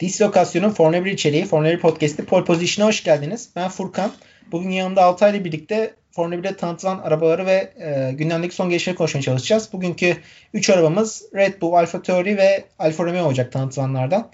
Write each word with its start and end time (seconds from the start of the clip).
Dislokasyon'un 0.00 0.70
Formula 0.70 1.04
1 1.04 1.12
içeriği 1.12 1.44
Formula 1.44 1.70
1 1.70 1.80
Podcast'i 1.80 2.24
Pole 2.24 2.44
Position'a 2.44 2.88
hoş 2.88 3.04
geldiniz. 3.04 3.50
Ben 3.56 3.68
Furkan. 3.68 4.12
Bugün 4.52 4.70
yanımda 4.70 5.02
Altay 5.02 5.30
ile 5.30 5.44
birlikte 5.44 5.94
Formula 6.10 6.34
1'de 6.34 6.56
tanıtılan 6.56 6.98
arabaları 6.98 7.46
ve 7.46 7.72
e, 7.76 8.12
gündemdeki 8.12 8.54
son 8.54 8.70
gelişmeleri 8.70 8.98
konuşmaya 8.98 9.22
çalışacağız. 9.22 9.72
Bugünkü 9.72 10.16
3 10.54 10.70
arabamız 10.70 11.22
Red 11.34 11.60
Bull, 11.60 11.72
Alfa 11.72 12.02
Tauri 12.02 12.36
ve 12.36 12.64
Alfa 12.78 13.04
Romeo 13.04 13.26
olacak 13.26 13.52
tanıtılanlardan. 13.52 14.30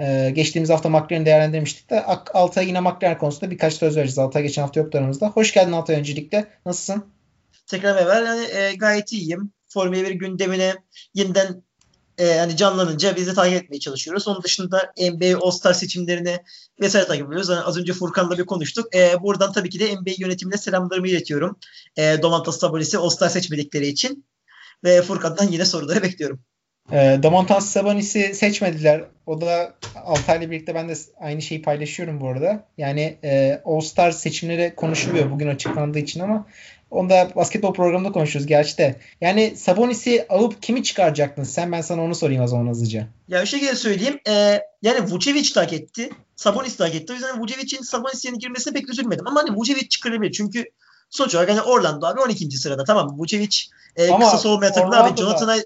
E, 0.00 0.30
geçtiğimiz 0.34 0.70
hafta 0.70 0.88
McLaren'i 0.88 1.26
değerlendirmiştik 1.26 1.90
de 1.90 2.04
Altay'a 2.34 2.66
yine 2.66 2.80
McLaren 2.80 3.18
konusunda 3.18 3.50
birkaç 3.50 3.74
söz 3.74 3.96
vereceğiz. 3.96 4.18
Altay 4.18 4.42
geçen 4.42 4.62
hafta 4.62 4.80
yoktu 4.80 4.98
aramızda. 4.98 5.28
Hoş 5.28 5.52
geldin 5.52 5.72
Altay 5.72 5.96
öncelikle. 5.96 6.46
Nasılsın? 6.66 7.04
Tekrar 7.66 7.94
merhaba. 7.94 8.14
Yani, 8.14 8.46
e, 8.52 8.74
gayet 8.74 9.12
iyiyim. 9.12 9.52
Formula 9.68 10.02
1 10.02 10.10
gündemine 10.10 10.74
yeniden 11.14 11.62
e, 12.20 12.38
hani 12.38 12.56
canlanınca 12.56 13.16
biz 13.16 13.26
de 13.26 13.34
takip 13.34 13.62
etmeye 13.62 13.78
çalışıyoruz. 13.78 14.28
Onun 14.28 14.42
dışında 14.42 14.92
NBA 14.98 15.38
All-Star 15.42 15.72
seçimlerini 15.72 16.38
vesaire 16.80 17.06
takip 17.06 17.26
ediyoruz. 17.26 17.48
Yani 17.48 17.60
az 17.60 17.78
önce 17.78 17.92
Furkan'la 17.92 18.38
bir 18.38 18.46
konuştuk. 18.46 18.96
E, 18.96 19.22
buradan 19.22 19.52
tabii 19.52 19.70
ki 19.70 19.80
de 19.80 19.94
NBA 19.94 20.10
yönetimine 20.18 20.56
selamlarımı 20.56 21.08
iletiyorum. 21.08 21.56
E, 21.96 22.22
Domantas 22.22 22.58
Sabonis'i 22.58 22.98
All-Star 22.98 23.28
seçmedikleri 23.28 23.86
için. 23.86 24.24
Ve 24.84 25.02
Furkan'dan 25.02 25.48
yine 25.48 25.64
soruları 25.64 26.02
bekliyorum. 26.02 26.40
E, 26.92 27.18
Domantas 27.22 27.68
Sabonis'i 27.68 28.34
seçmediler. 28.34 29.04
O 29.26 29.40
da 29.40 29.74
Altay'la 30.04 30.50
birlikte 30.50 30.74
ben 30.74 30.88
de 30.88 30.94
aynı 31.20 31.42
şeyi 31.42 31.62
paylaşıyorum 31.62 32.20
bu 32.20 32.28
arada. 32.28 32.68
Yani 32.78 33.18
e, 33.24 33.60
All-Star 33.64 34.10
seçimleri 34.10 34.74
konuşuluyor 34.76 35.30
bugün 35.30 35.48
açıklandığı 35.48 35.98
için 35.98 36.20
ama 36.20 36.46
Onda 36.90 37.30
basketbol 37.36 37.74
programında 37.74 38.12
konuşuyoruz 38.12 38.46
gerçi 38.46 38.78
de. 38.78 38.96
Yani 39.20 39.56
Sabonis'i 39.56 40.26
alıp 40.28 40.62
kimi 40.62 40.82
çıkaracaktın 40.82 41.42
sen? 41.42 41.72
Ben 41.72 41.80
sana 41.80 42.02
onu 42.02 42.14
sorayım 42.14 42.42
o 42.42 42.46
zaman 42.46 42.70
hızlıca. 42.70 43.06
Ya 43.28 43.42
bir 43.42 43.46
şekilde 43.46 43.74
söyleyeyim. 43.74 44.20
Ee, 44.28 44.60
yani 44.82 45.10
Vucevic 45.10 45.52
tak 45.54 45.72
etti. 45.72 46.10
Sabonis 46.36 46.76
tak 46.76 46.94
etti. 46.94 47.12
O 47.12 47.14
yüzden 47.14 47.40
Vucevic'in 47.40 47.82
Sabonis 47.82 48.24
yerine 48.24 48.38
girmesine 48.38 48.72
pek 48.74 48.88
üzülmedim. 48.88 49.26
Ama 49.28 49.40
hani 49.40 49.56
Vucevic 49.56 49.88
çıkarabilir. 49.88 50.32
Çünkü 50.32 50.64
sonuç 51.10 51.34
olarak 51.34 51.50
hani 51.50 51.62
Orlando 51.62 52.06
abi 52.06 52.20
12. 52.20 52.50
sırada. 52.50 52.84
Tamam 52.84 53.18
Vucevic 53.18 53.56
e, 53.96 54.10
Ama 54.10 54.24
kısa 54.24 54.38
soğumaya 54.38 54.72
takılı 54.72 54.98
abi. 54.98 55.20
Jonathan'a 55.20 55.56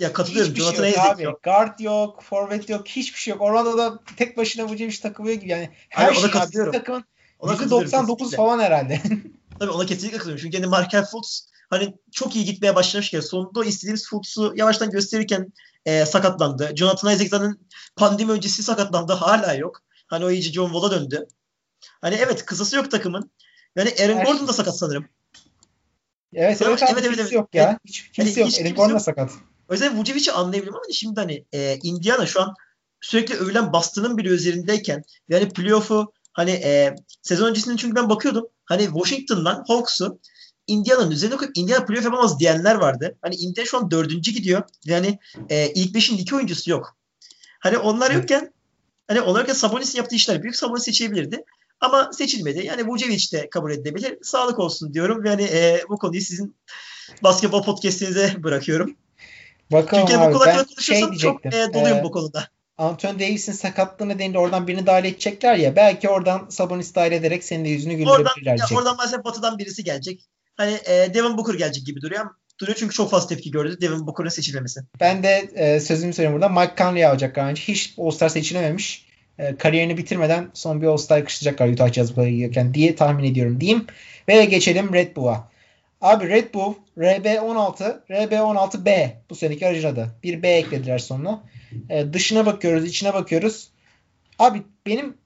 ya 0.00 0.12
katılıyorum. 0.12 0.50
Hiçbir 0.50 0.62
Jonathan'a 0.62 0.90
şey 0.90 1.04
yok, 1.04 1.20
yok. 1.20 1.42
Guard 1.42 1.78
yok, 1.78 2.22
forvet 2.22 2.68
yok, 2.68 2.88
hiçbir 2.88 3.18
şey 3.18 3.32
yok. 3.32 3.40
Orlando'da 3.40 3.98
tek 4.16 4.36
başına 4.36 4.68
Vucevic 4.68 5.00
takılıyor 5.02 5.36
gibi 5.36 5.50
yani. 5.50 5.70
Her 5.88 6.04
Hayır, 6.04 6.16
şey. 6.16 6.40
Abi, 6.40 6.72
takımın 6.72 7.04
%99 7.40 8.36
falan 8.36 8.60
herhalde. 8.60 9.00
Tabii 9.60 9.70
ona 9.70 9.86
kesinlikle 9.86 10.16
katılıyorum. 10.18 10.42
Çünkü 10.42 10.56
yani 10.56 10.66
Markel 10.66 11.04
Fultz 11.04 11.48
hani 11.70 11.94
çok 12.12 12.36
iyi 12.36 12.44
gitmeye 12.44 12.74
başlamışken 12.74 13.20
sonunda 13.20 13.64
istediğimiz 13.64 14.08
Fultz'u 14.08 14.52
yavaştan 14.56 14.90
gösterirken 14.90 15.52
e, 15.86 16.06
sakatlandı. 16.06 16.72
Jonathan 16.76 17.14
Isaac 17.14 17.30
zaten 17.30 17.58
pandemi 17.96 18.32
öncesi 18.32 18.62
sakatlandı. 18.62 19.12
Hala 19.12 19.54
yok. 19.54 19.82
Hani 20.06 20.24
o 20.24 20.30
iyice 20.30 20.52
John 20.52 20.72
Wall'a 20.72 20.90
döndü. 20.90 21.26
Hani 22.00 22.14
evet 22.14 22.44
kısası 22.44 22.76
yok 22.76 22.90
takımın. 22.90 23.30
Yani 23.76 23.94
Aaron 24.00 24.16
Her 24.16 24.24
Gordon 24.24 24.48
da 24.48 24.52
sakat 24.52 24.78
sanırım. 24.78 25.08
Evet, 26.34 26.62
evet, 26.62 26.82
evet, 26.92 27.04
evet, 27.06 27.18
evet. 27.18 27.32
yok 27.32 27.54
ya. 27.54 27.78
Hiç 27.84 28.10
kimse 28.12 28.40
yani, 28.40 28.50
yok. 28.50 28.60
Aaron 28.60 28.74
Gordon 28.74 28.94
da 28.94 29.00
sakat. 29.00 29.30
O 29.68 29.72
yüzden 29.72 29.98
Vucevic'i 29.98 30.32
anlayabilirim 30.32 30.74
ama 30.74 30.84
şimdi 30.92 31.20
hani 31.20 31.44
e, 31.52 31.78
Indiana 31.82 32.26
şu 32.26 32.42
an 32.42 32.54
sürekli 33.00 33.34
övülen 33.34 33.72
Boston'ın 33.72 34.18
bile 34.18 34.28
üzerindeyken 34.28 35.02
yani 35.28 35.48
playoff'u 35.48 36.12
hani 36.32 36.50
e, 36.50 36.94
sezon 37.22 37.48
öncesinde 37.48 37.76
çünkü 37.76 37.96
ben 37.96 38.10
bakıyordum 38.10 38.46
hani 38.64 38.84
Washington'dan 38.84 39.64
Hawks'u 39.68 40.20
Indiana'nın 40.66 41.10
üzerine 41.10 41.36
koyup 41.36 41.56
Indiana 41.56 41.84
playoff 41.84 42.04
yapamaz 42.04 42.40
diyenler 42.40 42.74
vardı. 42.74 43.18
Hani 43.22 43.34
Indiana 43.34 43.66
şu 43.66 43.78
an 43.78 43.90
dördüncü 43.90 44.32
gidiyor. 44.32 44.62
Yani 44.84 45.18
e, 45.50 45.72
ilk 45.72 45.94
beşin 45.94 46.18
iki 46.18 46.36
oyuncusu 46.36 46.70
yok. 46.70 46.96
Hani 47.60 47.78
onlar 47.78 48.10
yokken 48.10 48.52
hani 49.08 49.20
onlar 49.20 49.40
yokken 49.40 49.54
Sabonis'in 49.54 49.98
yaptığı 49.98 50.16
işler 50.16 50.42
büyük 50.42 50.56
Sabonis 50.56 50.84
seçebilirdi. 50.84 51.44
Ama 51.80 52.12
seçilmedi. 52.12 52.66
Yani 52.66 52.86
Vucevic 52.86 53.32
de 53.32 53.50
kabul 53.50 53.70
edilebilir. 53.70 54.18
Sağlık 54.22 54.58
olsun 54.58 54.94
diyorum. 54.94 55.24
Yani 55.24 55.42
e, 55.42 55.82
bu 55.88 55.98
konuyu 55.98 56.20
sizin 56.20 56.56
basketbol 57.22 57.62
podcastinize 57.62 58.34
bırakıyorum. 58.38 58.96
Bakalım 59.72 60.06
Çünkü 60.06 60.20
abi, 60.20 60.34
bu 60.34 60.38
konuda 60.38 60.64
konuşursam 60.64 61.14
şey 61.14 61.18
çok 61.18 61.46
e, 61.46 61.74
doluyum 61.74 61.98
ee, 61.98 62.04
bu 62.04 62.10
konuda. 62.10 62.48
Anthony 62.78 63.18
Davis'in 63.18 63.52
sakatlığını 63.52 64.18
deyince 64.18 64.38
oradan 64.38 64.66
birini 64.66 64.86
dahil 64.86 65.04
edecekler 65.04 65.56
ya. 65.56 65.76
Belki 65.76 66.08
oradan 66.08 66.46
Sabonis 66.48 66.94
dahil 66.94 67.12
ederek 67.12 67.44
senin 67.44 67.64
de 67.64 67.68
yüzünü 67.68 67.94
güldürebilirler. 67.94 68.52
Oradan, 68.54 68.76
oradan 68.76 68.96
maalesef 68.96 69.24
batıdan 69.24 69.58
birisi 69.58 69.84
gelecek. 69.84 70.24
Hani 70.56 70.72
e, 70.72 71.14
Devin 71.14 71.36
Booker 71.38 71.54
gelecek 71.54 71.86
gibi 71.86 72.00
duruyor. 72.00 72.26
Duruyor 72.60 72.76
çünkü 72.76 72.94
çok 72.94 73.10
fazla 73.10 73.28
tepki 73.28 73.50
gördü 73.50 73.80
Devin 73.80 74.06
Booker'ın 74.06 74.28
seçilmemesi. 74.28 74.80
Ben 75.00 75.22
de 75.22 75.50
e, 75.54 75.80
sözümü 75.80 76.12
söyleyeyim 76.12 76.40
burada. 76.40 76.60
Mike 76.60 76.74
Conley 76.78 77.06
alacak 77.06 77.38
önce. 77.38 77.62
Hiç 77.62 77.94
All-Star 77.98 78.28
seçilememiş. 78.28 79.06
E, 79.38 79.56
kariyerini 79.56 79.96
bitirmeden 79.96 80.50
son 80.54 80.82
bir 80.82 80.86
All-Star 80.86 81.18
yakıştıracaklar 81.18 81.68
Utah 81.68 81.92
Jazz'ı 81.92 82.14
gelirken 82.14 82.74
diye 82.74 82.96
tahmin 82.96 83.24
ediyorum 83.24 83.60
diyeyim. 83.60 83.86
Ve 84.28 84.44
geçelim 84.44 84.92
Red 84.94 85.16
Bull'a. 85.16 85.48
Abi 86.00 86.28
Red 86.28 86.54
Bull 86.54 86.74
RB16, 86.98 88.00
RB16B 88.10 89.10
bu 89.30 89.34
seneki 89.34 89.66
aracın 89.66 89.88
adı. 89.88 90.08
Bir 90.22 90.42
B 90.42 90.48
eklediler 90.48 90.98
sonuna. 90.98 91.42
E, 91.90 92.12
dışına 92.12 92.46
bakıyoruz, 92.46 92.84
içine 92.84 93.14
bakıyoruz. 93.14 93.68
Abi 94.38 94.62
benim 94.86 95.16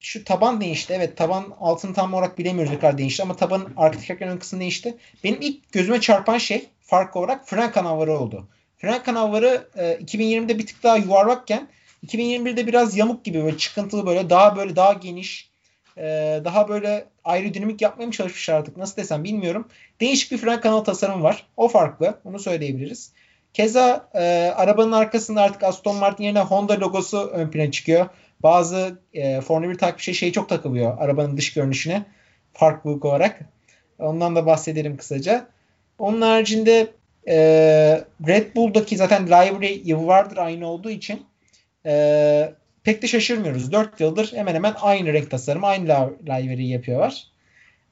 şu 0.00 0.24
taban 0.24 0.60
değişti. 0.60 0.92
Evet 0.96 1.16
taban 1.16 1.44
altını 1.60 1.94
tam 1.94 2.14
olarak 2.14 2.38
bilemiyoruz 2.38 2.72
ne 2.72 2.78
kadar 2.78 2.98
değişti 2.98 3.22
ama 3.22 3.36
tabanın 3.36 3.72
arka 3.76 3.98
tekerlerin 3.98 4.32
ön 4.32 4.38
kısmı 4.38 4.60
değişti. 4.60 4.96
Benim 5.24 5.38
ilk 5.40 5.72
gözüme 5.72 6.00
çarpan 6.00 6.38
şey 6.38 6.68
fark 6.80 7.16
olarak 7.16 7.48
fren 7.48 7.72
kanalları 7.72 8.18
oldu. 8.18 8.48
Fren 8.78 9.02
kanalları 9.02 9.68
e, 9.76 9.92
2020'de 9.92 10.58
bir 10.58 10.66
tık 10.66 10.82
daha 10.82 10.96
yuvarlakken 10.96 11.68
2021'de 12.06 12.66
biraz 12.66 12.96
yamuk 12.96 13.24
gibi 13.24 13.44
böyle 13.44 13.58
çıkıntılı 13.58 14.06
böyle 14.06 14.30
daha 14.30 14.56
böyle 14.56 14.76
daha 14.76 14.92
geniş 14.92 15.50
e, 15.96 16.02
daha 16.44 16.68
böyle 16.68 17.04
aerodinamik 17.24 17.80
yapmaya 17.80 18.06
mı 18.06 18.12
çalışmışlar 18.12 18.54
artık 18.54 18.76
nasıl 18.76 18.96
desem 18.96 19.24
bilmiyorum. 19.24 19.68
Değişik 20.00 20.32
bir 20.32 20.38
fren 20.38 20.60
kanal 20.60 20.80
tasarımı 20.80 21.22
var. 21.22 21.46
O 21.56 21.68
farklı. 21.68 22.20
Onu 22.24 22.38
söyleyebiliriz. 22.38 23.12
Keza 23.54 24.08
e, 24.14 24.52
arabanın 24.56 24.92
arkasında 24.92 25.42
artık 25.42 25.62
Aston 25.62 25.96
Martin 25.96 26.24
yerine 26.24 26.40
Honda 26.40 26.80
logosu 26.80 27.18
ön 27.18 27.50
plana 27.50 27.70
çıkıyor. 27.70 28.06
Bazı 28.42 28.98
e, 29.14 29.40
Formula 29.40 29.70
1 29.70 29.78
takipçi 29.78 30.14
şey 30.14 30.32
çok 30.32 30.48
takılıyor 30.48 30.98
arabanın 30.98 31.36
dış 31.36 31.52
görünüşüne 31.52 32.04
farklılık 32.52 33.04
olarak. 33.04 33.40
Ondan 33.98 34.36
da 34.36 34.46
bahsedelim 34.46 34.96
kısaca. 34.96 35.48
Onun 35.98 36.20
haricinde 36.20 36.86
e, 37.28 37.36
Red 38.26 38.56
Bull'daki 38.56 38.96
zaten 38.96 39.26
livery 39.26 39.82
yıllardır 39.84 40.36
aynı 40.36 40.66
olduğu 40.66 40.90
için 40.90 41.26
e, 41.86 42.54
pek 42.84 43.02
de 43.02 43.06
şaşırmıyoruz. 43.06 43.72
4 43.72 44.00
yıldır 44.00 44.32
hemen 44.32 44.54
hemen 44.54 44.74
aynı 44.80 45.12
renk 45.12 45.30
tasarımı, 45.30 45.66
aynı 45.66 46.10
livery 46.26 46.66
yapıyorlar. 46.66 47.26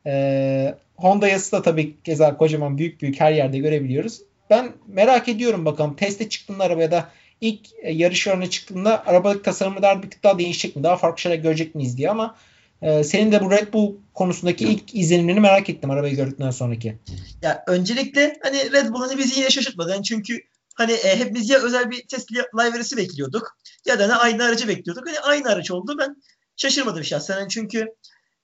E, 0.07 0.75
Honda 0.97 1.29
yazısı 1.29 1.53
da 1.53 1.63
tabii 1.63 2.03
keza 2.03 2.37
kocaman 2.37 2.79
büyük 2.79 3.03
büyük 3.03 3.21
her 3.21 3.33
yerde 3.33 3.59
görebiliyoruz. 3.59 4.30
Ben 4.51 4.73
merak 4.87 5.29
ediyorum 5.29 5.65
bakalım 5.65 5.97
teste 5.97 6.29
çıktığında 6.29 6.65
arabaya 6.65 6.91
da 6.91 7.11
ilk 7.41 7.61
e, 7.83 7.93
yarışlarına 7.93 8.51
çıktığında 8.51 9.07
arabalık 9.07 9.45
tasarımı 9.45 9.83
daha 9.83 10.03
bir 10.03 10.11
tık 10.11 10.25
daha 10.25 10.39
değişecek 10.39 10.77
mi? 10.77 10.83
Daha 10.83 10.97
farklı 10.97 11.21
şeyler 11.21 11.37
görecek 11.37 11.75
miyiz 11.75 11.97
diye 11.97 12.11
ama 12.11 12.37
e, 12.83 13.05
senin 13.05 13.33
de 13.33 13.45
bu 13.45 13.51
Red 13.51 13.73
Bull 13.73 13.95
konusundaki 14.15 14.65
ilk 14.65 14.95
izlenimlerini 14.95 15.41
merak 15.41 15.71
ettim 15.71 15.91
arabayı 15.91 16.17
gördükten 16.17 16.51
sonraki. 16.51 16.99
Ya 17.43 17.65
öncelikle 17.67 18.39
hani 18.43 18.73
Red 18.73 18.89
Bull 18.89 19.01
hani 19.01 19.19
bizi 19.19 19.41
yine 19.41 19.51
şaşırtmadı. 19.51 19.91
Yani 19.91 20.03
çünkü 20.03 20.41
hani 20.75 20.93
e, 20.93 21.19
hepimiz 21.19 21.51
ya 21.51 21.59
özel 21.59 21.91
bir 21.91 22.07
test 22.09 22.33
livery'si 22.33 22.97
bekliyorduk 22.97 23.59
ya 23.87 23.99
da 23.99 24.07
ne 24.07 24.15
aynı 24.15 24.45
aracı 24.45 24.69
bekliyorduk. 24.69 25.09
Hani 25.09 25.21
aynı 25.21 25.49
araç 25.49 25.71
oldu. 25.71 25.97
Ben 25.99 26.17
şaşırmadım 26.57 27.05
şahsen. 27.05 27.39
Yani 27.39 27.49
çünkü 27.49 27.95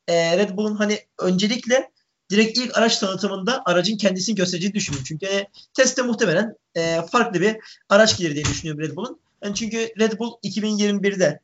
e, 0.09 0.39
Red 0.39 0.57
Bull'un 0.57 0.77
hani 0.77 0.99
öncelikle 1.19 1.91
direkt 2.31 2.59
ilk 2.59 2.79
araç 2.79 2.99
tanıtımında 2.99 3.63
aracın 3.67 3.97
kendisini 3.97 4.35
göstereceğini 4.35 4.75
düşünüyorum. 4.75 5.05
Çünkü 5.09 5.27
yani, 5.27 5.47
testte 5.75 6.03
muhtemelen 6.03 6.55
e, 6.75 7.03
farklı 7.13 7.41
bir 7.41 7.57
araç 7.89 8.19
gelir 8.19 8.35
diye 8.35 8.45
düşünüyorum 8.45 8.83
Red 8.83 8.97
Bull'un. 8.97 9.21
Yani 9.45 9.55
çünkü 9.55 9.89
Red 9.99 10.19
Bull 10.19 10.33
2021'de 10.45 11.41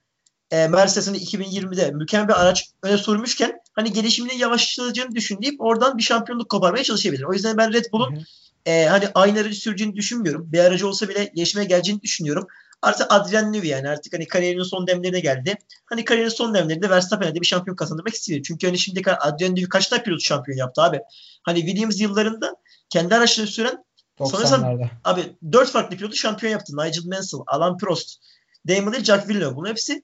e, 0.51 0.69
Mercedes'in 0.69 1.15
2020'de 1.15 1.91
mükemmel 1.91 2.29
bir 2.29 2.43
araç 2.43 2.71
öne 2.83 2.99
sürmüşken 2.99 3.61
hani 3.73 3.93
gelişiminin 3.93 4.39
yavaşlayacağını 4.39 5.15
düşündüğüm 5.15 5.57
oradan 5.59 5.99
bir 5.99 6.03
şampiyonluk 6.03 6.49
koparmaya 6.49 6.85
çalışabilir. 6.85 7.23
O 7.23 7.33
yüzden 7.33 7.57
ben 7.57 7.73
Red 7.73 7.85
Bull'un 7.93 8.25
e, 8.67 8.85
hani 8.85 9.09
aynı 9.15 9.41
aracı 9.41 9.61
süreceğini 9.61 9.97
düşünmüyorum. 9.97 10.53
Bir 10.53 10.59
aracı 10.59 10.89
olsa 10.89 11.09
bile 11.09 11.33
gelişmeye 11.35 11.65
geleceğini 11.65 12.03
düşünüyorum. 12.03 12.47
Artık 12.83 13.07
Adrian 13.13 13.53
Newey 13.53 13.71
yani 13.71 13.89
artık 13.89 14.13
hani 14.13 14.29
kariyerinin 14.29 14.63
son 14.63 14.87
demlerine 14.87 15.21
geldi. 15.21 15.55
Hani 15.87 16.05
kariyerinin 16.05 16.35
son 16.35 16.55
demlerinde 16.55 16.91
Verstappen'e 16.91 17.35
de 17.35 17.41
bir 17.41 17.47
şampiyon 17.47 17.77
kazandırmak 17.77 18.15
istiyor. 18.15 18.43
Çünkü 18.43 18.67
hani 18.67 18.79
şimdi 18.79 19.03
Adrian 19.21 19.51
Newey 19.51 19.69
kaç 19.69 19.87
tane 19.87 20.03
pilot 20.03 20.23
şampiyon 20.23 20.59
yaptı 20.59 20.83
abi. 20.83 21.01
Hani 21.43 21.61
Williams 21.61 22.01
yıllarında 22.01 22.57
kendi 22.91 23.15
araçlarını 23.15 23.51
süren 23.51 23.85
sanırsam 24.19 24.81
abi 25.05 25.37
dört 25.53 25.71
farklı 25.71 25.97
pilotu 25.97 26.17
şampiyon 26.17 26.53
yaptı. 26.53 26.77
Nigel 26.77 27.07
Mansell, 27.07 27.41
Alan 27.47 27.79
Prost, 27.79 28.21
Damon 28.69 28.93
Hill, 28.93 29.05
Jack 29.05 29.29
Villeneuve. 29.29 29.57
Bunun 29.57 29.69
hepsi 29.69 30.03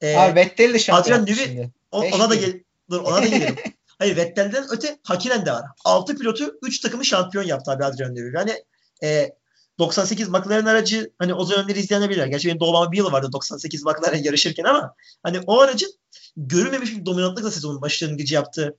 e, 0.00 0.16
abi 0.16 0.34
Vettel 0.34 0.74
de 0.74 0.78
şampiyon 0.78 1.22
Adrian 1.22 1.38
Newey 1.38 1.70
o, 1.92 2.02
ona 2.02 2.30
da 2.30 2.34
gel 2.34 2.60
dur 2.90 3.00
ona 3.00 3.22
da 3.22 3.26
gelelim. 3.26 3.56
Hayır 3.98 4.16
Vettel'den 4.16 4.64
öte 4.70 4.98
Hakinen 5.02 5.46
de 5.46 5.52
var. 5.52 5.64
6 5.84 6.16
pilotu 6.16 6.58
3 6.62 6.80
takımı 6.80 7.04
şampiyon 7.04 7.44
yaptı 7.44 7.70
abi 7.70 7.84
Adrian 7.84 8.14
Newey. 8.14 8.32
Yani 8.34 8.64
e, 9.02 9.34
98 9.78 10.28
McLaren 10.28 10.66
aracı 10.66 11.10
hani 11.18 11.34
o 11.34 11.50
dönemleri 11.50 11.78
izleyebilirler. 11.78 12.26
Gerçi 12.26 12.48
benim 12.48 12.60
doğmama 12.60 12.92
bir 12.92 12.96
yıl 12.96 13.12
vardı 13.12 13.32
98 13.32 13.84
McLaren 13.84 14.22
yarışırken 14.22 14.64
ama 14.64 14.94
hani 15.22 15.40
o 15.46 15.60
aracın 15.60 15.92
görülmemiş 16.36 16.96
bir 16.96 17.06
dominantlıkla 17.06 17.50
sezonun 17.50 17.82
başlangıcı 17.82 18.34
yaptığı 18.34 18.76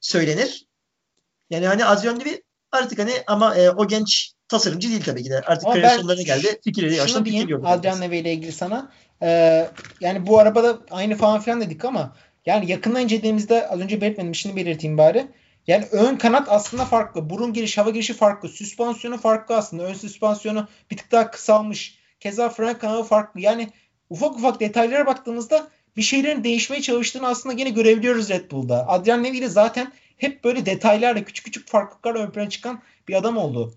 söylenir. 0.00 0.66
Yani 1.50 1.66
hani 1.66 1.84
Adrian 1.84 2.18
Newey 2.18 2.42
artık 2.72 2.98
hani 2.98 3.12
ama 3.26 3.56
e, 3.56 3.70
o 3.70 3.88
genç 3.88 4.32
tasarımcı 4.48 4.88
değil 4.88 5.04
tabii 5.04 5.22
ki 5.22 5.30
de. 5.30 5.40
Artık 5.40 5.64
Ama 5.64 5.74
kariyer 5.74 5.98
sonlarına 5.98 6.22
geldi. 6.22 6.60
Fikirleri 6.64 6.94
yaştan 6.94 7.24
fikir 7.24 7.30
diyeyim 7.30 7.48
yok. 7.48 7.62
Adrian 7.66 8.00
Neve 8.00 8.18
ile 8.18 8.32
ilgili 8.32 8.52
sana. 8.52 8.92
Ee, 9.22 9.68
yani 10.00 10.26
bu 10.26 10.38
arabada 10.38 10.78
aynı 10.90 11.16
falan 11.16 11.40
filan 11.40 11.60
dedik 11.60 11.84
ama 11.84 12.16
yani 12.46 12.70
yakından 12.70 13.02
incelediğimizde 13.02 13.68
az 13.68 13.80
önce 13.80 14.00
belirtmedim 14.00 14.34
şimdi 14.34 14.56
belirteyim 14.56 14.98
bari. 14.98 15.26
Yani 15.66 15.84
ön 15.92 16.16
kanat 16.16 16.48
aslında 16.48 16.84
farklı. 16.84 17.30
Burun 17.30 17.52
giriş, 17.52 17.78
hava 17.78 17.90
girişi 17.90 18.14
farklı. 18.14 18.48
Süspansiyonu 18.48 19.18
farklı 19.18 19.56
aslında. 19.56 19.82
Ön 19.82 19.94
süspansiyonu 19.94 20.68
bir 20.90 20.96
tık 20.96 21.12
daha 21.12 21.30
kısalmış. 21.30 21.98
Keza 22.20 22.48
fren 22.48 22.78
kanalı 22.78 23.04
farklı. 23.04 23.40
Yani 23.40 23.70
ufak 24.10 24.36
ufak 24.36 24.60
detaylara 24.60 25.06
baktığımızda 25.06 25.68
bir 25.96 26.02
şeylerin 26.02 26.44
değişmeye 26.44 26.82
çalıştığını 26.82 27.26
aslında 27.26 27.52
gene 27.52 27.70
görebiliyoruz 27.70 28.28
Red 28.28 28.50
Bull'da. 28.50 28.88
Adrian 28.88 29.22
Newey 29.22 29.42
de 29.42 29.48
zaten 29.48 29.92
hep 30.16 30.44
böyle 30.44 30.66
detaylarla 30.66 31.24
küçük 31.24 31.44
küçük 31.44 31.68
farklılıklarla 31.68 32.18
ön 32.18 32.30
plana 32.30 32.48
çıkan 32.48 32.82
bir 33.08 33.14
adam 33.14 33.36
oldu. 33.36 33.74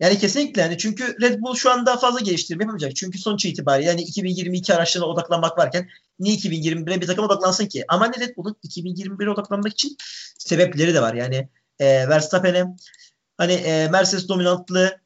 Yani 0.00 0.18
kesinlikle 0.18 0.62
yani 0.62 0.78
çünkü 0.78 1.16
Red 1.20 1.40
Bull 1.40 1.54
şu 1.54 1.70
anda 1.70 1.96
fazla 1.96 2.20
geliştirme 2.20 2.64
yapamayacak. 2.64 2.96
Çünkü 2.96 3.18
sonuç 3.18 3.44
itibariyle 3.44 3.88
yani 3.88 4.02
2022 4.02 4.74
araçlarına 4.74 5.08
odaklanmak 5.08 5.58
varken 5.58 5.88
niye 6.18 6.36
2021'e 6.36 7.00
bir 7.00 7.06
takım 7.06 7.24
odaklansın 7.24 7.66
ki? 7.66 7.84
Ama 7.88 8.06
hani 8.06 8.20
Red 8.20 8.36
Bull'un 8.36 8.56
2021'e 8.64 9.30
odaklanmak 9.30 9.72
için 9.72 9.96
sebepleri 10.38 10.94
de 10.94 11.02
var. 11.02 11.14
Yani 11.14 11.48
e, 11.78 12.08
Verstappen'e 12.08 12.64
hani 13.36 13.52
e, 13.52 13.88
Mercedes 13.88 14.28
dominantlı 14.28 15.00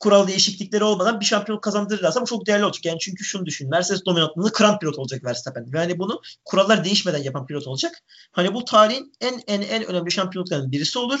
kural 0.00 0.28
değişiklikleri 0.28 0.84
olmadan 0.84 1.20
bir 1.20 1.24
şampiyonluk 1.24 1.64
kazandırırlarsa 1.64 2.20
bu 2.20 2.26
çok 2.26 2.46
değerli 2.46 2.64
olacak. 2.64 2.84
Yani 2.84 2.98
çünkü 2.98 3.24
şunu 3.24 3.46
düşün. 3.46 3.70
Mercedes 3.70 4.04
dominantlığını 4.06 4.52
kıran 4.52 4.78
pilot 4.78 4.98
olacak 4.98 5.24
Verstappen. 5.24 5.66
Yani 5.74 5.98
bunu 5.98 6.20
kurallar 6.44 6.84
değişmeden 6.84 7.22
yapan 7.22 7.46
pilot 7.46 7.66
olacak. 7.66 8.02
Hani 8.32 8.54
bu 8.54 8.64
tarihin 8.64 9.12
en 9.20 9.40
en 9.46 9.62
en 9.62 9.84
önemli 9.84 10.10
şampiyonluklarından 10.10 10.72
birisi 10.72 10.98
olur. 10.98 11.20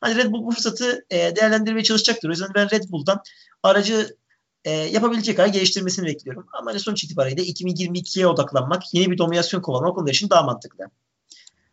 Hani 0.00 0.16
Red 0.16 0.32
Bull 0.32 0.46
bu 0.46 0.50
fırsatı 0.50 1.04
e, 1.10 1.36
değerlendirmeye 1.36 1.84
çalışacaktır. 1.84 2.28
O 2.28 2.32
yüzden 2.32 2.50
ben 2.54 2.70
Red 2.70 2.84
Bull'dan 2.90 3.22
aracı 3.62 4.16
e, 4.64 4.70
yapabilecek 4.70 5.36
kadar 5.36 5.48
geliştirmesini 5.48 6.06
bekliyorum. 6.06 6.46
Ama 6.52 6.70
hani 6.70 6.80
sonuç 6.80 7.04
itibariyle 7.04 7.42
2022'ye 7.42 8.26
odaklanmak, 8.26 8.94
yeni 8.94 9.10
bir 9.10 9.18
dominasyon 9.18 9.60
kovalamak 9.60 9.98
onlar 9.98 10.12
için 10.12 10.30
daha 10.30 10.42
mantıklı. 10.42 10.90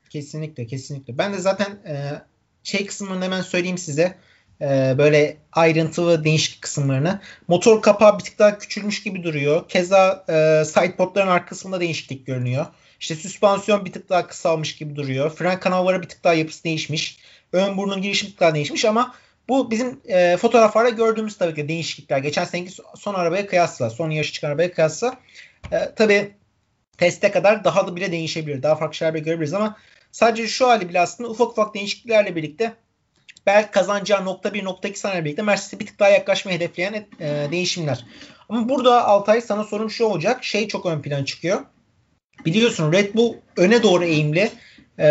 Kesinlikle, 0.09 0.65
kesinlikle. 0.65 1.17
Ben 1.17 1.33
de 1.33 1.37
zaten 1.37 1.71
e, 1.87 2.21
şey 2.63 2.85
kısmını 2.85 3.23
hemen 3.23 3.41
söyleyeyim 3.41 3.77
size. 3.77 4.17
E, 4.61 4.95
böyle 4.97 5.37
ayrıntılı 5.51 6.23
değişik 6.23 6.61
kısımlarını. 6.61 7.21
Motor 7.47 7.81
kapağı 7.81 8.19
bir 8.19 8.23
tık 8.23 8.39
daha 8.39 8.57
küçülmüş 8.57 9.03
gibi 9.03 9.23
duruyor. 9.23 9.69
Keza 9.69 10.25
e, 10.29 10.65
sidepodların 10.65 11.27
arkasında 11.27 11.79
değişiklik 11.79 12.25
görünüyor. 12.25 12.65
İşte 12.99 13.15
süspansiyon 13.15 13.85
bir 13.85 13.91
tık 13.91 14.09
daha 14.09 14.27
kısalmış 14.27 14.75
gibi 14.75 14.95
duruyor. 14.95 15.29
Fren 15.29 15.59
kanalları 15.59 16.01
bir 16.01 16.09
tık 16.09 16.23
daha 16.23 16.33
yapısı 16.33 16.63
değişmiş. 16.63 17.19
Ön 17.53 17.77
burnun 17.77 18.01
girişim 18.01 18.27
bir 18.27 18.31
tık 18.31 18.39
daha 18.39 18.55
değişmiş 18.55 18.85
ama 18.85 19.15
bu 19.49 19.71
bizim 19.71 20.01
e, 20.07 20.37
fotoğraflarda 20.37 20.89
gördüğümüz 20.89 21.37
tabii 21.37 21.55
ki 21.55 21.67
değişiklikler. 21.67 22.17
Geçen 22.17 22.43
seneki 22.43 22.71
son 22.95 23.13
arabaya 23.13 23.47
kıyasla, 23.47 23.89
son 23.89 24.09
yarış 24.09 24.33
çıkan 24.33 24.49
arabaya 24.49 24.71
kıyasla. 24.71 25.17
E, 25.71 25.77
tabii 25.95 26.31
teste 26.97 27.31
kadar 27.31 27.63
daha 27.63 27.87
da 27.87 27.95
bile 27.95 28.11
değişebilir. 28.11 28.63
Daha 28.63 28.75
farklı 28.75 28.95
şeyler 28.95 29.13
görebiliriz 29.13 29.53
ama 29.53 29.77
sadece 30.11 30.47
şu 30.47 30.67
hali 30.67 30.89
bile 30.89 30.99
aslında 30.99 31.29
ufak 31.29 31.47
ufak 31.47 31.75
değişikliklerle 31.75 32.35
birlikte 32.35 32.73
belki 33.45 33.71
kazanacağı 33.71 34.25
nokta 34.25 34.53
1 34.53 34.63
nokta 34.63 34.87
2 34.87 34.99
saniye 34.99 35.25
birlikte 35.25 35.41
Mercedes'e 35.41 35.79
bir 35.79 35.85
tık 35.85 35.99
daha 35.99 36.09
yaklaşmayı 36.09 36.57
hedefleyen 36.57 37.07
e, 37.19 37.47
değişimler. 37.51 38.05
Ama 38.49 38.69
burada 38.69 39.05
Altay 39.05 39.41
sana 39.41 39.63
sorum 39.63 39.89
şu 39.89 40.05
olacak. 40.05 40.43
Şey 40.43 40.67
çok 40.67 40.85
ön 40.85 41.01
plan 41.01 41.23
çıkıyor. 41.23 41.61
Biliyorsun 42.45 42.93
Red 42.93 43.15
Bull 43.15 43.35
öne 43.57 43.83
doğru 43.83 44.03
eğimli. 44.03 44.51
E, 44.99 45.05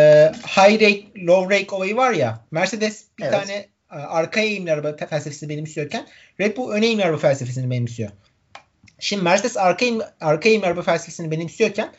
high 0.46 0.82
rake, 0.82 1.04
low 1.16 1.54
rake 1.54 1.74
olayı 1.74 1.96
var 1.96 2.12
ya. 2.12 2.44
Mercedes 2.50 3.06
bir 3.18 3.24
evet. 3.24 3.32
tane 3.32 3.68
e, 3.92 3.94
arkaya 3.94 4.46
eğimli 4.46 4.72
araba 4.72 4.96
felsefesini 4.96 5.48
benimsiyorken 5.48 6.06
Red 6.40 6.56
Bull 6.56 6.70
öne 6.70 6.86
eğimli 6.86 7.04
araba 7.04 7.18
felsefesini 7.18 7.70
benimsiyor. 7.70 8.10
Şimdi 8.98 9.22
Mercedes 9.22 9.56
arka 9.56 9.84
eğimli, 9.84 10.04
arka 10.20 10.48
eğimli 10.48 10.66
araba 10.66 10.82
felsefesini 10.82 11.30
benimsiyorken 11.30 11.92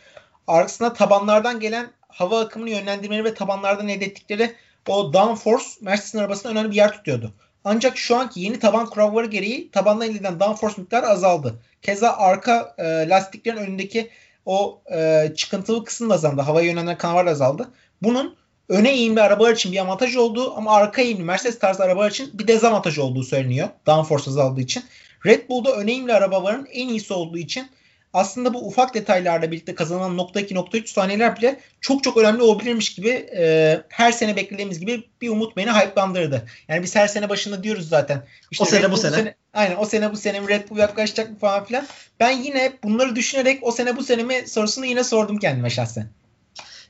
arkasına 0.48 0.94
tabanlardan 0.94 1.60
gelen 1.60 1.92
hava 2.08 2.40
akımını 2.40 2.70
yönlendirmeleri 2.70 3.26
ve 3.26 3.34
tabanlardan 3.34 3.88
elde 3.88 4.06
ettikleri 4.06 4.56
o 4.88 5.14
downforce 5.14 5.66
Mercedes'in 5.82 6.20
arabasında 6.20 6.52
önemli 6.52 6.72
bir 6.72 6.76
yer 6.76 6.92
tutuyordu. 6.92 7.34
Ancak 7.64 7.98
şu 7.98 8.16
anki 8.16 8.40
yeni 8.42 8.60
taban 8.60 8.86
kuralları 8.86 9.26
gereği 9.26 9.72
tabandan 9.72 10.08
elde 10.08 10.18
edilen 10.18 10.40
downforce 10.40 10.82
miktarı 10.82 11.08
azaldı. 11.08 11.62
Keza 11.82 12.12
arka 12.12 12.76
e, 12.78 13.10
lastiklerin 13.10 13.58
önündeki 13.58 14.10
o 14.46 14.82
e, 14.94 15.32
çıkıntılı 15.36 15.84
kısım 15.84 16.10
da 16.10 16.14
azaldı. 16.14 16.42
Havaya 16.42 16.68
yönelen 16.68 16.98
kanallar 16.98 17.26
azaldı. 17.26 17.72
Bunun 18.02 18.38
öne 18.70 18.92
eğimli 18.92 19.22
arabalar 19.22 19.54
için 19.54 19.72
bir 19.72 19.78
avantaj 19.78 20.16
olduğu 20.16 20.58
ama 20.58 20.76
arka 20.76 21.02
eğimli 21.02 21.24
Mercedes 21.24 21.60
tarzı 21.60 21.84
arabalar 21.84 22.12
için 22.12 22.30
bir 22.34 22.48
dezavantaj 22.48 22.98
olduğu 22.98 23.24
söyleniyor. 23.24 23.70
Downforce 23.86 24.30
azaldığı 24.30 24.62
için. 24.62 24.84
Red 25.26 25.50
Bull'da 25.50 25.76
öne 25.76 25.92
eğimli 25.92 26.14
arabaların 26.14 26.68
en 26.72 26.88
iyisi 26.88 27.14
olduğu 27.14 27.38
için 27.38 27.70
aslında 28.14 28.54
bu 28.54 28.68
ufak 28.68 28.94
detaylarla 28.94 29.52
birlikte 29.52 29.76
kazanılan 29.76 30.18
nokta 30.18 30.40
2 30.40 30.56
nokta 30.56 30.78
3 30.78 30.90
saniyeler 30.90 31.38
bile 31.38 31.60
çok 31.82 32.04
çok 32.04 32.18
önemli 32.18 32.42
olabilirmiş 32.42 32.96
gibi 32.96 33.10
e, 33.38 33.78
her 33.90 34.12
sene 34.12 34.36
beklediğimiz 34.36 34.80
gibi 34.80 35.04
bir 35.22 35.30
umut 35.30 35.58
beni 35.58 35.72
hype'landırdı. 35.72 36.48
Yani 36.68 36.84
biz 36.84 36.96
her 36.96 37.08
sene 37.08 37.30
başında 37.30 37.64
diyoruz 37.64 37.90
zaten. 37.90 38.24
İşte 38.52 38.64
o 38.64 38.68
sene 38.68 38.92
bu 38.92 38.98
sene. 38.98 39.16
sene. 39.16 39.36
Aynen 39.54 39.76
o 39.78 39.86
sene 39.86 40.12
bu 40.12 40.18
sene 40.18 40.48
Red 40.48 40.70
Bull 40.70 40.78
yaklaşacak 40.78 41.30
mı 41.30 41.38
falan 41.38 41.66
filan. 41.66 41.88
Ben 42.20 42.32
yine 42.32 42.74
bunları 42.84 43.16
düşünerek 43.16 43.60
o 43.62 43.72
sene 43.72 43.98
bu 43.98 44.04
sene 44.04 44.24
mi 44.24 44.44
sorusunu 44.48 44.86
yine 44.86 45.04
sordum 45.04 45.38
kendime 45.38 45.70
şahsen. 45.70 46.08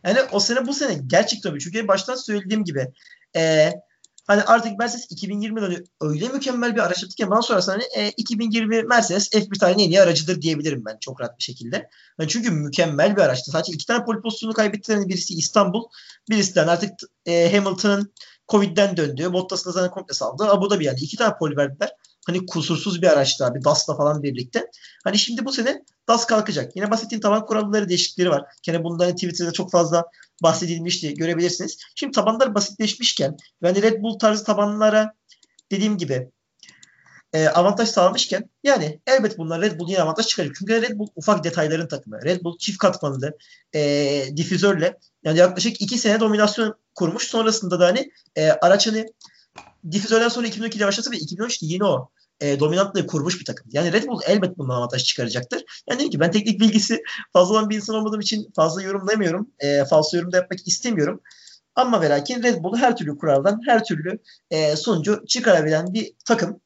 Yani 0.04 0.20
o 0.32 0.40
sene 0.40 0.68
bu 0.68 0.74
sene 0.74 1.00
gerçekten 1.08 1.50
tabii. 1.50 1.60
Çünkü 1.60 1.88
baştan 1.88 2.16
söylediğim 2.16 2.64
gibi 2.64 2.88
e, 3.36 3.72
Hani 4.28 4.44
artık 4.44 4.80
Mercedes 4.80 5.12
2020'de 5.12 5.60
hani 5.60 5.78
öyle 6.02 6.28
mükemmel 6.28 6.76
bir 6.76 6.80
araç 6.80 7.16
ki 7.16 7.30
bana 7.30 7.42
sorarsan 7.42 7.74
hani 7.74 7.84
e, 7.96 8.12
2020 8.12 8.84
Mercedes 8.84 9.34
F1 9.34 9.60
tarihinin 9.60 9.84
en 9.84 9.90
iyi 9.90 10.02
aracıdır 10.02 10.42
diyebilirim 10.42 10.86
ben 10.86 10.98
çok 11.02 11.22
rahat 11.22 11.38
bir 11.38 11.44
şekilde. 11.44 11.90
Yani 12.20 12.30
çünkü 12.30 12.52
mükemmel 12.52 13.16
bir 13.16 13.22
araçtı. 13.22 13.52
Sadece 13.52 13.74
iki 13.74 13.86
tane 13.86 14.06
pole 14.06 14.22
pozisyonu 14.22 14.54
kaybettiler. 14.54 15.08
Birisi 15.08 15.34
İstanbul, 15.34 15.84
birisi 16.30 16.56
de 16.56 16.62
artık 16.62 16.92
e, 17.26 17.56
Hamilton'ın 17.56 18.14
Covid'den 18.48 18.98
döndü. 18.98 19.34
Bottas'ın 19.34 19.72
zaten 19.72 19.92
komple 19.92 20.14
saldı. 20.14 20.44
Abu 20.50 20.70
Dhabi 20.70 20.86
yani 20.86 21.00
iki 21.00 21.18
tane 21.18 21.38
pole 21.40 21.56
verdiler. 21.56 21.90
Hani 22.28 22.46
kusursuz 22.46 23.02
bir 23.02 23.08
araçtı 23.08 23.46
abi. 23.46 23.64
DAS'la 23.64 23.98
falan 23.98 24.24
birlikte. 24.24 24.68
Hani 25.04 25.18
şimdi 25.18 25.46
bu 25.46 25.52
sene 25.52 25.84
DAS 26.10 26.26
kalkacak. 26.26 26.76
Yine 26.76 26.92
bahsettiğim 26.92 27.22
taban 27.22 27.46
kuralları 27.46 27.90
değişiklikleri 27.90 28.30
var. 28.30 28.44
Kene 28.64 28.84
bundan 28.84 29.16
Twitter'da 29.16 29.52
çok 29.52 29.72
fazla 29.72 30.06
bahsedilmişti. 30.44 31.14
Görebilirsiniz. 31.14 31.78
Şimdi 31.96 32.12
tabanlar 32.12 32.56
basitleşmişken 32.56 33.38
yani 33.62 33.81
Red 33.81 34.02
Bull 34.02 34.19
tarzı 34.19 34.44
tabanlara 34.44 35.14
dediğim 35.72 35.98
gibi 35.98 36.30
e, 37.34 37.48
avantaj 37.48 37.90
sağlamışken 37.90 38.50
yani 38.64 39.00
elbet 39.07 39.38
bunlar 39.38 39.62
Red 39.62 39.80
Bull 39.80 39.90
yine 39.90 40.02
avantaj 40.02 40.28
çıkarıyor. 40.28 40.56
Çünkü 40.60 40.81
Red 40.81 40.98
Bull 40.98 41.07
ufak 41.16 41.44
detayların 41.44 41.88
takımı. 41.88 42.24
Red 42.24 42.44
Bull 42.44 42.57
çift 42.57 42.78
katmanlı 42.78 43.38
e, 43.76 44.24
difüzörle 44.38 44.98
yani 45.24 45.38
yaklaşık 45.38 45.81
iki 45.81 45.98
sene 45.98 46.19
dominasyon 46.19 46.76
kurmuş. 46.96 47.28
Sonrasında 47.28 47.80
da 47.80 47.86
hani 47.86 48.12
e, 48.36 48.50
araç 48.50 48.88
hani 48.88 49.06
difüzörden 49.92 50.30
sonra 50.30 50.48
2012'de 50.48 50.86
başlasa 50.86 51.12
ve 51.12 51.18
2013'te 51.18 51.66
yeni 51.66 51.84
o 51.84 52.10
e, 52.42 52.60
dominantlığı 52.60 53.08
kurmuş 53.08 53.40
bir 53.40 53.46
takım. 53.46 53.68
Yani 53.72 53.94
Red 53.94 54.08
Bull 54.08 54.22
elbet 54.28 54.58
bundan 54.58 54.76
avantaj 54.76 55.04
çıkaracaktır. 55.04 55.64
Yani 55.90 56.00
dedim 56.00 56.12
ki 56.12 56.20
ben 56.20 56.32
teknik 56.32 56.60
bilgisi 56.60 57.04
fazla 57.34 57.54
olan 57.54 57.70
bir 57.70 57.76
insan 57.76 57.96
olmadığım 57.96 58.20
için 58.20 58.52
fazla 58.56 58.82
yorumlayamıyorum. 58.82 59.52
E, 59.60 59.86
fazla 59.86 60.18
yorum 60.18 60.32
da 60.32 60.38
yapmak 60.38 60.68
istemiyorum. 60.68 61.22
Ama 61.76 62.02
ve 62.02 62.10
lakin 62.10 62.44
Red 62.44 62.64
Bull 62.64 62.78
her 62.78 62.98
türlü 62.98 63.18
kuraldan 63.18 63.62
her 63.66 63.84
türlü 63.84 64.20
e, 64.52 64.76
sonucu 64.76 65.24
çıkarabilen 65.28 65.94
bir 65.94 66.14
takım. 66.26 66.62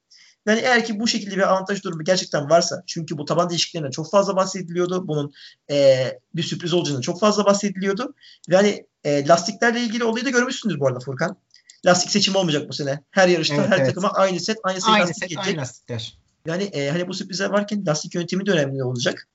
Yani 0.46 0.60
eğer 0.60 0.86
ki 0.86 1.00
bu 1.00 1.08
şekilde 1.08 1.36
bir 1.36 1.51
avantaj 1.51 1.84
durumu 1.84 2.04
gerçekten 2.04 2.50
varsa 2.50 2.84
çünkü 2.88 3.18
bu 3.18 3.25
taban 3.25 3.50
değişikliklerinden 3.50 3.92
çok 3.92 4.12
fazla 4.12 4.36
bahsediliyordu. 4.36 5.08
Bunun 5.08 5.34
e, 5.72 6.08
bir 6.36 6.44
sürpriz 6.44 6.74
olacağını 6.74 7.01
çok 7.01 7.20
fazla 7.20 7.46
bahsediliyordu. 7.46 8.13
Yani 8.48 8.88
e, 9.04 9.28
lastiklerle 9.28 9.82
ilgili 9.82 10.04
olayı 10.04 10.25
da 10.25 10.30
görmüşsündür 10.30 10.80
bu 10.80 10.88
arada 10.88 11.00
Furkan 11.00 11.38
lastik 11.85 12.11
seçimi 12.11 12.38
olmayacak 12.38 12.69
bu 12.69 12.73
sene. 12.73 13.03
Her 13.11 13.27
yarışta 13.27 13.55
evet, 13.55 13.69
her 13.69 13.77
evet. 13.77 13.88
takıma 13.88 14.09
aynı 14.09 14.39
set 14.39 14.57
aynı, 14.63 14.79
aynı 14.85 15.01
lastik 15.01 15.17
set, 15.17 15.29
gelecek. 15.29 15.47
Aynı 15.47 15.61
lastikler. 15.61 16.17
Yani 16.45 16.63
e, 16.63 16.89
hani 16.89 17.07
bu 17.07 17.13
sürprizler 17.13 17.50
varken 17.50 17.85
lastik 17.85 18.15
yönetimi 18.15 18.45
de 18.45 18.51
önemli 18.51 18.83
olacak. 18.83 19.27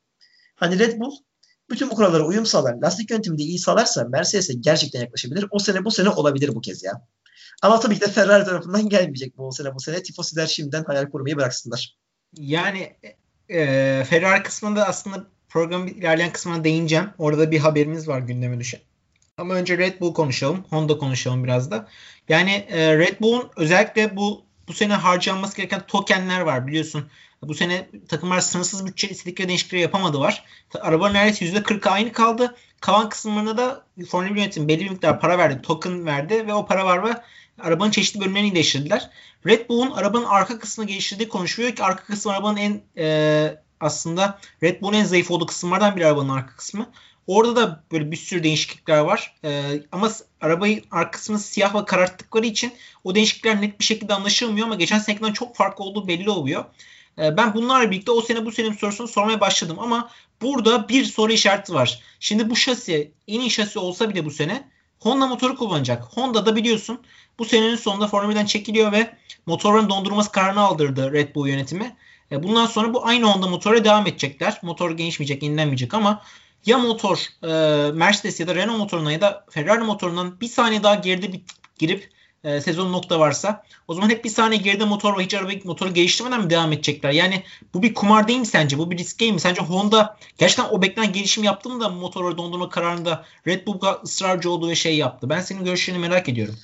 Hani 0.54 0.78
Red 0.78 1.00
Bull 1.00 1.12
bütün 1.70 1.90
bu 1.90 1.94
kurallara 1.94 2.26
uyum 2.26 2.46
sağlar, 2.46 2.74
lastik 2.74 3.10
yönetimini 3.10 3.38
de 3.38 3.42
iyi 3.42 3.58
sağlarsa 3.58 4.04
Mercedes'e 4.04 4.54
gerçekten 4.54 5.00
yaklaşabilir. 5.00 5.46
O 5.50 5.58
sene 5.58 5.84
bu 5.84 5.90
sene 5.90 6.08
olabilir 6.08 6.54
bu 6.54 6.60
kez 6.60 6.84
ya. 6.84 7.06
Ama 7.62 7.80
tabii 7.80 7.94
ki 7.94 8.00
de 8.00 8.08
Ferrari 8.08 8.44
tarafından 8.44 8.88
gelmeyecek 8.88 9.38
bu 9.38 9.52
sene 9.52 9.74
bu 9.74 9.80
sene. 9.80 10.02
Tifosiler 10.02 10.46
şimdiden 10.46 10.84
hayal 10.84 11.10
kurmayı 11.10 11.36
bıraksınlar. 11.36 11.96
Yani 12.36 12.96
e, 13.48 14.04
Ferrari 14.04 14.42
kısmında 14.42 14.86
aslında 14.86 15.26
programın 15.48 15.86
ilerleyen 15.86 16.32
kısmına 16.32 16.64
değineceğim. 16.64 17.10
Orada 17.18 17.50
bir 17.50 17.58
haberimiz 17.58 18.08
var 18.08 18.20
gündeme 18.20 18.60
düşen. 18.60 18.80
Ama 19.38 19.54
önce 19.54 19.78
Red 19.78 20.00
Bull 20.00 20.14
konuşalım. 20.14 20.64
Honda 20.70 20.98
konuşalım 20.98 21.44
biraz 21.44 21.70
da. 21.70 21.88
Yani 22.28 22.50
e, 22.50 22.98
Red 22.98 23.20
Bull'un 23.20 23.50
özellikle 23.56 24.16
bu 24.16 24.46
Bu 24.68 24.72
sene 24.72 24.94
harcanması 24.94 25.56
gereken 25.56 25.86
tokenler 25.86 26.40
var 26.40 26.66
biliyorsun. 26.66 27.10
Bu 27.42 27.54
sene 27.54 27.90
takımlar 28.08 28.40
sınırsız 28.40 28.86
bütçe 28.86 29.08
istedikleri 29.08 29.48
değişiklikleri 29.48 29.82
yapamadı 29.82 30.18
var. 30.20 30.44
Arabanın 30.80 31.14
neredeyse 31.14 31.44
%40 31.44 31.88
aynı 31.88 32.12
kaldı. 32.12 32.56
Kalan 32.80 33.08
kısımlarına 33.08 33.56
da 33.56 33.84
Formula 34.10 34.34
1 34.34 34.40
yönetimi 34.40 34.68
belli 34.68 34.84
bir 34.84 34.90
miktar 34.90 35.20
para 35.20 35.38
verdi. 35.38 35.62
Token 35.62 36.06
verdi 36.06 36.46
ve 36.46 36.54
o 36.54 36.66
para 36.66 36.84
var 36.86 37.04
ve 37.04 37.22
arabanın 37.58 37.90
çeşitli 37.90 38.20
bölümlerini 38.20 38.54
değiştirdiler. 38.54 39.10
Red 39.46 39.68
Bull'un 39.68 39.90
arabanın 39.90 40.24
arka 40.24 40.58
kısmını 40.58 40.88
geliştirdiği 40.88 41.28
konuşuluyor 41.28 41.74
ki 41.74 41.82
arka 41.82 42.04
kısmı 42.04 42.32
arabanın 42.32 42.56
en 42.56 42.82
e, 42.98 43.58
aslında 43.80 44.38
Red 44.62 44.82
Bull'un 44.82 44.92
en 44.92 45.04
zayıf 45.04 45.30
olduğu 45.30 45.46
kısımlardan 45.46 45.96
bir 45.96 46.02
arabanın 46.02 46.28
arka 46.28 46.56
kısmı. 46.56 46.90
Orada 47.26 47.56
da 47.56 47.84
böyle 47.92 48.10
bir 48.10 48.16
sürü 48.16 48.42
değişiklikler 48.42 48.98
var. 48.98 49.34
Ee, 49.44 49.82
ama 49.92 50.10
arabayı 50.40 50.82
arka 50.90 51.10
kısmını 51.10 51.38
siyah 51.38 51.74
ve 51.74 51.84
kararttıkları 51.84 52.46
için 52.46 52.72
o 53.04 53.14
değişiklikler 53.14 53.62
net 53.62 53.80
bir 53.80 53.84
şekilde 53.84 54.14
anlaşılmıyor 54.14 54.66
ama 54.66 54.74
geçen 54.74 54.98
seneden 54.98 55.32
çok 55.32 55.56
farklı 55.56 55.84
olduğu 55.84 56.08
belli 56.08 56.30
oluyor. 56.30 56.64
Ee, 57.18 57.36
ben 57.36 57.54
bunlarla 57.54 57.90
birlikte 57.90 58.10
o 58.10 58.20
sene 58.20 58.46
bu 58.46 58.52
senin 58.52 58.72
sorusunu 58.72 59.08
sormaya 59.08 59.40
başladım 59.40 59.76
ama 59.80 60.10
burada 60.42 60.88
bir 60.88 61.04
soru 61.04 61.32
işareti 61.32 61.74
var. 61.74 62.00
Şimdi 62.20 62.50
bu 62.50 62.56
şasi 62.56 63.12
en 63.28 63.40
iyi 63.40 63.50
şasi 63.50 63.78
olsa 63.78 64.10
bile 64.10 64.24
bu 64.24 64.30
sene 64.30 64.68
Honda 65.00 65.26
motoru 65.26 65.56
kullanacak. 65.56 66.04
Honda 66.04 66.46
da 66.46 66.56
biliyorsun 66.56 67.00
bu 67.38 67.44
senenin 67.44 67.76
sonunda 67.76 68.06
Formula 68.08 68.32
1'den 68.32 68.46
çekiliyor 68.46 68.92
ve 68.92 69.16
motorların 69.46 69.88
dondurması 69.88 70.32
kararını 70.32 70.60
aldırdı 70.60 71.12
Red 71.12 71.34
Bull 71.34 71.48
yönetimi. 71.48 71.96
Ee, 72.32 72.42
bundan 72.42 72.66
sonra 72.66 72.94
bu 72.94 73.06
aynı 73.06 73.26
Honda 73.26 73.46
motora 73.46 73.84
devam 73.84 74.06
edecekler. 74.06 74.58
Motor 74.62 74.90
gelişmeyecek, 74.90 75.42
yenilenmeyecek 75.42 75.94
ama 75.94 76.22
ya 76.66 76.78
motor 76.78 77.26
e, 77.42 77.48
Mercedes 77.92 78.40
ya 78.40 78.46
da 78.46 78.54
Renault 78.54 78.78
motoruna 78.78 79.12
ya 79.12 79.20
da 79.20 79.44
Ferrari 79.50 79.84
motorundan 79.84 80.40
bir 80.40 80.48
saniye 80.48 80.82
daha 80.82 80.94
geride 80.94 81.32
bir, 81.32 81.40
girip 81.78 82.10
e, 82.44 82.60
sezon 82.60 82.92
nokta 82.92 83.20
varsa 83.20 83.62
o 83.88 83.94
zaman 83.94 84.10
hep 84.10 84.24
bir 84.24 84.30
saniye 84.30 84.60
geride 84.60 84.84
motor 84.84 85.18
ve 85.18 85.24
hiç 85.24 85.34
araba 85.34 85.52
motoru 85.64 85.94
geliştirmeden 85.94 86.44
mi 86.44 86.50
devam 86.50 86.72
edecekler? 86.72 87.10
Yani 87.10 87.42
bu 87.74 87.82
bir 87.82 87.94
kumar 87.94 88.28
değil 88.28 88.38
mi 88.38 88.46
sence? 88.46 88.78
Bu 88.78 88.90
bir 88.90 88.98
risk 88.98 89.20
değil 89.20 89.32
mi? 89.32 89.40
Sence 89.40 89.62
Honda 89.62 90.16
gerçekten 90.38 90.68
o 90.70 90.82
beklenen 90.82 91.12
gelişim 91.12 91.44
yaptı 91.44 91.68
mı 91.68 91.80
da 91.80 91.88
motoru 91.88 92.38
dondurma 92.38 92.68
kararında 92.68 93.24
Red 93.46 93.66
Bull 93.66 93.80
ısrarcı 94.04 94.50
olduğu 94.50 94.68
ve 94.68 94.74
şey 94.74 94.96
yaptı? 94.96 95.28
Ben 95.30 95.40
senin 95.40 95.64
görüşlerini 95.64 96.00
merak 96.00 96.28
ediyorum. 96.28 96.54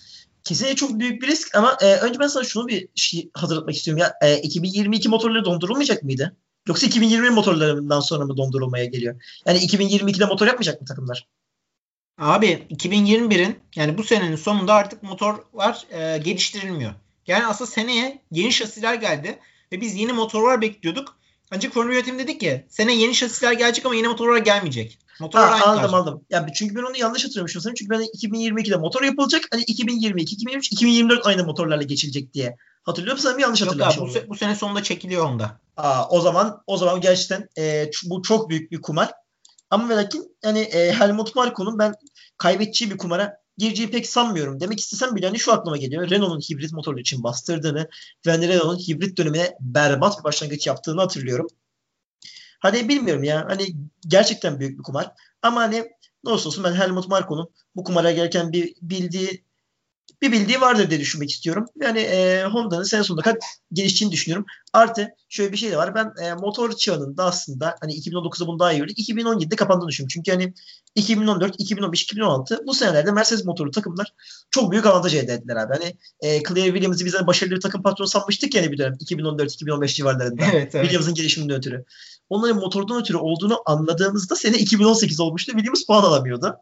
Kesinlikle 0.44 0.76
çok 0.76 0.98
büyük 0.98 1.22
bir 1.22 1.26
risk 1.26 1.54
ama 1.54 1.76
e, 1.80 1.96
önce 1.96 2.20
ben 2.20 2.26
sana 2.26 2.44
şunu 2.44 2.68
bir 2.68 2.88
şey 2.94 3.30
hatırlatmak 3.34 3.74
istiyorum. 3.74 4.02
Ya 4.02 4.28
e, 4.28 4.38
2022 4.38 5.08
motorları 5.08 5.44
dondurulmayacak 5.44 6.02
mıydı? 6.02 6.36
Yoksa 6.68 6.86
2020 6.86 7.30
motorlarından 7.30 8.00
sonra 8.00 8.24
mı 8.24 8.36
dondurulmaya 8.36 8.84
geliyor? 8.84 9.22
Yani 9.46 9.58
2022'de 9.58 10.24
motor 10.24 10.46
yapmayacak 10.46 10.80
mı 10.80 10.86
takımlar? 10.86 11.28
Abi 12.18 12.66
2021'in 12.70 13.58
yani 13.76 13.98
bu 13.98 14.04
senenin 14.04 14.36
sonunda 14.36 14.74
artık 14.74 15.02
motorlar 15.02 15.86
e, 15.90 16.18
geliştirilmiyor. 16.18 16.92
Yani 17.26 17.46
aslında 17.46 17.70
seneye 17.70 18.22
yeni 18.30 18.52
şasiler 18.52 18.94
geldi 18.94 19.38
ve 19.72 19.80
biz 19.80 19.94
yeni 19.94 20.12
motorlar 20.12 20.60
bekliyorduk. 20.60 21.16
Ancak 21.50 21.72
Formula 21.72 21.94
yönetimi 21.94 22.18
dedik 22.18 22.40
ki 22.40 22.66
sene 22.68 22.94
yeni 22.94 23.14
şasiler 23.14 23.52
gelecek 23.52 23.86
ama 23.86 23.94
yeni 23.94 24.08
motorlar 24.08 24.38
gelmeyecek. 24.38 24.98
Motorlar 25.20 25.50
ha, 25.50 25.54
aldım 25.54 25.90
kalacak. 25.90 25.94
aldım. 25.94 26.24
Ya 26.30 26.46
çünkü 26.54 26.76
ben 26.76 26.82
onu 26.82 26.96
yanlış 26.96 27.24
hatırlamışım 27.24 27.62
sanırım. 27.62 27.74
Çünkü 27.74 27.90
ben 27.90 28.00
2022'de 28.00 28.76
motor 28.76 29.02
yapılacak. 29.02 29.42
Hani 29.50 29.62
2022, 29.62 30.34
2023, 30.34 30.72
2024 30.72 31.26
aynı 31.26 31.44
motorlarla 31.44 31.82
geçilecek 31.82 32.34
diye 32.34 32.56
hatırlıyorum. 32.82 33.22
Sanırım 33.22 33.40
yanlış 33.40 33.62
hatırlamışım. 33.62 34.06
Yok 34.06 34.16
abi, 34.16 34.26
bu, 34.26 34.30
bu 34.30 34.36
sene 34.36 34.54
sonunda 34.54 34.82
çekiliyor 34.82 35.26
onda. 35.26 35.60
Aa, 35.76 36.08
o 36.08 36.20
zaman 36.20 36.62
o 36.66 36.76
zaman 36.76 37.00
gerçekten 37.00 37.48
e, 37.58 37.90
bu 38.04 38.22
çok 38.22 38.50
büyük 38.50 38.72
bir 38.72 38.82
kumar. 38.82 39.12
Ama 39.70 39.88
ve 39.88 39.96
lakin 39.96 40.36
yani 40.44 40.60
e, 40.60 40.92
Helmut 40.92 41.36
Marko'nun 41.36 41.78
ben 41.78 41.94
kaybedeceği 42.38 42.90
bir 42.90 42.98
kumara 42.98 43.42
gireceği 43.58 43.90
pek 43.90 44.08
sanmıyorum. 44.08 44.60
Demek 44.60 44.80
istesem 44.80 45.16
bile 45.16 45.26
hani 45.26 45.38
şu 45.38 45.52
aklıma 45.52 45.76
geliyor. 45.76 46.10
Renault'un 46.10 46.40
hibrit 46.40 46.72
motorlu 46.72 47.00
için 47.00 47.22
bastırdığını 47.22 47.88
ve 48.26 48.30
hani 48.30 48.48
Renault'un 48.48 48.78
hibrit 48.78 49.16
dönemine 49.16 49.56
berbat 49.60 50.18
bir 50.18 50.24
başlangıç 50.24 50.66
yaptığını 50.66 51.00
hatırlıyorum. 51.00 51.46
Hani 52.62 52.88
bilmiyorum 52.88 53.24
ya. 53.24 53.46
Hani 53.48 53.66
gerçekten 54.08 54.60
büyük 54.60 54.78
bir 54.78 54.82
kumar. 54.82 55.12
Ama 55.42 55.60
hani 55.60 55.76
ne 56.24 56.30
olursa 56.30 56.48
olsun 56.48 56.64
ben 56.64 56.72
Helmut 56.74 57.08
Marko'nun 57.08 57.50
bu 57.76 57.84
kumara 57.84 58.12
gelirken 58.12 58.52
bir 58.52 58.74
bildiği 58.82 59.44
bir 60.22 60.32
bildiği 60.32 60.60
vardır 60.60 60.90
diye 60.90 61.00
düşünmek 61.00 61.30
istiyorum. 61.30 61.66
Yani 61.80 62.00
e, 62.00 62.44
Honda'nın 62.44 62.82
sene 62.82 63.04
sonunda 63.04 63.22
kadar 63.22 63.38
geliştiğini 63.72 64.12
düşünüyorum. 64.12 64.46
Artı 64.72 65.08
şöyle 65.28 65.52
bir 65.52 65.56
şey 65.56 65.70
de 65.70 65.76
var. 65.76 65.94
Ben 65.94 66.24
e, 66.24 66.34
motor 66.34 66.72
çağının 66.72 67.16
da 67.16 67.24
aslında 67.24 67.76
hani 67.80 67.92
2019'da 67.92 68.46
bunu 68.46 68.58
daha 68.58 68.72
iyi 68.72 68.78
gördük. 68.78 68.98
2017'de 68.98 69.56
kapandığını 69.56 69.88
düşünüyorum. 69.88 70.12
Çünkü 70.14 70.30
hani 70.30 70.54
2014, 70.94 71.54
2015, 71.58 72.02
2016 72.02 72.60
bu 72.66 72.74
senelerde 72.74 73.12
Mercedes 73.12 73.44
motorlu 73.44 73.70
takımlar 73.70 74.12
çok 74.50 74.72
büyük 74.72 74.86
avantaj 74.86 75.14
elde 75.14 75.32
ettiler 75.32 75.56
abi. 75.56 75.72
Hani 75.74 75.96
e, 76.20 76.42
Claire 76.42 76.72
Williams'ı 76.72 77.04
biz 77.04 77.14
başarılı 77.26 77.54
bir 77.54 77.60
takım 77.60 77.82
patronu 77.82 78.08
sanmıştık 78.08 78.54
yani 78.54 78.72
bir 78.72 78.78
dönem 78.78 78.94
2014-2015 78.94 79.86
civarlarında. 79.86 80.44
Evet, 80.44 80.74
evet. 80.74 80.84
Williams'ın 80.84 81.14
gelişiminden 81.14 81.56
ötürü. 81.56 81.84
Onların 82.28 82.56
motordan 82.56 83.00
ötürü 83.00 83.16
olduğunu 83.16 83.62
anladığımızda 83.66 84.36
sene 84.36 84.58
2018 84.58 85.20
olmuştu. 85.20 85.52
Williams 85.52 85.86
puan 85.86 86.02
alamıyordu. 86.02 86.56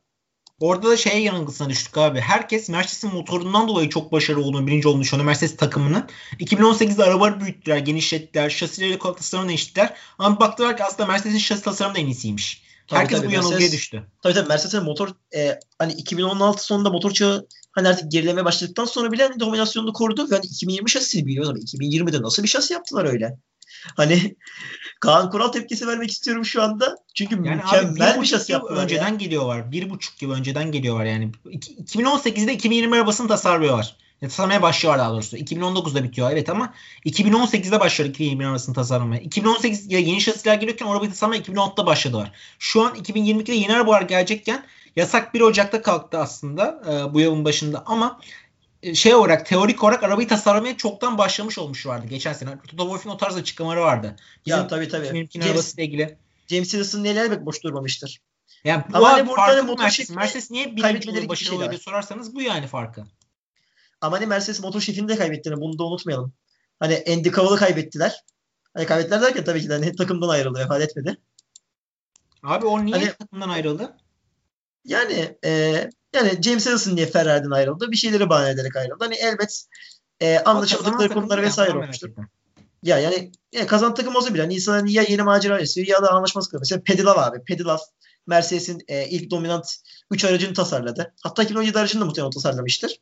Orada 0.61 0.91
da 0.91 0.97
şeye 0.97 1.21
yanılgısına 1.21 1.71
düştük 1.71 1.99
abi. 1.99 2.21
Herkes 2.21 2.69
Mercedes'in 2.69 3.15
motorundan 3.15 3.69
dolayı 3.69 3.89
çok 3.89 4.13
başarılı 4.13 4.45
olduğunu, 4.45 4.67
birinci 4.67 4.89
olduğunu 4.89 5.03
düşünüyor 5.03 5.27
Mercedes 5.27 5.57
takımının. 5.57 6.05
2018'de 6.41 7.05
arabaları 7.05 7.41
büyüttüler, 7.41 7.79
genişlettiler, 7.79 8.51
şasileri 8.51 8.99
tasarımını 8.99 9.49
değiştirdiler. 9.49 9.97
Ama 10.19 10.41
baktılar 10.41 10.77
ki 10.77 10.85
aslında 10.85 11.07
Mercedes'in 11.07 11.39
şasi 11.39 11.63
tasarımı 11.63 11.95
da 11.95 11.99
en 11.99 12.07
iyisiymiş. 12.07 12.63
Tabii, 12.87 13.01
Herkes 13.01 13.19
tabii, 13.19 13.29
bu 13.29 13.33
yanılgıya 13.33 13.59
Mercedes, 13.59 13.79
düştü. 13.79 14.03
Tabii 14.23 14.35
tabii 14.35 14.49
Mercedes'in 14.49 14.83
motor 14.83 15.09
e, 15.35 15.61
hani 15.79 15.93
2016 15.93 16.65
sonunda 16.65 16.91
motor 16.91 17.11
çağı 17.11 17.47
hani 17.73 17.89
artık 17.89 18.13
gerilemeye 18.13 18.45
başladıktan 18.45 18.85
sonra 18.85 19.13
bile 19.13 19.23
hani 19.23 19.41
dominasyonunu 19.41 19.93
korudu 19.93 20.31
ve 20.31 20.35
hani 20.35 20.47
2020 20.47 20.91
şasisini 20.91 21.27
biliyoruz 21.27 21.51
ama 21.51 21.59
2020'de 21.59 22.23
nasıl 22.23 22.43
bir 22.43 22.49
şasi 22.49 22.73
yaptılar 22.73 23.05
öyle? 23.05 23.39
Hani 23.97 24.37
Kaan 25.01 25.31
Kural 25.31 25.49
tepkisi 25.49 25.87
vermek 25.87 26.11
istiyorum 26.11 26.45
şu 26.45 26.63
anda. 26.63 26.97
Çünkü 27.15 27.35
yani 27.35 27.57
mükemmel 27.57 28.15
abi, 28.15 28.21
bir 28.21 28.27
şasi 28.27 28.53
yaptılar. 28.53 28.83
Önceden 28.83 29.09
ya. 29.09 29.15
geliyorlar. 29.15 29.73
Bir 29.73 29.91
buçuk 29.91 30.23
yıl 30.23 30.33
önceden 30.33 30.73
geliyorlar 30.73 31.05
yani. 31.05 31.31
2018'de 31.45 32.53
2020 32.53 32.97
arabasını 32.97 33.29
tasarlıyorlar. 33.29 33.97
Ya, 34.21 34.29
tasarlamaya 34.29 34.63
başlıyorlar 34.63 34.99
daha 34.99 35.13
doğrusu. 35.13 35.37
2019'da 35.37 36.05
bitiyor 36.05 36.31
evet 36.31 36.49
ama 36.49 36.75
2018'de 37.07 37.81
başlıyor 37.81 38.11
2020 38.11 38.47
arabasını 38.47 38.75
tasarlamaya. 38.75 39.23
2018'de 39.23 39.97
yeni 39.97 40.21
şasiler 40.21 40.55
geliyorken 40.55 40.87
arabayı 40.87 41.11
tasarlamaya 41.11 41.43
2016'da 41.43 41.87
başladılar. 41.87 42.33
Şu 42.59 42.83
an 42.83 42.95
2022'de 42.95 43.55
yeni 43.55 43.75
arabalar 43.75 44.03
gelecekken 44.03 44.65
yasak 44.97 45.35
1 45.35 45.41
Ocak'ta 45.41 45.83
kalktı 45.83 46.19
aslında 46.19 46.83
e, 46.91 47.15
bu 47.15 47.21
yılın 47.21 47.45
başında 47.45 47.83
ama 47.87 48.21
e, 48.25 48.50
şey 48.95 49.15
olarak 49.15 49.47
teorik 49.47 49.85
olarak 49.85 50.03
arabayı 50.03 50.29
tasarlamaya 50.29 50.77
çoktan 50.77 51.19
başlamış 51.19 51.59
olmuşlardı 51.59 52.07
geçen 52.07 52.33
sene. 52.33 52.51
Toto 52.51 52.83
Wolff'in 52.83 53.11
o 53.11 53.17
tarz 53.17 53.37
açıklamaları 53.37 53.81
vardı. 53.81 54.17
Bizim 54.47 54.59
ya 54.59 54.69
tabii 54.69 54.89
tabii. 54.89 55.07
James, 55.07 55.49
arabasıyla 55.49 55.85
ilgili. 55.85 56.19
James 56.47 56.71
Wilson'ın 56.71 57.05
neler 57.05 57.25
elbet 57.25 57.47
boş 57.47 57.65
durmamıştır. 57.65 58.21
Yani 58.65 58.85
bu 58.93 58.97
Ama 58.97 59.13
hani 59.13 59.29
burada 59.29 59.63
motor 59.63 59.85
Mercedes. 59.85 60.11
Mercedes 60.11 60.51
niye 60.51 60.75
yılı 60.77 61.29
başarılı 61.29 61.71
diye 61.71 61.79
sorarsanız 61.79 62.35
bu 62.35 62.43
yani 62.43 62.67
farkı. 62.67 63.05
Ama 64.01 64.17
hani 64.17 64.27
Mercedes 64.27 64.61
motor 64.61 64.81
şefini 64.81 65.09
de 65.09 65.17
kaybettiğini 65.17 65.61
bunu 65.61 65.79
da 65.79 65.85
unutmayalım. 65.85 66.33
Hani 66.81 67.05
Andy 67.09 67.31
Cavill'ı 67.31 67.57
kaybettiler. 67.57 68.25
Hani 68.75 68.87
kaybettiler 68.87 69.23
derken 69.23 69.45
tabii 69.45 69.61
ki 69.63 69.69
de 69.69 69.73
hani 69.73 69.97
takımdan 69.97 70.29
ayrıldı, 70.29 70.59
vefat 70.59 70.83
etmedi. 70.83 71.17
Abi 72.43 72.67
o 72.67 72.85
niye 72.85 72.97
hani, 72.97 73.13
takımdan 73.13 73.49
ayrıldı? 73.49 73.97
Yani 74.85 75.37
e, 75.45 75.91
yani 76.15 76.43
James 76.43 76.67
Harrison 76.67 76.97
niye 76.97 77.07
Ferrari'den 77.07 77.51
ayrıldı? 77.51 77.91
Bir 77.91 77.97
şeyleri 77.97 78.29
bahane 78.29 78.51
ederek 78.51 78.77
ayrıldı. 78.77 79.05
Hani 79.05 79.15
elbet 79.15 79.65
e, 80.21 80.39
anlaşamadıkları 80.39 81.15
konuları 81.15 81.43
vesaire 81.43 81.79
olmuştur. 81.79 82.11
Ya 82.83 82.99
yani, 82.99 83.33
yani 83.53 83.67
kazan 83.67 83.95
takım 83.95 84.17
olsa 84.17 84.35
bile 84.35 84.43
hani 84.43 84.55
insanlar 84.55 84.89
ya 84.89 85.03
yeni 85.09 85.23
macera 85.23 85.61
istiyor 85.61 85.87
ya 85.87 86.03
da 86.03 86.11
anlaşması 86.11 86.51
kılıyor. 86.51 86.61
Mesela 86.61 86.83
Pedilav 86.83 87.19
abi. 87.19 87.45
Pedilav 87.45 87.79
Mercedes'in 88.27 88.85
e, 88.89 89.09
ilk 89.09 89.31
dominant 89.31 89.67
3 90.11 90.25
aracını 90.25 90.55
tasarladı. 90.55 91.15
Hatta 91.23 91.43
2017 91.43 91.79
aracını 91.79 92.01
da 92.01 92.05
muhtemelen 92.05 92.31
tasarlamıştır. 92.31 93.01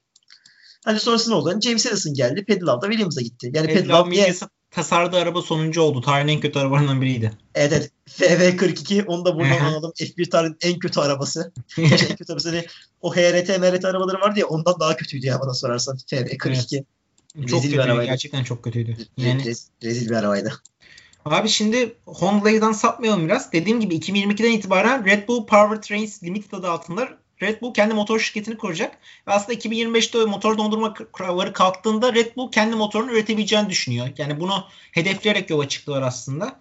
Hani 0.84 1.00
sonrasında 1.00 1.36
oldu? 1.36 1.50
Hani 1.50 1.60
James 1.60 1.86
Harrison 1.86 2.14
geldi. 2.14 2.44
Pedilav 2.44 2.80
da 2.80 2.86
Williams'a 2.86 3.20
gitti. 3.20 3.50
Yani 3.54 3.66
Pedilav 3.66 4.10
niye 4.10 4.34
tasarladığı 4.78 5.16
araba 5.16 5.42
sonuncu 5.42 5.82
oldu. 5.82 6.00
Tarihin 6.00 6.28
en 6.28 6.40
kötü 6.40 6.58
arabalarından 6.58 7.00
biriydi. 7.00 7.32
Evet 7.54 7.72
evet. 7.72 7.90
FV42 8.08 9.04
onu 9.04 9.24
da 9.24 9.36
buradan 9.36 9.60
anladım. 9.60 9.92
F1 9.96 10.30
tarihin 10.30 10.56
en 10.60 10.78
kötü 10.78 11.00
arabası. 11.00 11.52
en 11.78 12.16
kötü 12.16 12.32
arabası. 12.32 12.48
Hani 12.48 12.66
o 13.00 13.16
HRT, 13.16 13.48
MRT 13.48 13.84
arabaları 13.84 14.20
vardı 14.20 14.40
ya 14.40 14.46
ondan 14.46 14.80
daha 14.80 14.96
kötüydü 14.96 15.26
ya 15.26 15.40
bana 15.40 15.54
sorarsan. 15.54 15.96
FV42. 15.96 16.84
Evet. 17.38 17.48
Çok 17.48 17.64
rezil 17.64 17.76
kötüydü. 17.76 18.04
Gerçekten 18.04 18.44
çok 18.44 18.64
kötüydü. 18.64 18.96
Yani... 19.16 19.44
Rez, 19.44 19.68
rezil 19.82 20.10
bir 20.10 20.14
arabaydı. 20.14 20.52
Abi 21.24 21.48
şimdi 21.48 21.96
Honda'dan 22.06 22.72
sapmayalım 22.72 23.24
biraz. 23.24 23.52
Dediğim 23.52 23.80
gibi 23.80 23.96
2022'den 23.96 24.52
itibaren 24.52 25.06
Red 25.06 25.28
Bull 25.28 25.46
Powertrains 25.46 26.22
Limited 26.22 26.52
adı 26.52 26.70
altında 26.70 27.08
Red 27.42 27.60
Bull 27.62 27.74
kendi 27.74 27.94
motor 27.94 28.20
şirketini 28.20 28.56
kuracak. 28.56 28.98
Ve 29.26 29.32
aslında 29.32 29.58
2025'te 29.58 30.24
motor 30.24 30.58
dondurma 30.58 30.94
kuralları 30.94 31.52
kalktığında 31.52 32.14
Red 32.14 32.36
Bull 32.36 32.50
kendi 32.50 32.76
motorunu 32.76 33.12
üretebileceğini 33.12 33.70
düşünüyor. 33.70 34.08
Yani 34.18 34.40
bunu 34.40 34.64
hedefleyerek 34.92 35.50
yola 35.50 35.68
çıktılar 35.68 36.02
aslında. 36.02 36.60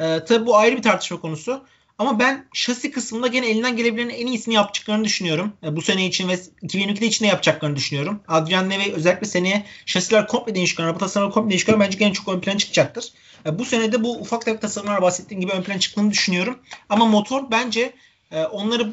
Ee, 0.00 0.18
tabii 0.28 0.46
bu 0.46 0.56
ayrı 0.56 0.76
bir 0.76 0.82
tartışma 0.82 1.20
konusu. 1.20 1.64
Ama 1.98 2.18
ben 2.18 2.46
şasi 2.52 2.90
kısmında 2.90 3.26
gene 3.26 3.50
elinden 3.50 3.76
gelebilenin 3.76 4.14
en 4.14 4.26
iyisini 4.26 4.54
yapacaklarını 4.54 5.04
düşünüyorum. 5.04 5.52
E, 5.62 5.76
bu 5.76 5.82
sene 5.82 6.06
için 6.06 6.28
ve 6.28 6.34
2022'de 6.34 7.06
için 7.06 7.24
de 7.24 7.28
yapacaklarını 7.28 7.76
düşünüyorum. 7.76 8.20
Adrian 8.28 8.70
Neve 8.70 8.92
özellikle 8.92 9.26
seneye 9.26 9.64
şasiler 9.86 10.26
komple 10.26 10.54
değişken, 10.54 10.84
araba 10.84 10.98
tasarımları 10.98 11.34
komple 11.34 11.50
değişken 11.50 11.80
bence 11.80 11.98
gene 11.98 12.12
çok 12.12 12.28
ön 12.28 12.40
plana 12.40 12.58
çıkacaktır. 12.58 13.12
E, 13.46 13.58
bu 13.58 13.64
sene 13.64 13.92
de 13.92 14.04
bu 14.04 14.18
ufak 14.18 14.44
tefek 14.44 14.60
tasarımlar 14.60 15.02
bahsettiğim 15.02 15.40
gibi 15.40 15.52
ön 15.52 15.62
plana 15.62 15.80
çıktığını 15.80 16.10
düşünüyorum. 16.10 16.58
Ama 16.88 17.06
motor 17.06 17.50
bence 17.50 17.92
e, 18.30 18.44
onları 18.44 18.92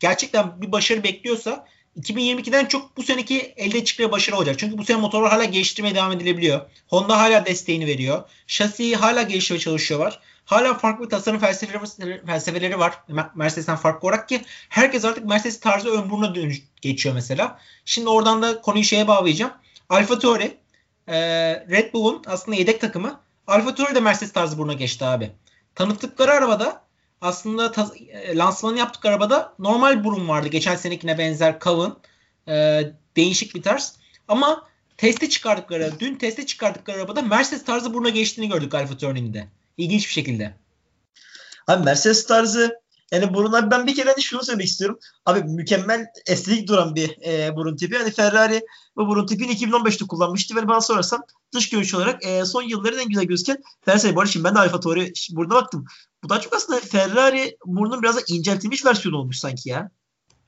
gerçekten 0.00 0.62
bir 0.62 0.72
başarı 0.72 1.04
bekliyorsa 1.04 1.66
2022'den 2.00 2.66
çok 2.66 2.96
bu 2.96 3.02
seneki 3.02 3.40
elde 3.56 3.84
çıktığı 3.84 4.12
başarı 4.12 4.36
olacak. 4.36 4.58
Çünkü 4.58 4.78
bu 4.78 4.84
sene 4.84 4.96
motorlar 4.96 5.30
hala 5.30 5.44
geliştirmeye 5.44 5.94
devam 5.94 6.12
edilebiliyor. 6.12 6.60
Honda 6.88 7.18
hala 7.18 7.46
desteğini 7.46 7.86
veriyor. 7.86 8.22
Şasiyi 8.46 8.96
hala 8.96 9.22
geliştirmeye 9.22 9.60
çalışıyorlar. 9.60 10.20
Hala 10.44 10.78
farklı 10.78 11.08
tasarım 11.08 11.38
felsefeleri, 11.38 12.26
felsefeleri 12.26 12.78
var 12.78 12.94
Mercedes'ten 13.34 13.76
farklı 13.76 14.08
olarak 14.08 14.28
ki 14.28 14.42
herkes 14.68 15.04
artık 15.04 15.24
Mercedes 15.24 15.60
tarzı 15.60 16.10
buruna 16.10 16.34
dönüş, 16.34 16.62
geçiyor 16.80 17.14
mesela. 17.14 17.58
Şimdi 17.84 18.08
oradan 18.08 18.42
da 18.42 18.60
konuyu 18.60 18.84
şeye 18.84 19.08
bağlayacağım. 19.08 19.52
Alfa 19.88 20.18
Tauri 20.18 20.56
e, 21.06 21.18
Red 21.70 21.92
Bull'un 21.92 22.22
aslında 22.26 22.56
yedek 22.56 22.80
takımı 22.80 23.20
Alfa 23.46 23.74
Tauri 23.74 23.94
de 23.94 24.00
Mercedes 24.00 24.32
tarzı 24.32 24.58
buruna 24.58 24.72
geçti 24.72 25.04
abi. 25.04 25.30
Tanıttıkları 25.74 26.32
arabada 26.32 26.82
aslında 27.20 27.66
taz- 27.66 27.96
e, 27.96 28.36
lansmanı 28.36 28.78
yaptık 28.78 29.04
arabada 29.04 29.54
normal 29.58 30.04
burun 30.04 30.28
vardı. 30.28 30.48
Geçen 30.48 30.76
senekine 30.76 31.18
benzer 31.18 31.58
kalın. 31.58 31.98
E, 32.48 32.82
değişik 33.16 33.54
bir 33.54 33.62
tarz. 33.62 33.96
Ama 34.28 34.68
teste 34.96 35.28
çıkardıkları, 35.28 35.92
dün 36.00 36.14
teste 36.14 36.46
çıkardıkları 36.46 36.96
arabada 36.96 37.22
Mercedes 37.22 37.64
tarzı 37.64 37.94
buruna 37.94 38.08
geçtiğini 38.08 38.48
gördük 38.48 38.74
Alfa 38.74 38.96
Tauri'nin 38.96 39.44
İlginç 39.76 40.06
bir 40.06 40.12
şekilde. 40.12 40.54
Abi 41.66 41.84
Mercedes 41.84 42.26
tarzı 42.26 42.80
yani 43.12 43.34
burun 43.34 43.52
abi 43.52 43.70
ben 43.70 43.86
bir 43.86 43.94
kere 43.94 44.10
hani 44.10 44.22
şunu 44.22 44.44
söylemek 44.44 44.66
istiyorum. 44.66 44.98
Abi 45.26 45.42
mükemmel 45.42 46.06
estetik 46.26 46.68
duran 46.68 46.94
bir 46.94 47.18
e, 47.26 47.56
burun 47.56 47.76
tipi. 47.76 47.98
Hani 47.98 48.10
Ferrari 48.10 48.62
bu 48.96 49.08
burun 49.08 49.26
tipini 49.26 49.52
2015'te 49.52 50.06
kullanmıştı 50.06 50.56
ve 50.56 50.68
bana 50.68 50.80
sorarsan 50.80 51.24
dış 51.54 51.70
görünüş 51.70 51.94
olarak 51.94 52.24
e, 52.24 52.44
son 52.44 52.62
yılların 52.62 52.98
en 52.98 53.08
güzel 53.08 53.24
gözüken 53.24 53.62
Ferrari. 53.84 54.16
Bu 54.16 54.26
şimdi 54.26 54.44
ben 54.44 54.54
de 54.54 54.58
Alfa 54.58 54.80
Tauri 54.80 55.12
burada 55.30 55.54
baktım. 55.54 55.84
Bu 56.24 56.28
da 56.28 56.40
çok 56.40 56.54
aslında 56.54 56.80
Ferrari 56.80 57.56
burnunun 57.66 58.02
biraz 58.02 58.16
da 58.16 58.20
inceltilmiş 58.28 58.84
versiyonu 58.84 59.16
olmuş 59.16 59.38
sanki 59.38 59.68
ya. 59.68 59.90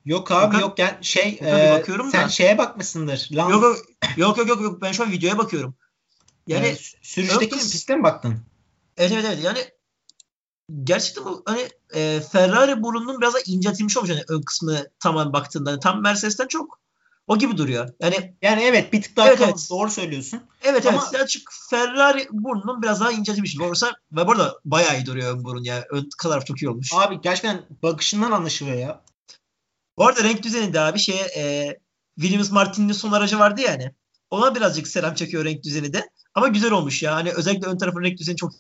Yok 0.05 0.31
abi 0.31 0.47
Bakın, 0.47 0.59
yok 0.61 0.79
yani 0.79 0.95
şey 1.01 1.39
e, 1.43 1.73
bakıyorum 1.73 2.11
sen 2.11 2.25
da. 2.25 2.29
şeye 2.29 2.59
bakmışsındır. 2.59 3.29
Lans... 3.33 3.51
Yok, 3.51 3.77
yok 4.17 4.39
yok 4.39 4.49
yok 4.49 4.61
yok 4.61 4.83
ben 4.83 4.93
şu 4.93 5.03
an 5.03 5.13
videoya 5.13 5.39
bakıyorum. 5.39 5.75
Yani 6.47 6.67
e, 6.67 6.77
sürüşteki 7.03 7.59
piste 7.59 7.97
mi 7.97 8.03
baktın? 8.03 8.39
Evet 8.97 9.13
evet 9.13 9.25
evet 9.29 9.45
yani 9.45 9.59
gerçekten 10.85 11.25
bu 11.25 11.43
hani 11.47 11.69
e, 11.95 12.21
Ferrari 12.21 12.83
burnunun 12.83 13.21
biraz 13.21 13.35
da 13.35 13.39
inceltilmiş 13.47 13.97
olmuş 13.97 14.11
hani 14.11 14.23
ön 14.29 14.43
kısmı 14.43 14.79
tamam 15.01 15.33
baktığında 15.33 15.71
hani 15.71 15.81
tam 15.81 16.03
Mercedes'ten 16.03 16.47
çok 16.47 16.83
o 17.27 17.39
gibi 17.39 17.57
duruyor. 17.57 17.89
Yani 18.01 18.35
yani 18.43 18.63
evet 18.63 18.93
bir 18.93 19.03
tık 19.03 19.17
daha 19.17 19.29
evet, 19.29 19.41
evet. 19.41 19.67
doğru 19.71 19.91
söylüyorsun. 19.91 20.41
Evet 20.63 20.87
Ama... 20.87 21.05
evet 21.11 21.23
açık 21.23 21.51
Ferrari 21.71 22.27
burnunun 22.31 22.83
biraz 22.83 23.01
daha 23.01 23.13
inceltilmiş. 23.13 23.59
Doğrusu 23.59 23.87
ve 24.13 24.27
bu 24.27 24.33
arada 24.33 24.55
bayağı 24.65 24.97
iyi 24.99 25.07
duruyor 25.07 25.37
ön 25.37 25.45
burun 25.45 25.65
ya. 25.65 25.85
Ön 25.91 26.09
kadar 26.19 26.45
çok 26.45 26.63
iyi 26.63 26.69
olmuş. 26.69 26.91
Abi 26.95 27.21
gerçekten 27.21 27.63
bakışından 27.83 28.33
anlaşılıyor 28.33 28.77
ya. 28.77 29.03
Bu 29.99 30.07
arada 30.07 30.25
renk 30.25 30.43
düzeninde 30.43 30.81
abi 30.81 30.99
şey 30.99 31.21
e, 31.37 31.77
Williams 32.21 32.51
Martin'in 32.51 32.93
son 32.93 33.13
aracı 33.13 33.39
vardı 33.39 33.61
ya 33.61 33.73
hani. 33.73 33.91
Ona 34.31 34.55
birazcık 34.55 34.89
selam 34.89 35.15
çekiyor 35.15 35.45
renk 35.45 35.63
düzeni 35.63 35.93
de. 35.93 36.11
Ama 36.35 36.49
güzel 36.49 36.73
olmuş 36.73 37.03
ya. 37.03 37.15
Hani 37.15 37.33
özellikle 37.33 37.67
ön 37.67 37.79
tarafın 37.79 38.03
renk 38.03 38.19
düzeni 38.19 38.37
çok 38.37 38.53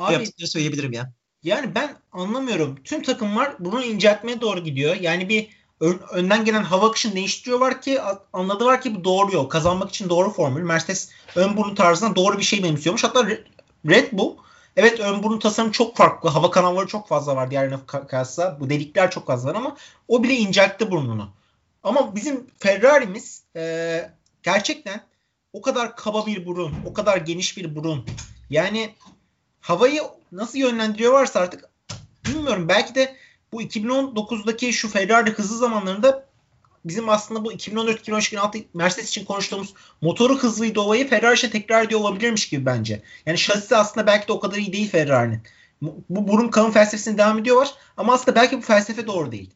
Abi, 0.00 0.12
yaptıkları 0.12 0.48
söyleyebilirim 0.48 0.92
ya. 0.92 1.12
Yani 1.42 1.74
ben 1.74 1.96
anlamıyorum. 2.12 2.78
Tüm 2.84 3.02
takımlar 3.02 3.54
bunu 3.58 3.84
inceltmeye 3.84 4.40
doğru 4.40 4.60
gidiyor. 4.64 4.96
Yani 4.96 5.28
bir 5.28 5.48
ön, 5.80 6.00
önden 6.10 6.44
gelen 6.44 6.62
hava 6.62 6.88
akışını 6.88 7.14
değiştiriyorlar 7.14 7.82
ki 7.82 8.00
anladılar 8.32 8.80
ki 8.80 8.94
bu 8.94 9.04
doğru 9.04 9.32
yol. 9.32 9.48
Kazanmak 9.48 9.90
için 9.90 10.08
doğru 10.08 10.30
formül. 10.30 10.62
Mercedes 10.62 11.10
ön 11.34 11.56
burun 11.56 11.74
tarzına 11.74 12.16
doğru 12.16 12.38
bir 12.38 12.42
şey 12.42 12.62
benimsiyormuş. 12.62 13.04
Hatta 13.04 13.28
Red 13.88 14.12
Bull 14.12 14.36
evet 14.76 15.00
ön 15.00 15.22
burun 15.22 15.38
tasarımı 15.38 15.72
çok 15.72 15.96
farklı. 15.96 16.28
Hava 16.28 16.50
kanalları 16.50 16.86
çok 16.86 17.08
fazla 17.08 17.36
var 17.36 17.50
diğerine 17.50 17.76
kıyasla. 18.08 18.60
Bu 18.60 18.70
delikler 18.70 19.10
çok 19.10 19.26
fazla 19.26 19.50
ama 19.50 19.76
o 20.08 20.22
bile 20.22 20.34
inceltti 20.34 20.90
burnunu. 20.90 21.30
Ama 21.82 22.14
bizim 22.14 22.46
Ferrari'miz 22.58 23.42
e, 23.56 24.10
gerçekten 24.42 25.00
o 25.52 25.62
kadar 25.62 25.96
kaba 25.96 26.26
bir 26.26 26.46
burun, 26.46 26.74
o 26.86 26.92
kadar 26.92 27.16
geniş 27.16 27.56
bir 27.56 27.76
burun. 27.76 28.06
Yani 28.50 28.94
havayı 29.60 30.02
nasıl 30.32 30.58
yönlendiriyor 30.58 31.12
varsa 31.12 31.40
artık 31.40 31.64
bilmiyorum. 32.26 32.68
Belki 32.68 32.94
de 32.94 33.16
bu 33.52 33.62
2019'daki 33.62 34.72
şu 34.72 34.88
Ferrari 34.88 35.30
hızlı 35.30 35.58
zamanlarında 35.58 36.26
bizim 36.84 37.08
aslında 37.08 37.44
bu 37.44 37.52
2014 37.52 38.00
2013 38.00 38.26
2016 38.26 38.58
Mercedes 38.74 39.08
için 39.08 39.24
konuştuğumuz 39.24 39.74
motoru 40.00 40.38
hızlıydı 40.38 40.80
olayı 40.80 41.08
Ferrari 41.08 41.34
işte 41.34 41.50
tekrar 41.50 41.84
ediyor 41.84 42.00
olabilirmiş 42.00 42.48
gibi 42.48 42.66
bence. 42.66 43.02
Yani 43.26 43.38
şasisi 43.38 43.76
aslında 43.76 44.06
belki 44.06 44.28
de 44.28 44.32
o 44.32 44.40
kadar 44.40 44.56
iyi 44.56 44.72
değil 44.72 44.90
Ferrari'nin. 44.90 45.42
Bu 46.10 46.28
burun 46.28 46.48
kalın 46.48 46.70
felsefesine 46.70 47.18
devam 47.18 47.38
ediyorlar 47.38 47.74
ama 47.96 48.12
aslında 48.12 48.34
belki 48.36 48.58
bu 48.58 48.62
felsefe 48.62 49.06
doğru 49.06 49.32
değil. 49.32 49.50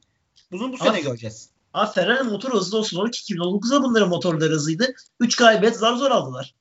Bunu 0.52 0.72
bu 0.72 0.78
sene 0.78 1.00
göreceğiz. 1.00 1.48
Abi 1.74 1.92
Ferrari 1.92 2.22
motoru 2.22 2.54
hızlı 2.54 2.78
olsun. 2.78 2.98
Olur 2.98 3.12
ki 3.12 3.34
2019'da 3.34 3.82
bunların 3.82 4.08
motorları 4.08 4.52
hızlıydı. 4.52 4.94
3 5.20 5.36
kaybet 5.36 5.76
zar 5.76 5.94
zor 5.94 6.10
aldılar. 6.10 6.54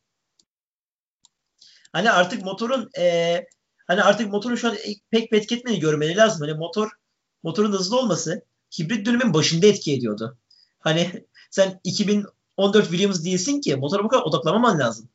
Hani 1.93 2.11
artık 2.11 2.43
motorun 2.43 2.89
e, 2.99 3.45
hani 3.87 4.03
artık 4.03 4.31
motorun 4.31 4.55
şu 4.55 4.67
an 4.67 4.77
pek 5.11 5.31
bir 5.31 5.37
etki 5.37 5.55
etmediğini 5.55 5.81
görmeleri 5.81 6.17
lazım. 6.17 6.47
Hani 6.47 6.59
motor 6.59 6.89
motorun 7.43 7.71
hızlı 7.71 7.99
olması 7.99 8.45
hibrit 8.79 9.05
dönemin 9.05 9.33
başında 9.33 9.67
etki 9.67 9.93
ediyordu. 9.93 10.37
Hani 10.79 11.25
sen 11.51 11.79
2014 11.83 12.83
Williams 12.83 13.23
değilsin 13.23 13.61
ki 13.61 13.75
motora 13.75 14.03
bu 14.03 14.07
kadar 14.07 14.23
odaklamaman 14.23 14.79
lazım. 14.79 15.09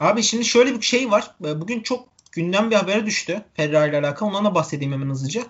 Abi 0.00 0.22
şimdi 0.22 0.44
şöyle 0.44 0.76
bir 0.76 0.82
şey 0.82 1.10
var. 1.10 1.30
Bugün 1.40 1.82
çok 1.82 2.08
gündem 2.32 2.70
bir 2.70 2.76
habere 2.76 3.06
düştü 3.06 3.44
Ferrari 3.54 3.90
ile 3.90 3.98
alakalı. 3.98 4.28
Ondan 4.28 4.44
da 4.44 4.54
bahsedeyim 4.54 4.92
hemen 4.92 5.10
hızlıca. 5.10 5.42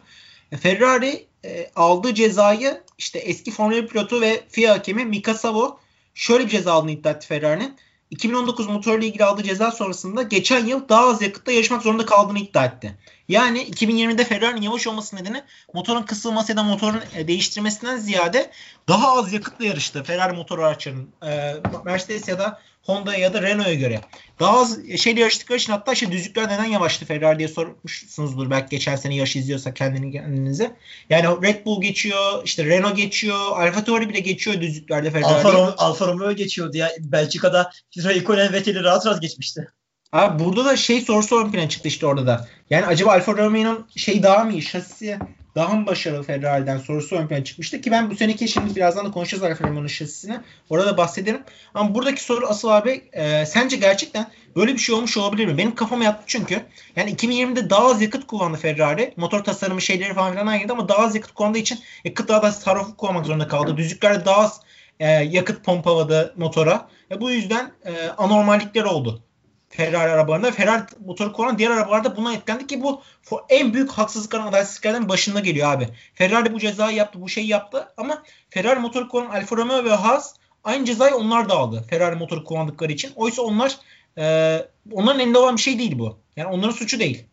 E, 0.53 0.57
Ferrari 0.57 1.27
e, 1.45 1.71
aldığı 1.77 2.14
cezayı 2.14 2.83
işte 2.99 3.19
eski 3.19 3.51
Formula 3.51 3.87
pilotu 3.87 4.21
ve 4.21 4.45
FIA 4.49 4.75
hakemi 4.75 5.05
Mika 5.05 5.35
Savo 5.35 5.81
şöyle 6.14 6.45
bir 6.45 6.51
ceza 6.51 6.73
aldığını 6.73 6.90
iddia 6.90 7.12
etti 7.12 7.27
Ferrari'nin. 7.27 7.77
2019 8.11 8.66
motorla 8.66 9.05
ilgili 9.05 9.25
aldığı 9.25 9.42
ceza 9.42 9.71
sonrasında 9.71 10.23
geçen 10.23 10.66
yıl 10.66 10.88
daha 10.88 11.09
az 11.09 11.23
yakıtta 11.23 11.53
yarışmak 11.53 11.83
zorunda 11.83 12.07
kaldığını 12.07 12.38
iddia 12.38 12.64
etti. 12.64 12.99
Yani 13.29 13.62
2020'de 13.62 14.25
Ferrari'nin 14.25 14.62
yavaş 14.62 14.87
olması 14.87 15.17
nedeni 15.17 15.43
motorun 15.75 16.03
kısılması 16.03 16.53
ya 16.53 16.57
da 16.57 16.62
motorun 16.62 17.01
e, 17.15 17.29
değiştirmesinden 17.29 17.97
ziyade 17.97 18.51
daha 18.89 19.19
az 19.19 19.33
yakıtla 19.33 19.65
yarıştı 19.65 20.03
Ferrari 20.03 20.33
motor 20.33 20.59
araçlarının. 20.59 21.09
E, 21.27 21.55
Mercedes 21.85 22.29
ya 22.29 22.39
da 22.39 22.61
Honda 22.83 23.17
ya 23.17 23.35
da 23.35 23.43
Renault'a 23.43 23.75
göre. 23.75 24.01
Daha 24.41 24.61
az 24.61 24.79
şeyle 24.97 25.21
yarıştıkları 25.21 25.59
için 25.59 25.73
hatta 25.73 25.93
işte 25.93 26.12
düzlükler 26.12 26.49
neden 26.49 26.65
yavaştı 26.65 27.05
Ferrari 27.05 27.39
diye 27.39 27.49
sormuşsunuzdur 27.49 28.51
belki 28.51 28.69
geçen 28.69 28.97
sene 28.97 29.17
yaş 29.17 29.37
izliyorsa 29.37 29.75
kendini 29.75 30.12
kendinize. 30.12 30.77
Yani 31.11 31.27
Red 31.43 31.67
Bull 31.67 31.81
geçiyor, 31.81 32.43
işte 32.45 32.65
Renault 32.65 32.97
geçiyor, 32.97 33.39
Alfa 33.53 33.85
Tauri 33.85 34.09
bile 34.09 34.21
geçiyor 34.21 34.61
düzlüklerde 34.61 35.11
Ferrari. 35.11 35.35
Alfa, 35.35 35.53
Romeo, 35.53 35.75
Alfa 35.79 36.07
Romeo 36.07 36.33
geçiyordu 36.33 36.77
ya. 36.77 36.91
Belçika'da 37.01 37.71
Raikkonen 38.05 38.53
Vettel'i 38.53 38.85
rahat 38.85 39.07
rahat 39.07 39.23
geçmişti. 39.23 39.69
Abi 40.12 40.45
burada 40.45 40.64
da 40.64 40.77
şey 40.77 41.01
sorusu 41.01 41.40
ön 41.40 41.51
plana 41.51 41.69
çıktı 41.69 41.88
işte 41.88 42.07
orada 42.07 42.27
da. 42.27 42.49
Yani 42.71 42.87
acaba 42.87 43.11
Alfa 43.11 43.33
Romeo'nun 43.33 43.87
şey 43.97 44.23
daha 44.23 44.45
mı 44.45 44.53
iyi? 44.53 44.62
Şasisi 44.62 45.19
daha 45.55 45.75
mı 45.75 45.87
başarılı 45.87 46.23
Ferrari'den 46.23 46.79
sorusu 46.79 47.16
ön 47.16 47.27
plana 47.27 47.45
çıkmıştı 47.45 47.81
ki 47.81 47.90
ben 47.90 48.11
bu 48.11 48.16
seneki 48.16 48.49
şimdi 48.49 48.77
birazdan 48.77 49.07
da 49.07 49.11
konuşacağız 49.11 49.42
Alfa 49.42 49.69
Romeo'nun 49.69 49.87
şasisini. 49.87 50.40
Orada 50.71 50.97
bahsederim. 50.97 51.42
Ama 51.75 51.95
buradaki 51.95 52.25
soru 52.25 52.47
asıl 52.47 52.69
abi 52.69 53.05
e, 53.12 53.47
sence 53.47 53.77
gerçekten 53.77 54.27
böyle 54.57 54.73
bir 54.73 54.79
şey 54.79 54.95
olmuş 54.95 55.16
olabilir 55.16 55.47
mi? 55.47 55.59
Benim 55.59 55.75
kafama 55.75 56.05
yattı 56.05 56.23
çünkü. 56.27 56.62
Yani 56.97 57.14
2020'de 57.14 57.71
daha 57.71 57.87
az 57.87 58.03
yakıt 58.03 58.27
kullandı 58.27 58.59
Ferrari. 58.59 59.14
Motor 59.16 59.45
tasarımı 59.45 59.83
şeyleri 59.83 60.14
falan 60.14 60.33
filan 60.33 60.47
aynıydı 60.47 60.73
ama 60.73 60.88
daha 60.88 60.99
az 60.99 61.14
yakıt 61.14 61.35
kullandığı 61.35 61.59
için 61.59 61.79
yakıt 62.05 62.29
daha 62.29 62.42
da 62.42 62.53
sarrafı 62.53 62.97
kullanmak 62.97 63.27
zorunda 63.27 63.49
kaldı. 63.49 63.77
Düzlüklerde 63.77 64.25
daha 64.25 64.40
az 64.40 64.61
e, 65.01 65.09
yakıt 65.11 65.64
pompaladı 65.64 66.35
motora. 66.37 66.88
E, 67.11 67.21
bu 67.21 67.31
yüzden 67.31 67.73
e, 67.85 68.09
anormallikler 68.09 68.85
oldu. 68.85 69.23
Ferrari 69.68 70.11
arabalarında. 70.11 70.52
Ferrari 70.52 70.83
motoru 71.05 71.33
kullanan 71.33 71.59
diğer 71.59 71.70
arabalarda 71.70 72.16
buna 72.16 72.35
etkilendi 72.35 72.66
ki 72.66 72.83
bu 72.83 73.02
en 73.48 73.74
büyük 73.74 73.90
haksızlıkların 73.90 74.46
adaletsizliklerden 74.46 75.09
başında 75.09 75.40
geliyor 75.40 75.72
abi. 75.72 75.88
Ferrari 76.14 76.52
bu 76.52 76.59
cezayı 76.59 76.96
yaptı, 76.96 77.20
bu 77.20 77.29
şeyi 77.29 77.48
yaptı 77.48 77.88
ama 77.96 78.22
Ferrari 78.50 78.81
motoru 78.81 79.09
kullanan 79.09 79.31
Alfa 79.31 79.57
Romeo 79.57 79.85
ve 79.85 79.90
Haas 79.90 80.35
aynı 80.64 80.85
cezayı 80.85 81.14
onlar 81.14 81.48
da 81.48 81.55
aldı. 81.55 81.85
Ferrari 81.90 82.16
motoru 82.16 82.44
kullandıkları 82.44 82.92
için. 82.92 83.12
Oysa 83.16 83.42
onlar 83.42 83.76
e, 84.18 84.59
onların 84.92 85.20
elinde 85.20 85.38
olan 85.38 85.57
bir 85.57 85.62
şey 85.62 85.79
değil 85.79 85.98
bu. 85.98 86.18
Yani 86.37 86.48
onların 86.48 86.72
suçu 86.72 86.98
değil. 86.98 87.24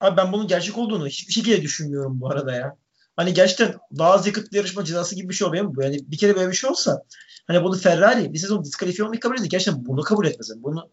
Abi 0.00 0.16
ben 0.16 0.32
bunun 0.32 0.46
gerçek 0.46 0.78
olduğunu 0.78 1.06
hiçbir 1.06 1.32
şekilde 1.32 1.62
düşünmüyorum 1.62 2.20
bu 2.20 2.30
arada 2.30 2.54
ya. 2.54 2.76
Hani 3.16 3.34
gerçekten 3.34 3.74
daha 3.98 4.12
az 4.12 4.28
yarışma 4.52 4.84
cezası 4.84 5.14
gibi 5.14 5.28
bir 5.28 5.34
şey 5.34 5.48
oluyor 5.48 5.64
mu? 5.64 5.82
Yani 5.82 5.98
bir 6.06 6.18
kere 6.18 6.36
böyle 6.36 6.50
bir 6.50 6.56
şey 6.56 6.70
olsa 6.70 7.02
hani 7.46 7.64
bunu 7.64 7.76
Ferrari 7.76 8.32
bir 8.32 8.38
sezon 8.38 8.64
diskalifiye 8.64 9.04
olmayı 9.04 9.20
kabul 9.20 9.34
ediyor. 9.34 9.50
Gerçekten 9.50 9.86
bunu 9.86 10.02
kabul 10.02 10.26
etmez. 10.26 10.62
Bunu 10.62 10.90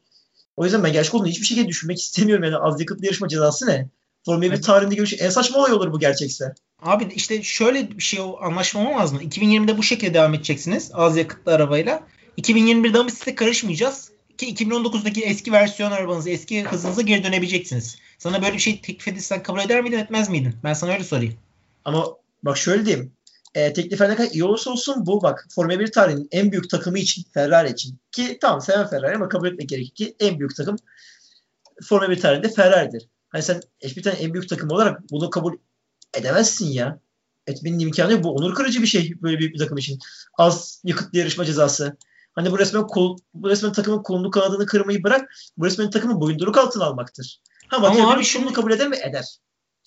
o 0.58 0.64
yüzden 0.64 0.84
ben 0.84 0.94
gerçek 0.94 1.16
olduğunu 1.16 1.30
hiçbir 1.30 1.46
şekilde 1.46 1.68
düşünmek 1.68 2.02
istemiyorum. 2.02 2.44
Yani 2.44 2.58
az 2.58 2.80
yakıtlı 2.80 3.06
yarışma 3.06 3.28
cezası 3.28 3.68
ne? 3.68 3.90
Formula 4.26 4.52
1 4.52 4.62
tarihinde 4.62 4.96
görüş 4.96 5.14
en 5.20 5.30
saçma 5.30 5.60
olay 5.60 5.74
olur 5.74 5.94
bu 5.94 6.00
gerçekse. 6.00 6.54
Abi 6.82 7.08
işte 7.16 7.44
şöyle 7.44 7.92
bir 7.92 8.04
şey 8.04 8.20
anlaşma 8.42 8.90
olmaz 8.90 9.14
mı? 9.14 9.24
2020'de 9.24 9.78
bu 9.78 9.84
şekilde 9.84 10.14
devam 10.14 10.34
edeceksiniz 10.34 10.92
az 10.94 11.18
yakıtlı 11.18 11.54
arabayla. 11.54 12.04
2021'de 12.38 13.00
ama 13.00 13.10
size 13.10 13.36
karışmayacağız. 13.36 14.12
Ki 14.38 14.54
2019'daki 14.54 15.22
eski 15.22 15.52
versiyon 15.52 15.92
arabanızı, 15.92 16.30
eski 16.30 16.64
hızınıza 16.64 17.02
geri 17.02 17.24
dönebileceksiniz. 17.24 17.98
Sana 18.18 18.42
böyle 18.42 18.54
bir 18.54 18.60
şey 18.60 18.82
teklif 18.82 19.08
edilsen 19.08 19.44
kabul 19.44 19.60
eder 19.60 19.82
miydin 19.82 19.98
etmez 19.98 20.30
miydin? 20.30 20.56
Ben 20.64 20.74
sana 20.74 20.92
öyle 20.92 21.04
sorayım. 21.04 21.34
Ama 21.86 22.08
bak 22.44 22.58
şöyle 22.58 22.86
diyeyim. 22.86 23.12
E, 23.56 23.74
teklifler 23.74 24.10
ne 24.10 24.16
kadar 24.16 24.30
iyi 24.30 24.44
olursa 24.44 24.72
olsun 24.72 25.06
bu 25.06 25.22
bak 25.22 25.48
Formula 25.56 25.80
1 25.80 25.92
tarihinin 25.92 26.28
en 26.32 26.52
büyük 26.52 26.70
takımı 26.70 27.00
için 27.00 27.24
Ferrari 27.34 27.72
için 27.72 28.00
ki 28.12 28.38
tamam 28.42 28.62
seven 28.62 28.88
Ferrari 28.88 29.16
ama 29.16 29.30
kabul 29.30 29.48
etmek 29.48 29.70
gerekir 29.70 29.96
ki 29.96 30.16
en 30.20 30.40
büyük 30.40 30.56
takım 30.56 30.76
Formula 31.84 32.10
1 32.10 32.22
tarihinde 32.22 32.50
Ferrari'dir. 32.50 33.10
Hani 33.30 33.44
sen 33.44 33.62
bir 33.84 34.04
tane 34.04 34.16
en 34.16 34.34
büyük 34.34 34.50
takım 34.50 34.72
olarak 34.72 35.12
bunu 35.12 35.30
kabul 35.30 35.58
edemezsin 36.14 36.68
ya. 36.68 37.00
Etmenin 37.48 37.80
imkanı 37.80 38.12
yok. 38.12 38.24
Bu 38.24 38.36
onur 38.36 38.56
kırıcı 38.56 38.82
bir 38.82 38.88
şey 38.88 39.14
böyle 39.22 39.40
büyük 39.40 39.54
bir 39.54 39.60
takım 39.60 39.78
için. 39.78 40.00
Az 40.38 40.82
yakıtlı 40.84 41.20
yarışma 41.20 41.46
cezası. 41.46 41.98
Hani 42.34 42.52
bu 42.52 42.60
resmen 42.60 42.88
kol, 42.88 43.18
bu 43.34 43.50
resmen 43.50 43.72
takımın 43.72 44.04
kolunu 44.04 44.32
kanadını 44.32 44.66
kırmayı 44.66 45.04
bırak. 45.04 45.30
Bu 45.58 45.66
resmen 45.66 45.90
takımın 45.90 46.22
boyunduruk 46.22 46.58
altına 46.58 46.84
almaktır. 46.84 47.42
Ha, 47.68 47.78
Ama 47.78 48.14
abi 48.14 48.24
şunu 48.24 48.54
kabul 48.54 48.72
eder 48.72 48.88
mi? 48.88 48.98
Eder. 49.10 49.38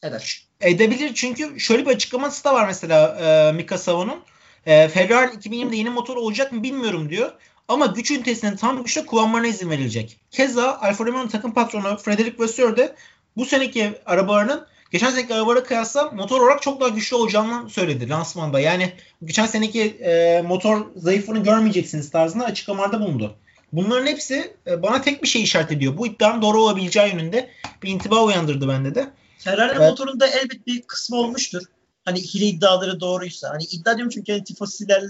Eder. 0.03 0.49
Edebilir 0.61 1.15
çünkü 1.15 1.61
şöyle 1.61 1.87
bir 1.87 1.91
açıklaması 1.91 2.45
da 2.45 2.55
var 2.55 2.67
mesela 2.67 3.19
e, 3.21 3.53
Mika 3.53 3.79
Savo'nun. 3.79 4.21
E, 4.67 4.89
Ferrari 4.89 5.31
2020'de 5.31 5.77
yeni 5.77 5.91
motor 5.91 6.17
olacak 6.17 6.53
mı 6.53 6.63
bilmiyorum 6.63 7.11
diyor. 7.11 7.33
Ama 7.69 7.87
güç 7.87 8.11
ünitesinin 8.11 8.57
tam 8.57 8.83
güçle 8.83 9.07
kullanmana 9.07 9.47
izin 9.47 9.71
verilecek. 9.71 10.21
Keza 10.31 10.79
Alfa 10.83 11.07
Romeo'nun 11.07 11.29
takım 11.29 11.55
patronu 11.55 11.97
Frederick 11.97 12.43
Vasseur 12.43 12.77
de 12.77 12.95
bu 13.37 13.45
seneki 13.45 13.93
arabalarının 14.07 14.67
geçen 14.91 15.11
seneki 15.11 15.35
arabalara 15.35 15.65
kıyasla 15.65 16.11
motor 16.11 16.41
olarak 16.41 16.63
çok 16.63 16.81
daha 16.81 16.89
güçlü 16.89 17.17
olacağını 17.17 17.71
söyledi 17.71 18.09
lansmanda. 18.09 18.61
Yani 18.61 18.93
geçen 19.25 19.47
seneki 19.47 19.83
e, 19.83 20.43
motor 20.43 20.87
zayıfını 20.97 21.43
görmeyeceksiniz 21.43 22.11
tarzında 22.11 22.45
açıklamalarda 22.45 23.01
bulundu. 23.01 23.37
Bunların 23.73 24.07
hepsi 24.07 24.55
e, 24.67 24.83
bana 24.83 25.03
tek 25.03 25.23
bir 25.23 25.29
şey 25.29 25.43
işaret 25.43 25.73
ediyor. 25.73 25.97
Bu 25.97 26.07
iddianın 26.07 26.43
doğru 26.43 26.63
olabileceği 26.63 27.13
yönünde 27.13 27.51
bir 27.83 27.89
intiba 27.89 28.25
uyandırdı 28.25 28.69
bende 28.69 28.95
de. 28.95 29.07
Ferrari 29.39 29.71
evet. 29.71 29.91
motorunda 29.91 30.27
elbet 30.27 30.67
bir 30.67 30.83
kısmı 30.83 31.17
olmuştur. 31.17 31.63
Hani 32.05 32.21
hile 32.21 32.47
iddiaları 32.47 33.01
doğruysa. 33.01 33.51
Hani 33.51 33.65
iddia 33.65 33.97
diyorum 33.97 34.11
çünkü 34.15 34.33
hani 34.33 34.45
tifosiler 34.45 35.05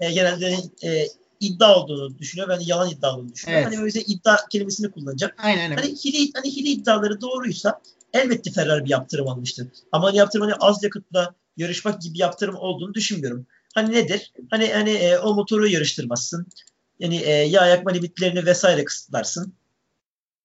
e, 0.00 0.12
genelde 0.12 0.56
e, 0.84 1.06
iddia 1.40 1.76
olduğunu 1.76 2.18
düşünüyor. 2.18 2.48
Ben 2.48 2.60
yalan 2.60 2.90
iddia 2.90 3.16
olduğunu 3.16 3.34
düşünüyorum. 3.34 3.66
Evet. 3.66 3.76
Hani 3.76 3.82
o 3.82 3.86
yüzden 3.86 4.04
iddia 4.06 4.36
kelimesini 4.50 4.90
kullanacak. 4.90 5.34
Aynen 5.38 5.70
öyle. 5.70 5.80
Hani 5.80 5.94
hile, 5.94 6.30
hani 6.34 6.56
hile 6.56 6.68
iddiaları 6.68 7.20
doğruysa 7.20 7.80
elbette 8.12 8.50
Ferrari 8.50 8.84
bir 8.84 8.90
yaptırım 8.90 9.28
almıştır. 9.28 9.68
Ama 9.92 10.06
hani 10.06 10.16
yaptırım 10.16 10.44
hani 10.44 10.54
az 10.54 10.82
yakıtla 10.82 11.34
yarışmak 11.56 12.02
gibi 12.02 12.18
yaptırım 12.18 12.56
olduğunu 12.56 12.94
düşünmüyorum. 12.94 13.46
Hani 13.74 13.92
nedir? 13.92 14.32
Hani 14.50 14.72
hani 14.72 14.90
e, 14.90 15.18
o 15.18 15.34
motoru 15.34 15.68
yarıştırmazsın. 15.68 16.46
Yani 16.98 17.16
e, 17.16 17.30
yağ 17.30 17.66
yakma 17.66 17.90
limitlerini 17.90 18.46
vesaire 18.46 18.84
kısıtlarsın. 18.84 19.54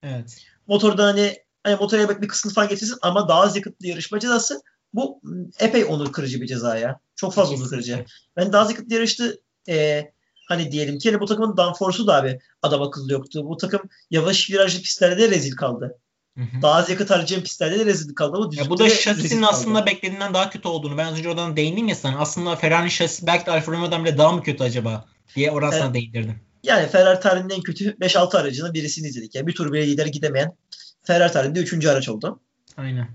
Evet. 0.04 0.38
Motorda 0.68 1.04
hani 1.04 1.45
hani 1.66 1.76
motora 1.76 2.22
bir 2.22 2.28
kısmı 2.28 2.52
falan 2.52 2.70
getirsin 2.70 2.98
ama 3.02 3.28
daha 3.28 3.42
az 3.42 3.56
yakıtlı 3.56 3.88
yarışma 3.88 4.20
cezası 4.20 4.62
bu 4.94 5.22
epey 5.60 5.86
onur 5.86 6.12
kırıcı 6.12 6.42
bir 6.42 6.48
ceza 6.48 6.78
ya. 6.78 7.00
Çok 7.16 7.34
fazla 7.34 7.56
onur 7.56 7.70
kırıcı. 7.70 8.06
Ben 8.38 8.54
daha 8.54 8.62
az 8.62 8.70
yakıtlı 8.70 8.94
yarıştı 8.94 9.42
e, 9.70 10.06
hani 10.48 10.72
diyelim 10.72 10.98
ki 10.98 11.12
hani 11.12 11.22
bu 11.22 11.26
takımın 11.26 11.58
downforce'u 11.58 12.08
da 12.08 12.16
abi 12.16 12.40
adam 12.62 12.82
akıllı 12.82 13.14
yoktu. 13.14 13.46
Bu 13.46 13.58
takım 13.58 13.82
yavaş 14.12 14.50
virajlı 14.50 14.82
pistlerde 14.82 15.22
de 15.22 15.30
rezil 15.30 15.56
kaldı. 15.56 15.98
Hı 16.38 16.44
hı. 16.44 16.62
Daha 16.62 16.74
az 16.74 16.90
yakıt 16.90 17.10
harcayan 17.10 17.44
pistlerde 17.44 17.80
de 17.80 17.86
rezil 17.86 18.16
kaldı 18.16 18.38
ama 18.38 18.50
ya 18.56 18.70
bu 18.70 18.78
da 18.78 18.90
şasisinin 18.90 19.44
aslında 19.44 19.86
beklediğinden 19.86 20.34
daha 20.34 20.50
kötü 20.50 20.68
olduğunu. 20.68 20.98
Ben 20.98 21.06
az 21.06 21.18
önce 21.18 21.30
oradan 21.30 21.58
değindim 21.58 21.88
ya 21.88 21.96
sana. 21.96 22.20
Aslında 22.20 22.56
Ferrari 22.56 22.92
şasisi 22.92 23.28
belki 23.28 23.46
de 23.46 23.52
Alfa 23.52 23.72
Romeo'dan 23.72 24.06
bile 24.06 24.18
daha 24.18 24.32
mı 24.32 24.44
kötü 24.44 24.64
acaba 24.64 25.06
diye 25.36 25.52
oradan 25.52 25.82
evet. 25.82 25.94
değindirdim. 25.94 26.40
Yani 26.64 26.88
Ferrari 26.88 27.20
tarihinin 27.20 27.50
en 27.50 27.62
kötü 27.62 27.92
5-6 27.92 28.38
aracının 28.38 28.74
birisini 28.74 29.08
izledik. 29.08 29.36
Yani 29.36 29.48
bir 29.48 29.56
tur 29.56 29.74
bile 29.74 29.88
lider 29.88 30.06
gidemeyen 30.06 30.56
Ferrari 31.06 31.32
tarihinde 31.32 31.60
3. 31.60 31.86
araç 31.86 32.10
oldu. 32.10 32.40
Aynen. 32.78 33.08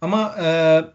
Ama 0.00 0.34
e, 0.38 0.44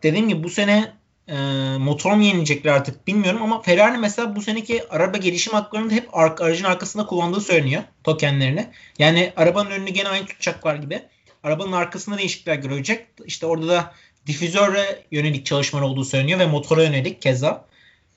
dediğim 0.03 0.29
gibi 0.29 0.43
bu 0.43 0.49
sene 0.49 0.93
e, 1.27 1.37
motor 1.77 2.13
mu 2.13 2.23
yenilecekler 2.23 2.73
artık 2.73 3.07
bilmiyorum 3.07 3.43
ama 3.43 3.61
Ferrari 3.61 3.97
mesela 3.97 4.35
bu 4.35 4.41
seneki 4.41 4.89
araba 4.89 5.17
gelişim 5.17 5.53
haklarını 5.53 5.91
hep 5.91 6.17
ar- 6.17 6.39
aracın 6.39 6.65
arkasında 6.65 7.05
kullandığı 7.05 7.41
söyleniyor 7.41 7.83
tokenlerini. 8.03 8.67
Yani 8.99 9.33
arabanın 9.35 9.71
önünü 9.71 9.89
gene 9.89 10.09
aynı 10.09 10.25
tutacaklar 10.25 10.75
gibi. 10.75 11.01
Arabanın 11.43 11.71
arkasında 11.71 12.17
değişiklikler 12.17 12.55
görecek. 12.55 13.07
İşte 13.25 13.45
orada 13.45 13.67
da 13.67 13.93
difüzöre 14.27 15.03
yönelik 15.11 15.45
çalışmalar 15.45 15.83
olduğu 15.83 16.05
söyleniyor 16.05 16.39
ve 16.39 16.45
motora 16.45 16.83
yönelik 16.83 17.21
keza. 17.21 17.67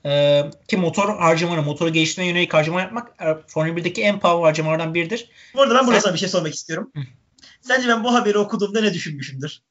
Ee, 0.05 0.43
ki 0.67 0.77
motor 0.77 1.17
harcamaları, 1.17 1.61
motoru 1.61 1.93
geliştirmeye 1.93 2.31
yönelik 2.31 2.53
harcama 2.53 2.81
yapmak 2.81 3.21
e, 3.21 3.25
Formula 3.47 3.73
1'deki 3.73 4.01
en 4.01 4.19
pahalı 4.19 4.41
harcamalardan 4.41 4.93
biridir. 4.93 5.29
Bu 5.55 5.61
arada 5.61 5.75
ben 5.75 5.87
burada 5.87 6.01
Sen... 6.01 6.13
bir 6.13 6.19
şey 6.19 6.29
sormak 6.29 6.53
istiyorum. 6.53 6.91
Hı. 6.95 6.99
Sence 7.61 7.87
ben 7.87 8.03
bu 8.03 8.13
haberi 8.13 8.37
okuduğumda 8.37 8.81
ne 8.81 8.93
düşünmüşümdür? 8.93 9.61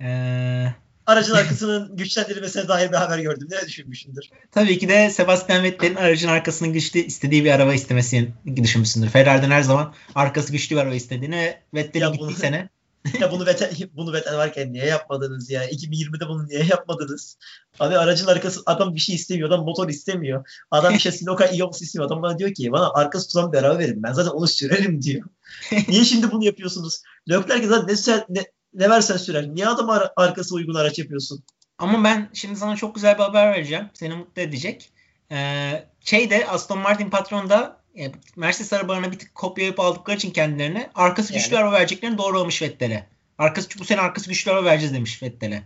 Ee, 0.00 0.66
Aracın 1.06 1.34
arkasının 1.34 1.96
güçlendirilmesine 1.96 2.68
dair 2.68 2.90
bir 2.90 2.96
haber 2.96 3.18
gördüm. 3.18 3.48
Ne 3.50 3.66
düşünmüşsündür? 3.66 4.30
Tabii 4.50 4.78
ki 4.78 4.88
de 4.88 5.10
Sebastian 5.10 5.62
Vettel'in 5.62 5.94
aracın 5.94 6.28
arkasının 6.28 6.72
güçlü 6.72 7.00
istediği 7.00 7.44
bir 7.44 7.50
araba 7.50 7.74
istemesini 7.74 8.34
düşünmüşsündür. 8.56 9.08
Ferrari'den 9.08 9.50
her 9.50 9.62
zaman 9.62 9.94
arkası 10.14 10.52
güçlü 10.52 10.76
bir 10.76 10.80
araba 10.80 10.94
istediğini 10.94 11.36
ve 11.36 11.62
Vettel'in 11.74 12.12
gittiği 12.12 12.34
sene 12.34 12.68
ya 13.20 13.30
bunu 13.30 13.46
Vettel, 13.46 13.70
bunu 13.92 14.12
Vettel 14.12 14.36
varken 14.36 14.72
niye 14.72 14.86
yapmadınız 14.86 15.50
ya? 15.50 15.70
2020'de 15.70 16.28
bunu 16.28 16.48
niye 16.48 16.64
yapmadınız? 16.64 17.38
Abi 17.80 17.98
aracın 17.98 18.26
arkası 18.26 18.62
adam 18.66 18.94
bir 18.94 19.00
şey 19.00 19.14
istemiyor. 19.14 19.48
Adam 19.48 19.64
motor 19.64 19.88
istemiyor. 19.88 20.48
Adam 20.70 21.00
şasinin 21.00 21.30
o 21.30 21.36
kadar 21.36 21.52
iyi 21.52 21.64
olması 21.64 21.84
istemiyor. 21.84 22.06
Adam 22.06 22.22
bana 22.22 22.38
diyor 22.38 22.54
ki 22.54 22.72
bana 22.72 22.90
arkası 22.90 23.28
tutan 23.28 23.52
bir 23.52 23.58
araba 23.58 23.78
verin. 23.78 24.02
Ben 24.02 24.12
zaten 24.12 24.30
onu 24.30 24.46
sürerim 24.46 25.02
diyor. 25.02 25.28
niye 25.88 26.04
şimdi 26.04 26.30
bunu 26.30 26.44
yapıyorsunuz? 26.44 27.02
Leclerc 27.30 27.66
zaten 27.66 27.96
ne, 27.96 28.40
ne, 28.40 28.44
ne 28.74 28.90
versen 28.90 29.16
sürer. 29.16 29.48
Niye 29.48 29.68
adam 29.68 29.90
ar- 29.90 30.12
arkası 30.16 30.54
uygun 30.54 30.74
araç 30.74 30.98
yapıyorsun? 30.98 31.44
Ama 31.78 32.04
ben 32.04 32.30
şimdi 32.32 32.56
sana 32.56 32.76
çok 32.76 32.94
güzel 32.94 33.14
bir 33.14 33.22
haber 33.22 33.52
vereceğim. 33.52 33.90
Seni 33.94 34.14
mutlu 34.14 34.42
edecek. 34.42 34.92
Ee, 35.30 35.84
şey 36.00 36.30
de 36.30 36.46
Aston 36.46 36.78
Martin 36.78 37.10
patronu 37.10 37.50
da 37.50 37.80
e, 37.98 38.12
Mercedes 38.36 38.72
arabalarına 38.72 39.12
bir 39.12 39.18
tık 39.18 39.34
kopya 39.34 39.64
yapıp 39.64 39.80
aldıkları 39.80 40.16
için 40.16 40.30
kendilerine 40.30 40.90
arkası 40.94 41.32
yani. 41.32 41.42
güçlü 41.42 41.56
araba 41.56 41.72
vereceklerini 41.72 42.18
doğrulamış 42.18 42.62
Vettel'e. 42.62 43.06
Arkası, 43.38 43.68
bu 43.78 43.84
sene 43.84 44.00
arkası 44.00 44.28
güçlü 44.28 44.50
araba 44.50 44.64
vereceğiz 44.64 44.94
demiş 44.94 45.22
Vettel'e. 45.22 45.62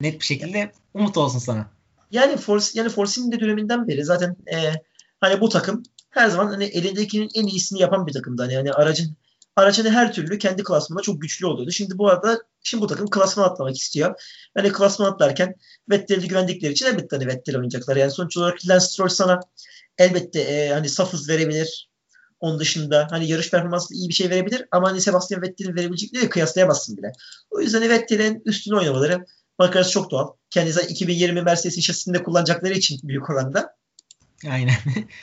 Net 0.00 0.20
bir 0.20 0.24
şekilde 0.24 0.58
yani. 0.58 0.70
umut 0.94 1.16
olsun 1.16 1.38
sana. 1.38 1.70
Yani 2.10 2.36
Force 2.36 2.66
yani 2.74 2.88
Force'in 2.88 3.32
de 3.32 3.40
döneminden 3.40 3.88
beri 3.88 4.04
zaten 4.04 4.36
e, 4.52 4.72
hani 5.20 5.40
bu 5.40 5.48
takım 5.48 5.82
her 6.12 6.28
zaman 6.28 6.46
hani 6.46 6.64
elindekinin 6.64 7.30
en 7.34 7.46
iyisini 7.46 7.80
yapan 7.80 8.06
bir 8.06 8.12
takımdı. 8.12 8.42
Hani, 8.42 8.56
hani 8.56 8.72
aracın 8.72 9.16
aracını 9.56 9.90
her 9.90 10.12
türlü 10.12 10.38
kendi 10.38 10.62
klasmanında 10.62 11.02
çok 11.02 11.22
güçlü 11.22 11.46
oluyordu. 11.46 11.72
Şimdi 11.72 11.98
bu 11.98 12.08
arada 12.08 12.38
şimdi 12.62 12.82
bu 12.82 12.86
takım 12.86 13.10
klasman 13.10 13.44
atlamak 13.44 13.76
istiyor. 13.76 14.20
Yani 14.56 14.72
klasman 14.72 15.12
atlarken 15.12 15.54
Vettel'i 15.90 16.28
güvendikleri 16.28 16.72
için 16.72 16.86
elbette 16.86 17.16
hani 17.16 17.26
Vettel 17.26 17.56
oynayacaklar. 17.56 17.96
Yani 17.96 18.10
sonuç 18.10 18.36
olarak 18.36 18.58
Lance 18.68 18.86
Stroll 18.86 19.08
sana 19.08 19.40
elbette 19.98 20.40
e, 20.40 20.68
hani 20.68 20.88
saf 20.88 21.12
hız 21.12 21.28
verebilir. 21.28 21.90
Onun 22.40 22.58
dışında 22.58 23.08
hani 23.10 23.28
yarış 23.28 23.50
performansı 23.50 23.94
iyi 23.94 24.08
bir 24.08 24.14
şey 24.14 24.30
verebilir 24.30 24.66
ama 24.70 24.90
hani 24.90 25.00
Sebastian 25.00 25.42
Vettel'in 25.42 25.76
verebilecekleri 25.76 26.28
kıyaslayamazsın 26.28 26.96
bile. 26.96 27.12
O 27.50 27.60
yüzden 27.60 27.78
hani 27.80 27.90
Vettel'in 27.90 28.42
üstüne 28.44 28.76
oynamaları 28.76 29.26
bakarız 29.58 29.90
çok 29.90 30.10
doğal. 30.10 30.28
Kendisi 30.50 30.80
2020 30.80 31.42
Mercedes'in 31.42 31.80
şasisinde 31.80 32.22
kullanacakları 32.22 32.72
için 32.72 33.00
büyük 33.02 33.30
oranda. 33.30 33.76
Aynen. 34.50 34.74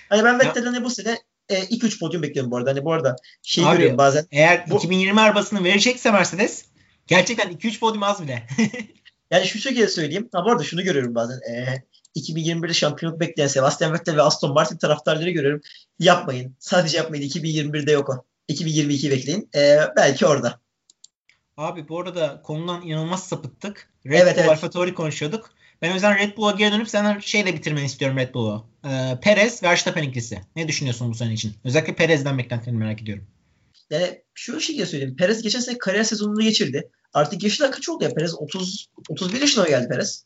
hani 0.09 0.23
ben 0.23 0.39
Vettel'in 0.39 0.65
hani 0.65 0.83
bu 0.83 0.89
sene 0.89 1.17
e, 1.49 1.65
ilk 1.65 1.83
üç 1.83 1.99
podyum 1.99 2.23
bekliyorum 2.23 2.51
bu 2.51 2.57
arada. 2.57 2.69
Hani 2.69 2.85
bu 2.85 2.93
arada 2.93 3.15
şey 3.43 3.65
Abi, 3.65 3.73
görüyorum 3.73 3.97
bazen. 3.97 4.25
Eğer 4.31 4.69
bu, 4.69 4.77
2020 4.77 5.21
arabasını 5.21 5.63
verecekse 5.63 6.11
Mercedes 6.11 6.65
gerçekten 7.07 7.51
2-3 7.51 7.79
podyum 7.79 8.03
az 8.03 8.23
bile. 8.23 8.47
yani 9.31 9.45
şu 9.45 9.59
şekilde 9.59 9.87
söyleyeyim. 9.87 10.29
Ha 10.31 10.45
bu 10.45 10.51
arada 10.51 10.63
şunu 10.63 10.83
görüyorum 10.83 11.15
bazen. 11.15 11.39
E, 11.51 11.83
2021'de 12.15 12.73
şampiyonluk 12.73 13.19
bekleyen 13.19 13.47
Sebastian 13.47 13.93
Vettel 13.93 14.15
ve 14.15 14.21
Aston 14.21 14.53
Martin 14.53 14.77
taraftarları 14.77 15.29
görüyorum. 15.29 15.61
Yapmayın. 15.99 16.55
Sadece 16.59 16.97
yapmayın. 16.97 17.23
2021'de 17.23 17.91
yok 17.91 18.09
o. 18.09 18.25
2022 18.47 19.11
bekleyin. 19.11 19.49
Ee, 19.55 19.79
belki 19.97 20.25
orada. 20.25 20.59
Abi 21.57 21.89
bu 21.89 21.99
arada 21.99 22.41
konudan 22.41 22.81
inanılmaz 22.81 23.27
sapıttık. 23.27 23.89
Red 24.05 24.21
evet, 24.21 24.35
Bull 24.35 24.41
evet. 24.41 24.49
Alfa 24.49 24.69
Tauri 24.69 24.93
konuşuyorduk. 24.93 25.49
Ben 25.81 25.91
o 25.91 25.93
yüzden 25.93 26.17
Red 26.17 26.37
Bull'a 26.37 26.51
geri 26.51 26.71
dönüp 26.71 26.89
senden 26.89 27.19
şeyle 27.19 27.53
bitirmeni 27.53 27.85
istiyorum 27.85 28.17
Red 28.17 28.33
Bull'u. 28.33 28.65
Ee, 28.85 29.17
Perez 29.21 29.63
Verstappen 29.63 30.03
ikilisi. 30.03 30.41
Ne 30.55 30.67
düşünüyorsun 30.67 31.11
bu 31.11 31.15
sene 31.15 31.33
için? 31.33 31.53
Özellikle 31.63 31.95
Perez'den 31.95 32.37
beklentilerini 32.37 32.79
merak 32.79 33.01
ediyorum. 33.01 33.27
Yani 33.89 34.21
şu 34.33 34.61
şekilde 34.61 34.85
söyleyeyim. 34.85 35.15
Perez 35.15 35.41
geçen 35.41 35.59
sene 35.59 35.77
kariyer 35.77 36.03
sezonunu 36.03 36.41
geçirdi. 36.41 36.89
Artık 37.13 37.43
yaşına 37.43 37.71
kaç 37.71 37.89
oldu 37.89 38.03
ya 38.03 38.13
Perez? 38.13 38.35
30 38.35 38.87
31 39.09 39.41
yaşına 39.41 39.67
geldi 39.67 39.87
Perez. 39.87 40.25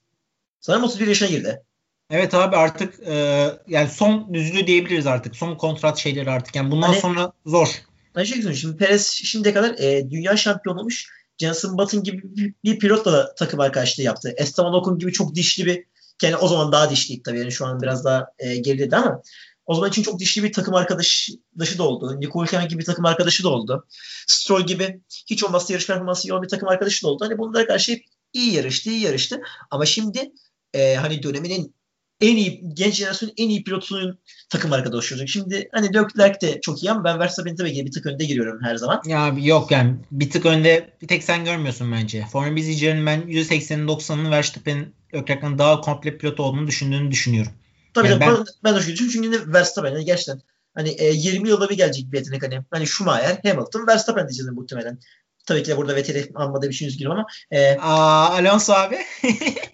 Sanırım 0.59 0.83
31 0.83 1.07
yaşına 1.07 1.29
girdi. 1.29 1.61
Evet 2.09 2.33
abi 2.33 2.55
artık 2.55 2.99
e, 3.07 3.47
yani 3.67 3.89
son 3.89 4.33
düzlüğü 4.33 4.67
diyebiliriz 4.67 5.07
artık. 5.07 5.35
Son 5.35 5.55
kontrat 5.55 5.97
şeyleri 5.97 6.31
artık. 6.31 6.55
Yani 6.55 6.71
bundan 6.71 6.87
hani, 6.87 6.99
sonra 6.99 7.33
zor. 7.45 7.67
Ben 8.15 8.23
şey 8.23 8.35
söyleyeyim. 8.35 8.57
Şimdi 8.57 8.77
Perez 8.77 9.07
şimdiye 9.07 9.53
kadar 9.53 9.75
e, 9.79 10.09
dünya 10.09 10.37
şampiyonu 10.37 10.79
olmuş. 10.79 11.07
Jenson 11.43 11.77
Button 11.77 12.03
gibi 12.03 12.21
bir, 12.63 12.79
pilotla 12.79 13.35
takım 13.35 13.59
arkadaşlığı 13.59 14.03
yaptı. 14.03 14.33
Esteban 14.37 14.73
Ocon 14.73 14.99
gibi 14.99 15.11
çok 15.11 15.35
dişli 15.35 15.65
bir 15.65 15.85
yani 16.21 16.35
o 16.35 16.47
zaman 16.47 16.71
daha 16.71 16.89
dişliydi 16.89 17.23
tabii 17.23 17.39
yani 17.39 17.51
şu 17.51 17.65
an 17.65 17.81
biraz 17.81 18.05
daha 18.05 18.27
e, 18.39 18.55
geriledi 18.55 18.95
ama 18.95 19.21
o 19.65 19.75
zaman 19.75 19.89
için 19.89 20.03
çok 20.03 20.19
dişli 20.19 20.43
bir 20.43 20.53
takım 20.53 20.73
arkadaşı 20.73 21.33
da 21.77 21.83
oldu. 21.83 22.19
Nico 22.19 22.43
Hülkenberg 22.43 22.69
gibi 22.69 22.79
bir 22.79 22.85
takım 22.85 23.05
arkadaşı 23.05 23.43
da 23.43 23.49
oldu. 23.49 23.85
Stroll 24.27 24.65
gibi 24.65 25.01
hiç 25.27 25.43
olmazsa 25.43 25.73
yarış 25.73 25.87
performansı 25.87 26.27
iyi 26.27 26.33
olan 26.33 26.43
bir 26.43 26.49
takım 26.49 26.69
arkadaşı 26.69 27.05
da 27.05 27.09
oldu. 27.09 27.25
Hani 27.25 27.37
bunlara 27.37 27.67
karşı 27.67 27.91
hep 27.91 28.05
iyi 28.33 28.53
yarıştı, 28.53 28.89
iyi 28.89 29.01
yarıştı. 29.01 29.41
Ama 29.71 29.85
şimdi 29.85 30.31
e, 30.73 30.95
hani 30.95 31.23
döneminin 31.23 31.75
en 32.23 32.37
iyi 32.37 32.61
genç 32.73 32.93
jenerasyonun 32.93 33.33
en 33.37 33.49
iyi 33.49 33.63
pilotunun 33.63 34.19
takım 34.49 34.73
arkadaşı 34.73 35.15
olacak. 35.15 35.29
Şimdi 35.29 35.69
hani 35.71 35.87
Leclerc 35.87 36.41
de 36.41 36.61
çok 36.61 36.83
iyi 36.83 36.91
ama 36.91 37.03
ben 37.03 37.19
Verstappen'in 37.19 37.55
tabii 37.55 37.73
ki 37.73 37.85
bir 37.85 37.91
tık 37.91 38.05
önde 38.05 38.25
giriyorum 38.25 38.59
her 38.63 38.75
zaman. 38.75 39.01
Ya 39.05 39.35
yok 39.37 39.71
yani 39.71 39.95
bir 40.11 40.29
tık 40.29 40.45
önde 40.45 40.89
bir 41.01 41.07
tek 41.07 41.23
sen 41.23 41.45
görmüyorsun 41.45 41.91
bence. 41.91 42.25
Formula 42.31 42.55
1 42.55 42.61
izleyicilerin 42.61 43.05
ben 43.05 43.21
%80'in 43.21 43.87
90'ının 43.87 44.31
Verstappen'in 44.31 44.93
Leclerc'in 45.13 45.57
daha 45.57 45.81
komple 45.81 46.17
pilot 46.17 46.39
olduğunu 46.39 46.67
düşündüğünü 46.67 47.11
düşünüyorum. 47.11 47.51
Tabii 47.93 48.07
yani 48.07 48.19
ben, 48.19 48.45
ben 48.63 48.75
de 48.75 48.79
düşünüyorum. 48.79 49.09
Çünkü 49.13 49.53
Verstappen 49.53 49.91
yani 49.91 50.05
gerçekten 50.05 50.41
hani 50.75 50.89
e, 50.89 51.13
20 51.13 51.49
yılda 51.49 51.69
bir 51.69 51.77
gelecek 51.77 52.11
bir 52.11 52.17
yetenek 52.17 52.43
hani. 52.43 52.59
Hani 52.71 52.87
Schumacher, 52.87 53.39
Hamilton, 53.43 53.87
Verstappen 53.87 54.27
diyeceğiz 54.27 54.51
muhtemelen. 54.51 54.99
Tabii 55.45 55.63
ki 55.63 55.71
de 55.71 55.77
burada 55.77 55.95
Vettel'i 55.95 56.31
almadığı 56.35 56.69
bir 56.69 56.73
şey 56.73 56.87
üzgünüm 56.87 57.11
ama. 57.11 57.25
E, 57.51 57.77
Aa, 57.77 58.29
Alonso 58.29 58.73
abi. 58.73 58.97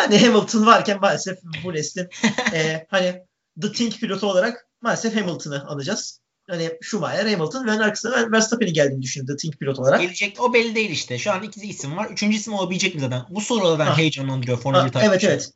yani 0.00 0.18
Hamilton 0.18 0.66
varken 0.66 1.00
maalesef 1.00 1.38
bu 1.64 1.72
neslin 1.72 2.08
e, 2.54 2.86
hani 2.90 3.22
The 3.62 3.72
Think 3.72 4.00
pilotu 4.00 4.26
olarak 4.26 4.66
maalesef 4.80 5.16
Hamilton'ı 5.16 5.66
alacağız. 5.66 6.20
Hani 6.50 6.70
Schumacher, 6.80 7.26
Hamilton 7.26 7.66
ve 7.66 7.72
arkasında 7.72 8.32
Verstappen'i 8.32 8.72
geldiğini 8.72 9.02
düşünüyorum 9.02 9.36
The 9.36 9.40
Think 9.40 9.58
pilot 9.58 9.78
olarak. 9.78 10.00
Gelecek 10.00 10.40
o 10.40 10.54
belli 10.54 10.74
değil 10.74 10.90
işte. 10.90 11.18
Şu 11.18 11.32
an 11.32 11.42
iki 11.42 11.60
isim 11.60 11.96
var. 11.96 12.10
Üçüncü 12.10 12.36
isim 12.36 12.54
olabilecek 12.54 12.94
mi 12.94 13.00
zaten? 13.00 13.22
Bu 13.30 13.40
soru 13.40 13.66
zaten 13.66 13.86
ha. 13.86 13.98
heyecanlandırıyor 13.98 14.58
Formula 14.58 14.86
1 14.86 15.00
Evet 15.02 15.24
evet. 15.24 15.50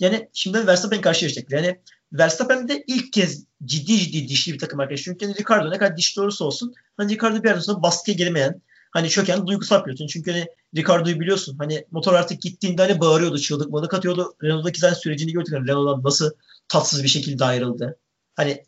Yani 0.00 0.28
şimdi 0.32 0.66
Verstappen 0.66 1.00
karşılaşacaklar. 1.00 1.58
Yani 1.58 1.78
Verstappen 2.12 2.68
de 2.68 2.84
ilk 2.86 3.12
kez 3.12 3.44
ciddi 3.64 3.98
ciddi 3.98 4.28
dişli 4.28 4.52
bir 4.52 4.58
takım 4.58 4.80
arkadaşı. 4.80 5.04
Çünkü 5.04 5.34
Ricardo 5.34 5.70
ne 5.70 5.78
kadar 5.78 5.96
dişli 5.96 6.22
olursa 6.22 6.44
olsun 6.44 6.74
hani 6.96 7.12
Ricardo 7.12 7.42
bir 7.42 7.48
yerden 7.48 7.60
sonra 7.60 7.82
baskıya 7.82 8.16
gelmeyen 8.16 8.62
hani 8.90 9.10
çöken 9.10 9.46
duygusal 9.46 9.84
pilotun. 9.84 10.06
Çünkü 10.06 10.32
hani 10.32 10.46
Ricardo'yu 10.76 11.20
biliyorsun. 11.20 11.56
Hani 11.58 11.86
motor 11.90 12.14
artık 12.14 12.42
gittiğinde 12.42 12.82
hani 12.82 13.00
bağırıyordu, 13.00 13.38
çığlık 13.38 13.72
balık 13.72 13.94
atıyordu. 13.94 14.36
Renault'daki 14.42 14.80
zaten 14.80 14.94
sürecini 14.94 15.32
gördük. 15.32 15.52
Yani 15.52 15.68
Renault'dan 15.68 16.04
nasıl 16.04 16.30
tatsız 16.68 17.02
bir 17.02 17.08
şekilde 17.08 17.44
ayrıldı. 17.44 17.98
Hani 18.36 18.64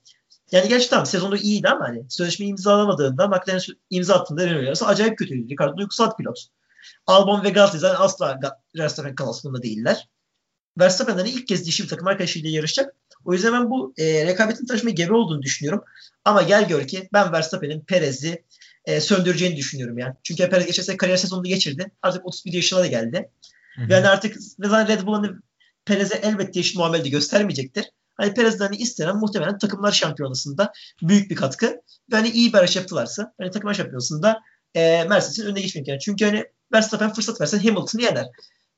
yani 0.53 0.87
tamam 0.91 1.07
sezonda 1.07 1.37
iyiydi 1.37 1.69
ama 1.69 1.89
hani 1.89 2.05
sözleşme 2.09 2.47
imzalamadığında 2.47 3.29
McLaren 3.29 3.61
imza 3.91 4.15
attığında 4.15 4.47
Renault 4.47 4.65
yarısı 4.65 4.87
acayip 4.87 5.19
kötüydü. 5.19 5.49
Ricardo 5.49 5.77
duygusal 5.77 6.17
pilot. 6.17 6.47
Albon 7.07 7.45
ve 7.45 7.51
Gasly 7.51 7.79
zaten 7.79 8.03
asla 8.05 8.41
Verstappen 8.79 9.15
klasmanında 9.15 9.63
değiller. 9.63 10.09
Verstappen'den 10.79 11.25
ilk 11.25 11.49
kez 11.49 11.67
dişi 11.67 11.83
bir 11.83 11.89
takım 11.89 12.07
arkadaşıyla 12.07 12.51
yarışacak. 12.51 12.95
O 13.29 13.33
yüzden 13.33 13.53
ben 13.53 13.71
bu 13.71 13.95
e, 13.99 14.27
rekabetin 14.27 14.67
taşıma 14.67 14.91
gebe 14.91 15.13
olduğunu 15.13 15.43
düşünüyorum. 15.43 15.85
Ama 16.25 16.43
gel 16.43 16.69
gör 16.69 16.87
ki 16.87 17.09
ben 17.13 17.33
Verstappen'in 17.33 17.81
Perez'i 17.81 18.45
e, 18.85 19.01
söndüreceğini 19.01 19.57
düşünüyorum 19.57 19.99
ya. 19.99 20.17
Çünkü 20.23 20.51
Perez 20.51 20.67
geçen 20.67 20.83
sene 20.83 20.97
kariyer 20.97 21.17
sezonunu 21.17 21.45
geçirdi. 21.45 21.91
Artık 22.03 22.27
31 22.27 22.53
yaşına 22.53 22.81
da 22.81 22.87
geldi. 22.87 23.31
Hı-hı. 23.77 23.93
Yani 23.93 24.09
artık 24.09 24.37
zaten 24.59 24.89
Red 24.89 25.07
Bull'un 25.07 25.43
Perez'e 25.85 26.17
elbette 26.17 26.61
eşit 26.61 26.77
muamele 26.77 27.09
göstermeyecektir. 27.09 27.91
Hani 28.15 28.35
Perez'den 28.35 28.67
hani 28.67 28.77
istenen 28.77 29.17
muhtemelen 29.17 29.59
takımlar 29.59 29.93
şampiyonasında 29.93 30.73
büyük 31.03 31.31
bir 31.31 31.37
katkı. 31.37 31.67
Ve 32.13 32.17
hani 32.17 32.29
iyi 32.29 32.53
bir 32.53 32.59
araç 32.59 32.77
yaptılarsa 32.77 33.35
hani 33.41 33.51
takımlar 33.51 33.75
şampiyonasında 33.75 34.41
e, 34.75 35.05
Mercedes'in 35.05 35.47
önüne 35.47 35.61
geçmek 35.61 35.89
yani. 35.89 36.01
Çünkü 36.01 36.25
hani 36.25 36.45
Verstappen 36.73 37.13
fırsat 37.13 37.41
verse 37.41 37.59
Hamilton'ı 37.59 38.03
yener. 38.03 38.27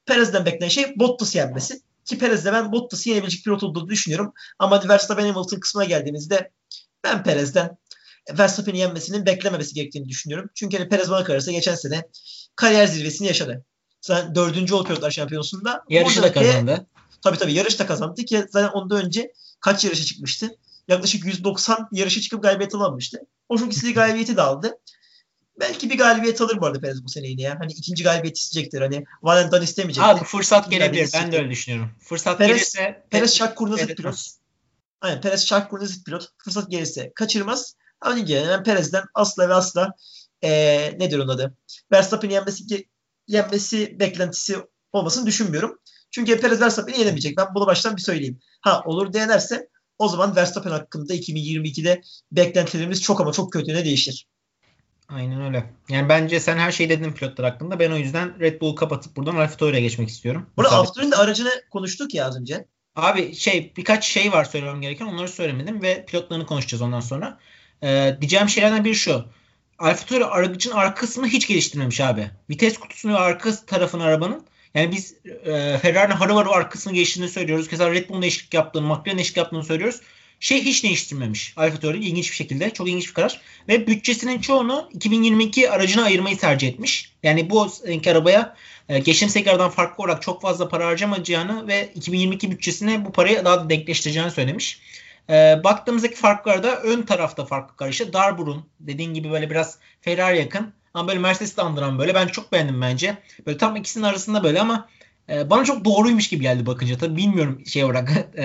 Perez'den 0.07 0.47
beklenen 0.47 0.69
şey 0.69 0.95
Bottas 0.99 1.35
yenmesi. 1.35 1.81
Ki 2.11 2.18
Perez'de 2.18 2.53
ben 2.53 2.73
Bottas'ı 2.73 3.09
yenebilecek 3.09 3.44
pilot 3.44 3.62
olduğunu 3.62 3.88
düşünüyorum. 3.88 4.33
Ama 4.59 4.88
Verstappen 4.88 5.27
Hamilton 5.27 5.61
kısmına 5.61 5.85
geldiğimizde 5.85 6.51
ben 7.05 7.23
Perez'den 7.23 7.77
Verstappen'i 8.38 8.79
yenmesinin 8.79 9.27
beklememesi 9.27 9.75
gerektiğini 9.75 10.09
düşünüyorum. 10.09 10.51
Çünkü 10.55 10.79
hani 10.79 10.88
Perez 10.88 11.11
bana 11.11 11.25
kalırsa 11.25 11.53
geçen 11.53 11.75
sene 11.75 12.03
kariyer 12.57 12.87
zirvesini 12.87 13.29
yaşadı. 13.29 13.64
Zaten 14.01 14.35
dördüncü 14.35 14.75
oldu 14.75 14.88
pilotlar 14.88 15.11
şampiyonasında. 15.11 15.85
Yarışı 15.88 16.23
da 16.23 16.33
kazandı. 16.33 16.87
Tabii 17.23 17.38
tabii 17.38 17.53
yarış 17.53 17.79
da 17.79 17.87
kazandı 17.87 18.25
ki 18.25 18.44
zaten 18.51 18.68
ondan 18.68 19.05
önce 19.05 19.33
kaç 19.61 19.85
yarışa 19.85 20.05
çıkmıştı? 20.05 20.51
Yaklaşık 20.88 21.25
190 21.25 21.88
yarışı 21.92 22.20
çıkıp 22.20 22.42
galibiyet 22.42 22.75
alamamıştı. 22.75 23.18
O 23.49 23.59
çok 23.59 23.73
istediği 23.73 23.94
galibiyeti 23.94 24.37
de 24.37 24.42
aldı. 24.42 24.79
Belki 25.61 25.90
bir 25.90 25.99
galibiyet 25.99 26.40
alır 26.40 26.61
bu 26.61 26.66
arada 26.66 26.81
Perez 26.81 27.05
bu 27.05 27.09
sene 27.09 27.27
yine 27.27 27.42
ya. 27.42 27.57
Hani 27.61 27.73
ikinci 27.73 28.05
galibiyet 28.05 28.37
isteyecektir. 28.38 28.81
Hani 28.81 29.05
Valentin 29.23 29.62
istemeyecektir. 29.62 30.11
Abi 30.11 30.25
fırsat 30.25 30.70
gelebilir. 30.70 31.11
Ben 31.14 31.33
de 31.33 31.38
öyle 31.38 31.51
düşünüyorum. 31.51 31.90
Fırsat 32.01 32.38
Perez, 32.38 32.57
gelirse 32.57 33.07
Perez 33.11 33.35
şark 33.35 33.57
kurnazı 33.57 33.87
pilot. 33.87 34.31
Aynen 35.01 35.20
Perez 35.20 35.46
şark 35.46 35.70
kurnazı 35.70 36.05
pilot. 36.05 36.29
Fırsat 36.38 36.70
gelirse 36.70 37.12
kaçırmaz. 37.14 37.75
Ama 38.01 38.14
önce 38.14 38.35
yani 38.35 38.62
Perez'den 38.62 39.05
asla 39.14 39.49
ve 39.49 39.55
asla 39.55 39.94
ee, 40.42 40.99
nedir 40.99 41.18
onun 41.18 41.29
adı? 41.29 41.57
Verstappen'i 41.92 42.33
yenmesi, 42.33 42.88
yenmesi 43.27 44.01
beklentisi 44.01 44.57
olmasını 44.92 45.27
düşünmüyorum. 45.27 45.79
Çünkü 46.11 46.40
Perez 46.40 46.61
Verstappen'i 46.61 46.99
yenemeyecek. 46.99 47.37
Ben 47.37 47.46
bunu 47.55 47.66
baştan 47.66 47.96
bir 47.96 48.03
söyleyeyim. 48.03 48.40
Ha 48.61 48.83
olur 48.85 49.12
denerse 49.12 49.68
o 49.99 50.09
zaman 50.09 50.37
Verstappen 50.37 50.70
hakkında 50.70 51.14
2022'de 51.14 52.03
beklentilerimiz 52.33 53.03
çok 53.03 53.20
ama 53.20 53.33
çok 53.33 53.53
kötüne 53.53 53.85
değişir. 53.85 54.27
Aynen 55.14 55.40
öyle. 55.40 55.64
Yani 55.88 56.09
bence 56.09 56.40
sen 56.40 56.57
her 56.57 56.73
şeyi 56.73 56.90
dedin 56.90 57.12
pilotlar 57.12 57.51
hakkında. 57.51 57.79
Ben 57.81 57.90
o 57.90 57.96
yüzden 57.96 58.40
Red 58.40 58.61
Bull'u 58.61 58.75
kapatıp 58.75 59.16
buradan 59.16 59.37
AlphaTauri'ye 59.37 59.83
geçmek 59.83 60.09
istiyorum. 60.09 60.46
Burada 60.57 61.11
de 61.11 61.16
aracını 61.16 61.51
konuştuk 61.70 62.14
ya 62.14 62.27
az 62.27 62.40
önce. 62.40 62.66
Abi 62.96 63.35
şey 63.35 63.73
birkaç 63.77 64.05
şey 64.05 64.33
var 64.33 64.44
söylemem 64.44 64.81
gereken. 64.81 65.07
Onları 65.07 65.29
söylemedim 65.29 65.83
ve 65.83 66.07
pilotlarını 66.07 66.46
konuşacağız 66.46 66.83
ondan 66.83 67.01
sonra. 67.01 67.38
Ee, 67.83 68.16
diyeceğim 68.20 68.49
şeylerden 68.49 68.85
biri 68.85 68.94
şu. 68.94 69.25
AlphaTauri 69.79 70.25
aracın 70.25 70.70
arka 70.70 71.01
kısmını 71.01 71.29
hiç 71.29 71.49
geliştirmemiş 71.49 72.01
abi. 72.01 72.31
Vites 72.51 72.79
kutusunu 72.79 73.12
ve 73.12 73.18
arka 73.18 73.57
tarafını 73.66 74.05
arabanın 74.05 74.46
yani 74.75 74.92
biz 74.92 75.14
e, 75.44 75.79
Ferrari'nin 75.79 76.16
harı 76.16 76.33
harı 76.33 76.49
arkasını 76.49 76.92
geçtiğini 76.92 77.29
söylüyoruz. 77.29 77.68
Keza 77.68 77.90
Red 77.90 78.09
Bull'un 78.09 78.23
değişiklik 78.23 78.55
yaptığını, 78.55 78.87
McLaren'ın 78.87 79.18
değişiklik 79.18 79.37
yaptığını 79.37 79.64
söylüyoruz. 79.64 80.01
Şey 80.40 80.64
hiç 80.64 80.85
değiştirmemiş 80.85 81.53
Alfa 81.57 81.81
Tauri 81.81 81.98
ilginç 81.98 82.31
bir 82.31 82.37
şekilde. 82.37 82.70
Çok 82.70 82.88
ilginç 82.88 83.09
bir 83.09 83.14
karar. 83.14 83.40
Ve 83.68 83.87
bütçesinin 83.87 84.40
çoğunu 84.40 84.88
2022 84.92 85.70
aracına 85.70 86.05
ayırmayı 86.05 86.38
tercih 86.38 86.68
etmiş. 86.68 87.12
Yani 87.22 87.50
bu 87.50 87.68
arabaya 88.07 88.57
e, 88.88 88.98
geçtiğimiz 88.98 89.35
tekrardan 89.35 89.70
farklı 89.70 90.05
olarak 90.05 90.22
çok 90.22 90.42
fazla 90.42 90.68
para 90.68 90.87
harcamayacağını 90.87 91.68
ve 91.68 91.92
2022 91.94 92.50
bütçesine 92.50 93.05
bu 93.05 93.12
parayı 93.12 93.44
daha 93.44 93.64
da 93.64 93.70
denkleştireceğini 93.70 94.31
söylemiş. 94.31 94.81
E, 95.31 95.61
baktığımızdaki 95.64 96.16
farklarda 96.16 96.76
ön 96.76 97.03
tarafta 97.03 97.44
farklılıklar 97.44 97.88
işte 97.88 98.12
Darburun 98.12 98.66
dediğin 98.81 99.14
gibi 99.14 99.31
böyle 99.31 99.50
biraz 99.50 99.79
Ferrari 100.00 100.38
yakın 100.38 100.72
ama 100.94 101.09
böyle 101.09 101.18
Mercedes'i 101.18 101.62
andıran 101.62 101.98
böyle. 101.98 102.14
Ben 102.14 102.26
çok 102.26 102.53
beğendim 102.53 102.81
bence. 102.81 103.18
Böyle 103.46 103.59
tam 103.59 103.76
ikisinin 103.76 104.05
arasında 104.05 104.44
böyle 104.44 104.61
ama 104.61 104.88
e, 105.31 105.51
bana 105.51 105.64
çok 105.64 105.85
doğruymuş 105.85 106.29
gibi 106.29 106.43
geldi 106.43 106.66
bakınca. 106.66 106.99
Tabii 106.99 107.16
bilmiyorum 107.16 107.62
şey 107.66 107.85
olarak 107.85 108.11
e, 108.37 108.45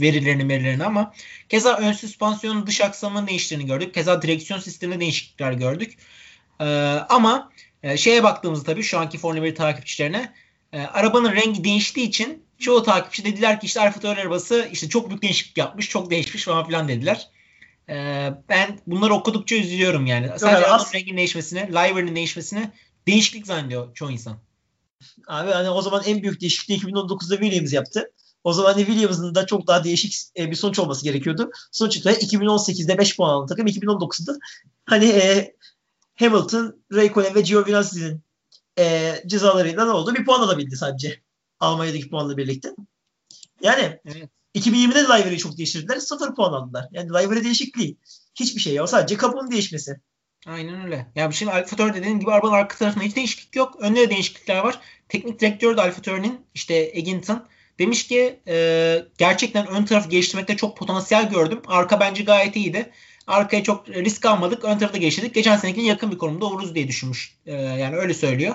verilerini 0.00 0.48
verilerini 0.48 0.84
ama 0.84 1.14
keza 1.48 1.76
ön 1.76 1.92
süspansiyonun 1.92 2.66
dış 2.66 2.80
aksamının 2.80 3.26
değiştiğini 3.26 3.66
gördük. 3.66 3.94
Keza 3.94 4.22
direksiyon 4.22 4.60
sisteminde 4.60 5.00
değişiklikler 5.00 5.52
gördük. 5.52 5.98
E, 6.60 6.64
ama 7.08 7.52
e, 7.82 7.96
şeye 7.96 8.22
baktığımızda 8.22 8.64
tabii 8.64 8.82
şu 8.82 8.98
anki 8.98 9.18
Formula 9.18 9.42
1 9.42 9.54
takipçilerine 9.54 10.32
e, 10.72 10.80
arabanın 10.80 11.32
rengi 11.32 11.64
değiştiği 11.64 12.08
için 12.08 12.44
çoğu 12.58 12.82
takipçi 12.82 13.24
dediler 13.24 13.60
ki 13.60 13.66
işte 13.66 13.80
Alfa 13.80 14.08
arabası 14.08 14.68
işte 14.72 14.88
çok 14.88 15.08
büyük 15.08 15.22
değişiklik 15.22 15.58
yapmış, 15.58 15.88
çok 15.88 16.10
değişmiş 16.10 16.44
falan 16.44 16.66
filan 16.66 16.88
dediler. 16.88 17.28
Ee, 17.88 18.32
ben 18.48 18.78
bunları 18.86 19.14
okudukça 19.14 19.56
üzülüyorum 19.56 20.06
yani. 20.06 20.38
Sadece 20.38 20.66
as- 20.66 20.94
rengin 20.94 21.16
değişmesine, 21.16 21.68
livery'nin 21.68 22.16
değişmesine 22.16 22.70
değişiklik 23.06 23.46
zannediyor 23.46 23.94
çoğu 23.94 24.10
insan. 24.10 24.38
Abi 25.26 25.50
hani 25.50 25.70
o 25.70 25.82
zaman 25.82 26.02
en 26.06 26.22
büyük 26.22 26.40
değişikliği 26.40 26.80
2019'da 26.80 27.36
Williams 27.38 27.72
yaptı. 27.72 28.10
O 28.44 28.52
zaman 28.52 28.76
Williams'ın 28.76 29.34
da 29.34 29.46
çok 29.46 29.66
daha 29.66 29.84
değişik 29.84 30.14
e, 30.38 30.50
bir 30.50 30.56
sonuç 30.56 30.78
olması 30.78 31.04
gerekiyordu. 31.04 31.50
Sonuç 31.72 31.96
itibariyle 31.96 32.26
2018'de 32.26 32.98
5 32.98 33.16
puan 33.16 33.30
aldı 33.30 33.46
takım. 33.48 33.66
2019'da 33.66 34.38
hani 34.84 35.04
e, 35.04 35.54
Hamilton, 36.14 36.82
Raikkonen 36.92 37.34
ve 37.34 37.40
Giovinazzi'nin 37.40 38.22
e, 38.78 39.14
cezalarıyla 39.26 39.84
ne 39.84 39.90
oldu? 39.90 40.14
Bir 40.14 40.24
puan 40.24 40.40
alabildi 40.40 40.76
sadece. 40.76 41.20
Almanya'daki 41.60 42.10
puanla 42.10 42.36
birlikte. 42.36 42.74
Yani 43.62 44.00
evet. 44.06 44.28
2020'de 44.54 44.94
de 44.94 45.04
livery'i 45.04 45.38
çok 45.38 45.56
değiştirdiler. 45.56 45.98
Sıfır 45.98 46.34
puan 46.34 46.52
aldılar. 46.52 46.88
Yani 46.92 47.08
livery 47.08 47.44
değişikliği. 47.44 47.96
Hiçbir 48.34 48.60
şey 48.60 48.74
yok. 48.74 48.88
Sadece 48.88 49.16
kabuğun 49.16 49.50
değişmesi. 49.50 50.00
Aynen 50.46 50.84
öyle. 50.84 51.06
Ya 51.14 51.32
şimdi 51.32 51.52
Alfa 51.52 51.76
Tauri 51.76 51.94
dediğim 51.94 52.20
gibi 52.20 52.32
arabanın 52.32 52.52
arka 52.52 52.78
tarafında 52.78 53.04
hiç 53.04 53.16
değişiklik 53.16 53.56
yok. 53.56 53.76
Önde 53.80 54.00
de 54.00 54.10
değişiklikler 54.10 54.58
var. 54.58 54.80
Teknik 55.08 55.40
direktör 55.40 55.76
de 55.76 55.80
Alfa 55.80 56.02
Tauri'nin 56.02 56.40
işte 56.54 56.74
Eginton 56.74 57.46
demiş 57.78 58.06
ki 58.06 58.40
e, 58.48 59.04
gerçekten 59.18 59.66
ön 59.66 59.84
tarafı 59.84 60.08
geliştirmekte 60.08 60.56
çok 60.56 60.76
potansiyel 60.76 61.30
gördüm. 61.30 61.60
Arka 61.66 62.00
bence 62.00 62.22
gayet 62.22 62.56
iyiydi. 62.56 62.90
Arkaya 63.26 63.62
çok 63.62 63.88
risk 63.88 64.26
almadık. 64.26 64.64
Ön 64.64 64.78
tarafta 64.78 64.98
geçirdik. 64.98 65.34
Geçen 65.34 65.56
senekine 65.56 65.86
yakın 65.86 66.10
bir 66.10 66.18
konumda 66.18 66.44
oluruz 66.44 66.74
diye 66.74 66.88
düşünmüş. 66.88 67.34
E, 67.46 67.52
yani 67.52 67.96
öyle 67.96 68.14
söylüyor. 68.14 68.54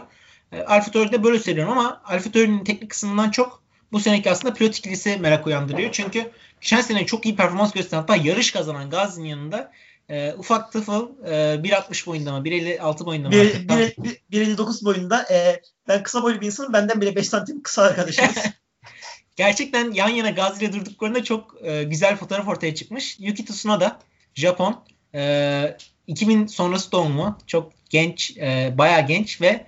E, 0.51 0.61
Alfa 0.61 0.91
Tauri'de 0.91 1.23
böyle 1.23 1.39
söylüyorum 1.39 1.77
ama 1.77 2.01
Alfa 2.05 2.31
Tauri'nin 2.31 2.63
teknik 2.63 2.89
kısmından 2.89 3.31
çok 3.31 3.63
bu 3.91 3.99
seneki 3.99 4.31
aslında 4.31 4.53
pilot 4.53 4.77
ikilisi 4.77 5.17
merak 5.17 5.47
uyandırıyor. 5.47 5.91
Çünkü 5.91 6.31
geçen 6.61 6.81
sene 6.81 7.05
çok 7.05 7.25
iyi 7.25 7.35
performans 7.35 7.73
gösteren 7.73 8.01
hatta 8.01 8.15
yarış 8.15 8.51
kazanan 8.51 8.89
Gazi'nin 8.89 9.27
yanında 9.27 9.71
e, 10.09 10.33
ufak 10.37 10.71
tıfıl 10.71 11.09
e, 11.25 11.31
1.60 11.31 12.05
boyunda 12.05 12.31
mı 12.31 12.45
1.56 12.45 13.05
boyunda 13.05 13.29
mı? 13.29 13.35
1.59 13.35 14.85
boyunda 14.85 15.25
e, 15.31 15.61
ben 15.87 16.03
kısa 16.03 16.23
boylu 16.23 16.41
bir 16.41 16.45
insanım. 16.45 16.73
Benden 16.73 17.01
bile 17.01 17.15
5 17.15 17.29
santim 17.29 17.63
kısa 17.63 17.81
arkadaşımız. 17.81 18.37
Gerçekten 19.35 19.91
yan 19.91 20.09
yana 20.09 20.29
Gazi 20.29 20.65
ile 20.65 20.73
durduklarında 20.73 21.23
çok 21.23 21.55
e, 21.63 21.83
güzel 21.83 22.15
fotoğraf 22.15 22.47
ortaya 22.47 22.75
çıkmış. 22.75 23.17
Yuki 23.19 23.45
Tsunoda 23.45 23.99
Japon. 24.35 24.83
E, 25.15 25.77
2000 26.07 26.47
sonrası 26.47 26.91
doğumlu. 26.91 27.37
Çok 27.47 27.71
genç, 27.89 28.37
e, 28.37 28.73
bayağı 28.77 29.07
genç 29.07 29.41
ve 29.41 29.65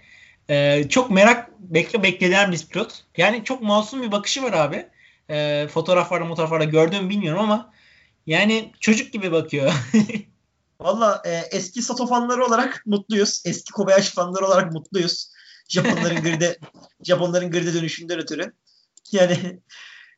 e, 0.49 0.83
çok 0.89 1.11
merak 1.11 1.59
bekle 1.59 2.03
beklenen 2.03 2.51
bir 2.51 2.65
pilot. 2.65 3.03
Yani 3.17 3.43
çok 3.43 3.61
masum 3.61 4.01
bir 4.01 4.11
bakışı 4.11 4.43
var 4.43 4.53
abi. 4.53 4.85
E, 5.29 5.67
fotoğraflarda 5.67 6.27
fotoğraflarda 6.27 6.63
gördüğümü 6.63 7.09
bilmiyorum 7.09 7.41
ama 7.41 7.73
yani 8.27 8.71
çocuk 8.79 9.13
gibi 9.13 9.31
bakıyor. 9.31 9.73
Valla 10.79 11.21
e, 11.25 11.31
eski 11.51 11.81
Sato 11.81 12.07
fanları 12.07 12.45
olarak 12.45 12.83
mutluyuz. 12.85 13.41
Eski 13.45 13.71
Kobayashi 13.71 14.11
fanları 14.11 14.47
olarak 14.47 14.73
mutluyuz. 14.73 15.31
Japonların 15.69 16.15
grid'e 16.23 16.57
Japonların 17.03 17.51
grid'e 17.51 17.73
dönüşünden 17.73 18.19
ötürü. 18.19 18.53
Yani 19.11 19.59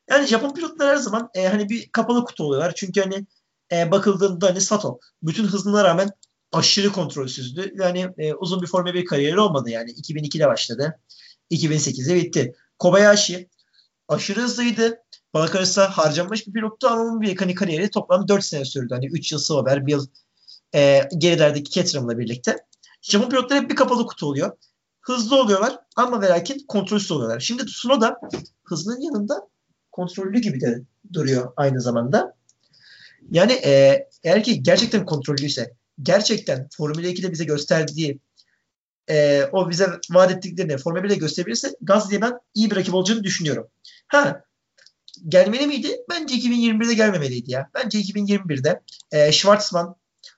yani 0.09 0.27
Japon 0.27 0.53
pilotlar 0.53 0.89
her 0.89 0.95
zaman 0.95 1.29
e, 1.35 1.47
hani 1.47 1.69
bir 1.69 1.89
kapalı 1.91 2.25
kutu 2.25 2.43
oluyorlar. 2.43 2.75
Çünkü 2.75 3.01
hani 3.01 3.25
e, 3.71 3.91
bakıldığında 3.91 4.47
hani 4.47 4.61
Sato 4.61 4.99
bütün 5.23 5.43
hızına 5.43 5.83
rağmen 5.83 6.09
aşırı 6.51 6.91
kontrolsüzdü. 6.91 7.73
Yani 7.75 8.09
e, 8.17 8.33
uzun 8.33 8.61
bir 8.61 8.67
Formula 8.67 8.93
1 8.93 9.05
kariyeri 9.05 9.39
olmadı 9.39 9.69
yani. 9.69 9.91
2002'de 9.91 10.47
başladı. 10.47 10.99
2008'de 11.51 12.15
bitti. 12.15 12.55
Kobayashi 12.79 13.49
aşırı 14.07 14.41
hızlıydı. 14.41 15.02
Bana 15.33 15.45
kalırsa 15.45 15.89
harcanmış 15.89 16.47
bir 16.47 16.53
pilottu 16.53 16.87
ama 16.87 17.01
onun 17.01 17.21
bir 17.21 17.37
hani 17.37 17.55
kariyeri 17.55 17.89
toplam 17.89 18.27
4 18.27 18.45
sene 18.45 18.65
sürdü. 18.65 18.93
Hani 18.93 19.05
3 19.05 19.31
yıl 19.31 19.39
Sauber, 19.39 19.85
bir 19.85 19.91
yıl 19.91 20.07
e, 20.75 21.09
gerilerdeki 21.17 21.71
Caterham'la 21.71 22.17
birlikte. 22.17 22.57
Japon 23.01 23.29
pilotlar 23.29 23.61
hep 23.61 23.69
bir 23.69 23.75
kapalı 23.75 24.05
kutu 24.05 24.25
oluyor. 24.25 24.57
Hızlı 25.01 25.41
oluyorlar 25.41 25.79
ama 25.95 26.21
ve 26.21 26.27
lakin 26.27 26.65
kontrolsüz 26.67 27.11
oluyorlar. 27.11 27.39
Şimdi 27.39 27.65
Tsunoda 27.65 28.19
hızının 28.63 29.01
yanında 29.01 29.47
kontrollü 29.91 30.39
gibi 30.39 30.61
de 30.61 30.81
duruyor 31.13 31.53
aynı 31.57 31.81
zamanda. 31.81 32.35
Yani 33.31 33.51
e, 33.51 34.03
eğer 34.23 34.43
ki 34.43 34.63
gerçekten 34.63 35.05
kontrollüyse, 35.05 35.73
gerçekten 36.03 36.69
Formula 36.77 37.07
2'de 37.07 37.31
bize 37.31 37.43
gösterdiği 37.43 38.19
e, 39.09 39.43
o 39.51 39.69
bize 39.69 39.87
vaat 40.09 40.31
ettiklerini 40.31 40.77
Formula 40.77 41.01
1'de 41.01 41.15
gösterebilirse 41.15 41.75
Gazli'ye 41.81 42.21
ben 42.21 42.39
iyi 42.55 42.71
bir 42.71 42.75
rakip 42.75 42.93
olacağını 42.93 43.23
düşünüyorum. 43.23 43.67
Ha 44.07 44.43
gelmeli 45.27 45.67
miydi? 45.67 45.97
Bence 46.09 46.35
2021'de 46.35 46.93
gelmemeliydi 46.93 47.51
ya. 47.51 47.69
Bence 47.75 47.99
2021'de 47.99 48.81
e, 49.11 49.31
Schwarzman 49.31 49.95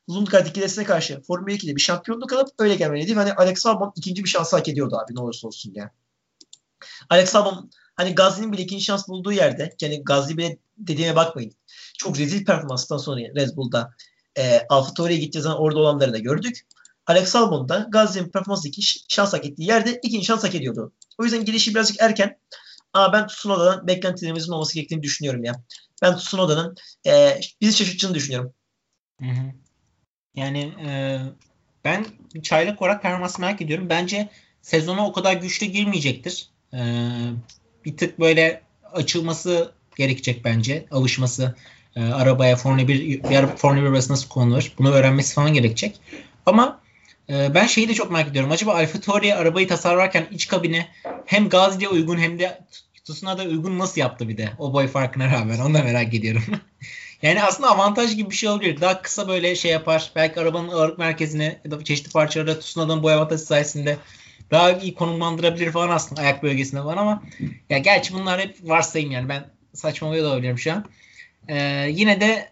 Lundgaard 0.10 0.48
ikilisine 0.48 0.84
karşı 0.84 1.22
Formula 1.22 1.52
2'de 1.52 1.76
bir 1.76 1.82
şampiyonluk 1.82 2.34
alıp 2.34 2.50
öyle 2.60 2.76
gelmeliydi. 2.76 3.14
Hani 3.14 3.34
Alex 3.34 3.66
Albon 3.66 3.94
ikinci 3.96 4.24
bir 4.24 4.30
şans 4.30 4.54
hak 4.54 4.68
ediyordu 4.68 4.98
abi 5.06 5.16
ne 5.16 5.20
olursa 5.20 5.48
olsun 5.48 5.74
ya. 5.76 5.92
Alex 7.10 7.36
Albon 7.36 7.72
hani 7.96 8.16
Gazli'nin 8.16 8.52
bile 8.52 8.62
ikinci 8.62 8.84
şans 8.84 9.08
bulduğu 9.08 9.32
yerde 9.32 9.76
yani 9.82 10.04
Gazli 10.04 10.38
bile 10.38 10.58
dediğime 10.78 11.16
bakmayın. 11.16 11.52
Çok 11.98 12.18
rezil 12.20 12.46
performanstan 12.46 12.98
sonra 12.98 13.22
Red 13.22 13.56
Bull'da 13.56 13.94
e, 14.38 14.62
Alfa 14.70 14.94
Tauri'ye 14.94 15.20
gittiği 15.20 15.42
zaman 15.42 15.62
orada 15.62 15.80
olanları 15.80 16.14
da 16.14 16.18
gördük. 16.18 16.68
Alex 17.08 17.36
Albon 17.36 17.70
da 17.70 17.88
Gazli'nin 17.90 18.30
performansı 18.30 18.68
iki 18.68 18.82
şans 19.10 19.34
hak 19.34 19.46
ettiği 19.46 19.68
yerde 19.68 20.00
ikinci 20.04 20.26
şans 20.26 20.44
hak 20.44 20.56
ediyordu. 20.56 20.94
O 21.18 21.24
yüzden 21.24 21.46
girişi 21.46 21.76
birazcık 21.76 22.02
erken. 22.02 22.38
Ama 22.96 23.14
ben 23.14 23.28
Tsunoda'dan 23.28 23.88
beklentilerimizin 23.88 24.52
olması 24.52 24.76
gerektiğini 24.76 25.04
düşünüyorum 25.04 25.44
ya. 25.44 25.54
Ben 26.02 26.16
Tsunoda'nın 26.16 26.76
e, 27.08 27.40
bizi 27.62 27.78
şaşırtacağını 27.78 28.16
düşünüyorum. 28.16 28.54
Hı 29.22 29.26
hı. 29.26 29.52
Yani 30.36 30.60
e, 30.60 31.20
ben 31.86 32.06
çaylak 32.44 32.82
olarak 32.82 33.02
performans 33.02 33.40
merak 33.40 33.62
ediyorum. 33.62 33.90
Bence 33.90 34.30
sezona 34.62 35.08
o 35.08 35.14
kadar 35.14 35.34
güçlü 35.34 35.66
girmeyecektir. 35.66 36.50
E, 36.74 36.80
bir 37.86 37.98
tık 37.98 38.20
böyle 38.20 38.62
açılması 38.94 39.72
gerekecek 39.96 40.46
bence. 40.46 40.86
Alışması 40.92 41.56
e, 41.96 42.04
arabaya 42.04 42.56
Formula 42.56 42.88
1 42.88 43.24
bir 43.24 43.48
Formula 43.48 43.82
1 43.82 43.88
arabası 43.88 44.12
nasıl 44.14 44.30
konulur 44.30 44.74
bunu 44.78 44.92
öğrenmesi 44.92 45.34
falan 45.34 45.54
gerekecek. 45.54 46.00
Ama 46.46 46.80
e, 47.30 47.54
ben 47.54 47.66
şeyi 47.66 47.90
de 47.90 47.94
çok 47.94 48.12
merak 48.12 48.28
ediyorum. 48.28 48.52
Acaba 48.52 48.74
Alfa 48.74 49.00
Tauri 49.00 49.36
arabayı 49.36 49.68
tasarlarken 49.68 50.28
iç 50.32 50.48
kabini 50.48 50.88
hem 51.26 51.50
Gazi'ye 51.50 51.90
uygun 51.90 52.18
hem 52.18 52.40
de 52.40 52.60
Tsunoda'da 53.06 53.50
uygun 53.50 53.80
nasıl 53.80 54.02
yaptı 54.02 54.30
bir 54.30 54.38
de 54.38 54.50
o 54.60 54.74
boy 54.74 54.88
farkına 54.88 55.32
rağmen 55.32 55.60
onu 55.60 55.74
da 55.74 55.84
merak 55.84 56.14
ediyorum. 56.14 56.44
yani 57.22 57.44
aslında 57.44 57.70
avantaj 57.70 58.16
gibi 58.16 58.30
bir 58.30 58.36
şey 58.36 58.50
olabilir. 58.50 58.82
Daha 58.82 59.02
kısa 59.02 59.28
böyle 59.28 59.56
şey 59.56 59.72
yapar. 59.72 60.12
Belki 60.16 60.40
arabanın 60.40 60.70
ağırlık 60.70 60.98
merkezine 60.98 61.62
ya 61.66 61.72
da 61.72 61.84
çeşitli 61.84 62.12
parçalara 62.12 62.60
Tsunoda'nın 62.60 63.04
boy 63.04 63.14
avantajı 63.14 63.44
sayesinde 63.44 63.98
daha 64.52 64.72
iyi 64.72 64.94
konumlandırabilir 64.94 65.72
falan 65.72 65.90
aslında 65.90 66.22
ayak 66.22 66.44
bölgesinde 66.44 66.82
falan 66.82 66.98
ama 66.98 67.24
ya 67.70 67.78
gerçi 67.78 68.14
bunlar 68.14 68.42
hep 68.42 68.58
varsayım 68.64 69.12
yani 69.12 69.30
ben 69.30 69.46
saçmalıyor 69.74 70.26
da 70.26 70.30
olabilirim 70.30 70.60
şu 70.60 70.74
an. 70.74 70.86
Ee, 71.48 71.88
yine 71.90 72.22
de 72.22 72.52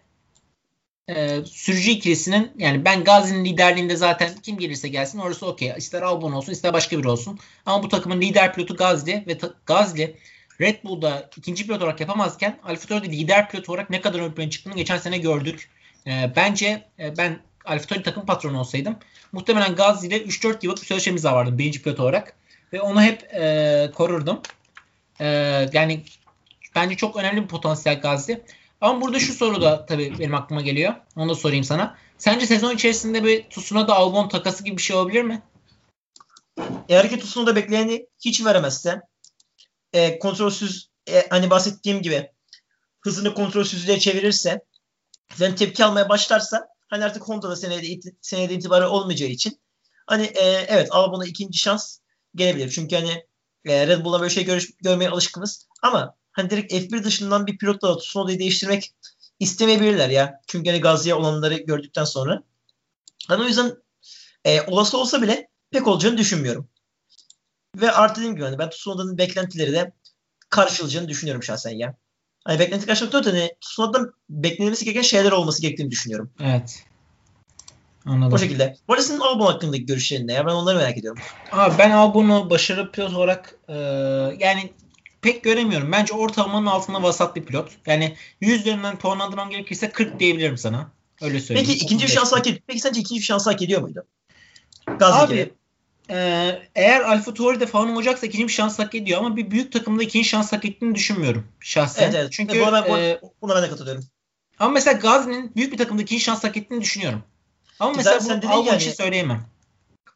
e, 1.08 1.44
sürücü 1.44 1.90
ikilisinin 1.90 2.52
yani 2.58 2.84
ben 2.84 3.04
Gazi'nin 3.04 3.44
liderliğinde 3.44 3.96
zaten 3.96 4.30
kim 4.42 4.58
gelirse 4.58 4.88
gelsin 4.88 5.18
orası 5.18 5.46
okey. 5.46 5.72
İster 5.76 6.02
Albon 6.02 6.32
olsun 6.32 6.52
ister 6.52 6.72
başka 6.72 6.98
biri 6.98 7.08
olsun. 7.08 7.38
Ama 7.66 7.82
bu 7.82 7.88
takımın 7.88 8.20
lider 8.20 8.54
pilotu 8.54 8.76
Gazi 8.76 9.24
ve 9.26 9.38
ta- 9.38 9.54
Gazi 9.66 10.16
Red 10.60 10.84
Bull'da 10.84 11.30
ikinci 11.36 11.66
pilot 11.66 11.82
olarak 11.82 12.00
yapamazken 12.00 12.58
Alfa 12.64 12.88
Tauri'de 12.88 13.12
lider 13.16 13.50
pilot 13.50 13.68
olarak 13.68 13.90
ne 13.90 14.00
kadar 14.00 14.18
ön 14.18 14.32
plana 14.32 14.50
çıktığını 14.50 14.74
geçen 14.74 14.98
sene 14.98 15.18
gördük. 15.18 15.70
E, 16.06 16.32
bence 16.36 16.88
e, 16.98 17.16
ben 17.16 17.38
Alfa 17.64 17.86
Tauri 17.86 18.02
takım 18.02 18.26
patronu 18.26 18.60
olsaydım 18.60 18.96
muhtemelen 19.32 19.74
Gazi 19.74 20.06
ile 20.06 20.22
3-4 20.22 20.58
yıllık 20.62 20.82
bir 20.82 20.86
sözleşmemiz 20.86 21.24
vardı 21.24 21.58
birinci 21.58 21.82
pilot 21.82 22.00
olarak. 22.00 22.36
Ve 22.72 22.80
onu 22.80 23.02
hep 23.02 23.22
e, 23.34 23.90
korurdum. 23.94 24.40
E, 25.20 25.26
yani 25.72 26.02
bence 26.74 26.96
çok 26.96 27.16
önemli 27.16 27.42
bir 27.42 27.48
potansiyel 27.48 28.00
Gazi. 28.00 28.42
Ama 28.80 29.00
burada 29.00 29.18
şu 29.18 29.32
soru 29.32 29.62
da 29.62 29.86
tabii 29.86 30.18
benim 30.18 30.34
aklıma 30.34 30.60
geliyor. 30.60 30.94
Onu 31.16 31.30
da 31.30 31.34
sorayım 31.34 31.64
sana. 31.64 31.96
Sence 32.18 32.46
sezon 32.46 32.74
içerisinde 32.74 33.24
bir 33.24 33.44
Tsunoda 33.50 33.94
Albon 33.94 34.28
takası 34.28 34.64
gibi 34.64 34.76
bir 34.76 34.82
şey 34.82 34.96
olabilir 34.96 35.22
mi? 35.22 35.42
Eğer 36.88 37.10
ki 37.10 37.20
Tsunoda 37.20 37.56
bekleyeni 37.56 38.06
hiç 38.24 38.44
veremezse 38.44 39.00
e, 39.94 40.18
kontrolsüz 40.18 40.90
e, 41.10 41.26
hani 41.30 41.50
bahsettiğim 41.50 42.02
gibi 42.02 42.30
hızını 43.00 43.34
kontrolsüzlüğe 43.34 43.98
çevirirse 43.98 44.64
yani 45.38 45.54
tepki 45.54 45.84
almaya 45.84 46.08
başlarsa 46.08 46.68
hani 46.88 47.04
artık 47.04 47.22
Honda'da 47.22 47.56
senede, 47.56 48.00
senede 48.20 48.54
itibarı 48.54 48.88
olmayacağı 48.88 49.28
için 49.28 49.60
hani 50.06 50.22
e, 50.24 50.44
evet 50.68 50.88
Albon'a 50.90 51.26
ikinci 51.26 51.58
şans 51.58 51.98
gelebilir. 52.34 52.70
Çünkü 52.70 52.96
hani 52.96 53.26
e, 53.64 53.86
Red 53.86 54.04
Bull'a 54.04 54.20
böyle 54.20 54.34
şey 54.34 54.44
gör, 54.44 54.68
görmeye 54.82 55.10
alışkınız. 55.10 55.68
Ama 55.82 56.16
hani 56.32 56.50
direkt 56.50 56.72
F1 56.72 57.04
dışından 57.04 57.46
bir 57.46 57.58
pilotla 57.58 57.98
Tsunoda'yı 57.98 58.38
değiştirmek 58.38 58.94
istemeyebilirler 59.40 60.08
ya. 60.08 60.40
Çünkü 60.46 60.70
hani 60.70 60.80
Gazli'ye 60.80 61.14
olanları 61.14 61.56
gördükten 61.56 62.04
sonra. 62.04 62.42
Hani 63.28 63.42
o 63.42 63.46
yüzden 63.46 63.76
e, 64.44 64.62
olası 64.62 64.98
olsa 64.98 65.22
bile 65.22 65.48
pek 65.70 65.86
olacağını 65.86 66.18
düşünmüyorum. 66.18 66.68
Ve 67.74 67.92
artı 67.92 68.20
dediğim 68.20 68.34
gibi 68.34 68.44
hani 68.44 68.58
ben 68.58 68.70
Tsunoda'nın 68.70 69.18
beklentileri 69.18 69.72
de 69.72 69.92
karşılayacağını 70.50 71.08
düşünüyorum 71.08 71.42
şahsen 71.42 71.70
ya. 71.70 71.94
Hani 72.44 72.58
beklenti 72.58 72.86
karşılamak 72.86 73.26
hani 73.26 73.50
Tsunoda'dan 73.60 74.12
beklenmesi 74.30 74.84
gereken 74.84 75.02
şeyler 75.02 75.32
olması 75.32 75.62
gerektiğini 75.62 75.90
düşünüyorum. 75.90 76.30
Evet. 76.40 76.84
Anladım. 78.06 78.32
O 78.32 78.38
şekilde. 78.38 78.76
Bu 78.88 78.92
arada 78.92 79.04
senin 79.04 79.20
Albon 79.20 79.46
hakkındaki 79.46 79.86
görüşlerin 79.86 80.28
ne 80.28 80.32
ya? 80.32 80.46
Ben 80.46 80.52
onları 80.52 80.78
merak 80.78 80.98
ediyorum. 80.98 81.22
Abi 81.52 81.74
ben 81.78 81.90
Albon'u 81.90 82.50
başarılı 82.50 82.92
pilot 82.92 83.14
olarak 83.14 83.54
e, 83.68 83.74
yani 84.40 84.72
pek 85.22 85.42
göremiyorum. 85.42 85.92
Bence 85.92 86.14
ortalamanın 86.14 86.66
altında 86.66 87.02
vasat 87.02 87.36
bir 87.36 87.44
pilot. 87.44 87.70
Yani 87.86 88.16
100 88.40 88.60
üzerinden 88.60 88.96
puanlandırmam 88.98 89.50
gerekirse 89.50 89.90
40 89.90 90.20
diyebilirim 90.20 90.58
sana. 90.58 90.90
Öyle 91.22 91.40
söyleyeyim. 91.40 91.68
Peki 91.68 91.84
ikinci 91.84 92.06
bir 92.06 92.12
şans 92.12 92.32
hak 92.32 92.46
ediyor. 92.46 92.62
Peki 92.66 92.80
sence 92.80 93.00
ikinci 93.00 93.20
bir 93.20 93.24
şans 93.24 93.46
hak 93.46 93.62
ediyor 93.62 93.82
muydu? 93.82 94.06
Gazli 94.98 95.34
Abi 95.34 95.52
gibi. 96.08 96.18
e, 96.18 96.62
eğer 96.74 97.00
Alfa 97.00 97.34
Tauri'de 97.34 97.66
falan 97.66 97.92
olacaksa 97.92 98.26
ikinci 98.26 98.44
bir 98.48 98.52
şans 98.52 98.78
hak 98.78 98.94
ediyor 98.94 99.18
ama 99.18 99.36
bir 99.36 99.50
büyük 99.50 99.72
takımda 99.72 100.02
ikinci 100.02 100.28
şans 100.28 100.52
hak 100.52 100.64
ettiğini 100.64 100.94
düşünmüyorum 100.94 101.46
şahsen. 101.60 102.02
Evet, 102.04 102.14
evet. 102.14 102.32
Çünkü 102.32 102.60
buna 102.60 102.84
ben, 102.84 102.90
e, 103.00 103.20
buna 103.42 103.54
ben 103.56 103.62
de 103.62 103.68
katılıyorum. 103.70 104.04
Ama 104.58 104.70
mesela 104.70 104.98
Gazi'nin 104.98 105.54
büyük 105.56 105.72
bir 105.72 105.78
takımda 105.78 106.02
ikinci 106.02 106.24
şans 106.24 106.44
hak 106.44 106.56
ettiğini 106.56 106.80
düşünüyorum. 106.80 107.22
Ama 107.80 107.92
Ki 107.92 107.96
mesela 107.96 108.18
zaten 108.18 108.38
bu 108.38 108.42
dedin 108.42 108.52
Albon 108.52 108.64
yani- 108.66 108.76
için 108.82 108.92
söyleyemem. 108.92 109.46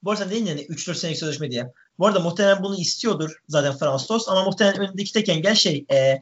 Bu 0.03 0.11
arada 0.11 0.23
sen 0.25 0.31
dedin 0.31 0.47
yani 0.47 0.61
3-4 0.61 0.95
senelik 0.99 1.19
sözleşme 1.19 1.51
diye. 1.51 1.73
Bu 1.99 2.07
arada 2.07 2.21
muhtemelen 2.21 2.63
bunu 2.63 2.77
istiyordur 2.81 3.31
zaten 3.49 3.97
Tost 4.07 4.29
ama 4.29 4.45
muhtemelen 4.45 4.81
önündeki 4.81 5.13
tek 5.13 5.29
engel 5.29 5.55
şey 5.55 5.85
e, 5.93 6.19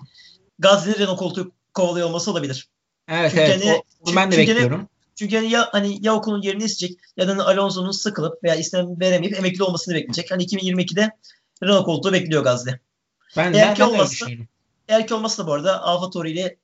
Gazli'nin 0.59 0.99
Renault 0.99 1.19
koltuğu 1.19 1.53
kovalıyor 1.75 2.07
olması 2.09 2.31
olabilir. 2.31 2.69
Evet 3.09 3.31
Çünkü 3.31 3.43
evet. 3.43 3.65
hani- 3.65 3.75
o- 3.75 3.83
onu 4.01 4.17
ben 4.17 4.33
de 4.33 4.37
çünkü 4.37 4.53
hani- 4.53 4.61
bekliyorum. 4.61 4.89
Çünkü 5.17 5.35
yani 5.35 5.51
ya 5.51 5.69
hani 5.73 5.99
ya 6.07 6.15
okulun 6.15 6.43
yerini 6.43 6.65
isteyecek 6.65 7.01
ya 7.17 7.29
da 7.29 7.33
hani 7.33 7.43
Alonso'nun 7.43 7.91
sıkılıp 7.91 8.45
veya 8.45 8.55
istem 8.55 9.01
veremeyip 9.01 9.39
emekli 9.39 9.63
olmasını 9.63 9.95
bekleyecek. 9.95 10.31
Hani 10.31 10.45
2022'de 10.45 11.11
Renault 11.63 11.85
koltuğu 11.85 12.13
bekliyor 12.13 12.45
Gazli. 12.45 12.81
Ben, 13.37 13.53
Eğer 13.53 13.69
ben, 13.69 13.75
ki 13.75 13.81
ben 13.81 13.87
olmazsa-. 13.87 14.27
Eğer 14.89 15.07
ki 15.07 15.15
olmazsa 15.15 15.43
da 15.43 15.47
bu 15.47 15.53
arada 15.53 15.83
Alfa 15.83 16.11
Tauri 16.11 16.31
ile 16.31 16.57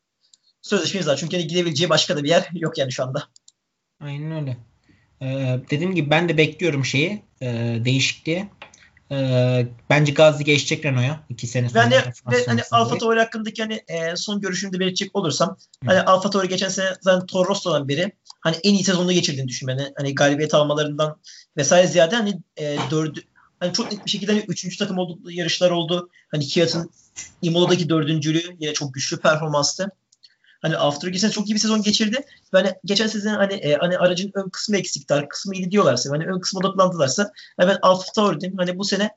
sözleşmemiz 0.62 1.08
var. 1.08 1.16
Çünkü 1.16 1.36
hani 1.36 1.46
gidebileceği 1.46 1.90
başka 1.90 2.16
da 2.16 2.24
bir 2.24 2.28
yer 2.28 2.48
yok 2.52 2.78
yani 2.78 2.92
şu 2.92 3.02
anda. 3.02 3.28
Aynen 4.00 4.32
öyle. 4.32 4.56
Ee, 5.22 5.60
dediğim 5.70 5.94
gibi 5.94 6.10
ben 6.10 6.28
de 6.28 6.36
bekliyorum 6.36 6.84
şeyi 6.84 7.22
e, 7.42 7.46
değişikliği. 7.84 8.48
Ee, 9.12 9.66
bence 9.90 10.12
Gazli 10.12 10.44
geçecek 10.44 10.84
Renault'a. 10.84 11.24
iki 11.28 11.46
sene 11.46 11.68
sonra. 11.68 11.90
Fransa 11.90 12.12
ve 12.30 12.46
hani. 12.46 12.60
Alfa 12.70 12.98
Tauri 12.98 13.18
hakkındaki 13.18 13.62
hani 13.62 13.80
e, 13.88 14.16
son 14.16 14.40
görüşümü 14.40 14.72
de 14.72 14.80
belirtecek 14.80 15.16
olursam 15.16 15.48
Hı. 15.48 15.86
hani 15.86 16.00
Alfa 16.00 16.30
Tauri 16.30 16.48
geçen 16.48 16.68
sene 16.68 16.88
zaten 17.00 17.26
Toro 17.26 17.48
Rosso'dan 17.48 17.88
beri 17.88 18.12
hani 18.42 18.56
en 18.62 18.74
iyi 18.74 18.84
sezonunu 18.84 19.12
geçirdiğini 19.12 19.48
düşünüyorum. 19.48 19.84
Yani, 19.84 19.94
hani 19.98 20.14
galibiyet 20.14 20.54
almalarından 20.54 21.16
vesaire 21.56 21.86
ziyade 21.86 22.16
hani 22.16 22.40
e, 22.56 22.76
dördü 22.90 23.20
hani 23.62 23.72
çok 23.72 23.92
net 23.92 24.04
bir 24.04 24.10
şekilde 24.10 24.32
hani 24.32 24.44
üçüncü 24.48 24.76
takım 24.76 24.98
oldukları 24.98 25.34
yarışlar 25.34 25.70
oldu. 25.70 26.10
Hani 26.30 26.46
Kiat'ın 26.46 26.90
Imola'daki 27.42 27.88
dördüncülüğü 27.88 28.56
yine 28.58 28.72
çok 28.72 28.94
güçlü 28.94 29.16
performanstı. 29.16 29.90
Hani 30.62 30.76
After 30.76 31.08
geçen 31.08 31.30
çok 31.30 31.48
iyi 31.50 31.54
bir 31.54 31.58
sezon 31.58 31.82
geçirdi. 31.82 32.16
Ve 32.54 32.58
hani 32.58 32.72
geçen 32.84 33.06
sezon 33.06 33.30
hani, 33.30 33.54
e, 33.54 33.74
hani 33.74 33.98
aracın 33.98 34.30
ön 34.34 34.48
kısmı 34.48 34.76
eksikti, 34.76 35.14
arka 35.14 35.28
kısmı 35.28 35.54
iyi 35.54 35.70
diyorlarsa, 35.70 36.10
hani 36.10 36.26
ön 36.26 36.40
kısma 36.40 36.60
odaklandılarsa 36.60 37.30
hani 37.56 37.68
ben 37.68 37.78
Alfa 37.82 38.12
Tauri'din 38.14 38.56
hani 38.56 38.78
bu 38.78 38.84
sene 38.84 39.10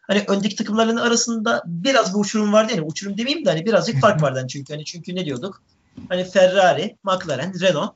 hani 0.00 0.24
öndeki 0.28 0.56
takımların 0.56 0.96
arasında 0.96 1.62
biraz 1.66 2.14
bir 2.14 2.20
uçurum 2.20 2.52
vardı 2.52 2.72
yani 2.76 2.86
uçurum 2.86 3.18
demeyeyim 3.18 3.46
de 3.46 3.50
hani 3.50 3.66
birazcık 3.66 4.00
fark 4.00 4.22
vardı 4.22 4.38
hani 4.38 4.48
çünkü 4.48 4.72
hani 4.72 4.84
çünkü 4.84 5.14
ne 5.14 5.24
diyorduk? 5.24 5.62
Hani 6.08 6.24
Ferrari, 6.24 6.96
McLaren, 7.04 7.60
Renault, 7.60 7.94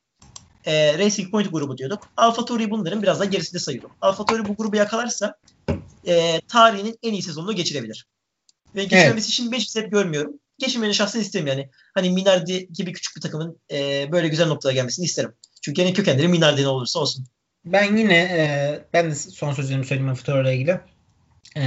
e, 0.65 0.99
Racing 0.99 1.31
Point 1.31 1.53
grubu 1.53 1.79
diyorduk. 1.79 2.09
Alfa 2.17 2.45
Tauri 2.45 2.71
bunların 2.71 3.03
biraz 3.03 3.21
daha 3.21 3.29
gerisinde 3.29 3.59
sayıyorduk. 3.59 3.91
Alfa 4.01 4.25
Tauri 4.25 4.49
bu 4.49 4.57
grubu 4.57 4.77
yakalarsa 4.77 5.35
e, 6.07 6.41
tarihinin 6.49 6.99
en 7.03 7.13
iyi 7.13 7.23
sezonunu 7.23 7.53
geçirebilir. 7.53 8.07
Ve 8.75 8.85
geçirmemesi 8.85 9.29
için 9.29 9.53
ben 9.53 9.59
hiç 9.59 9.71
sebep 9.71 9.93
görmüyorum. 9.93 10.33
Geçirmeni 10.59 10.95
şahsen 10.95 11.21
isterim 11.21 11.47
yani. 11.47 11.71
Hani 11.95 12.11
Minardi 12.11 12.69
gibi 12.73 12.93
küçük 12.93 13.17
bir 13.17 13.21
takımın 13.21 13.61
e, 13.71 14.09
böyle 14.13 14.29
güzel 14.29 14.47
noktada 14.47 14.73
gelmesini 14.73 15.05
isterim. 15.05 15.35
Çünkü 15.63 15.81
yani 15.81 15.93
kökenleri 15.93 16.29
Minardi 16.29 16.63
ne 16.63 16.69
olursa 16.69 17.01
olsun. 17.01 17.27
Ben 17.65 17.97
yine 17.97 18.15
e, 18.15 18.85
ben 18.93 19.11
de 19.11 19.15
son 19.15 19.53
sözlerimi 19.53 19.87
söyleyeyim 19.87 20.17
ile 20.27 20.55
ilgili. 20.55 20.81
E, 21.57 21.63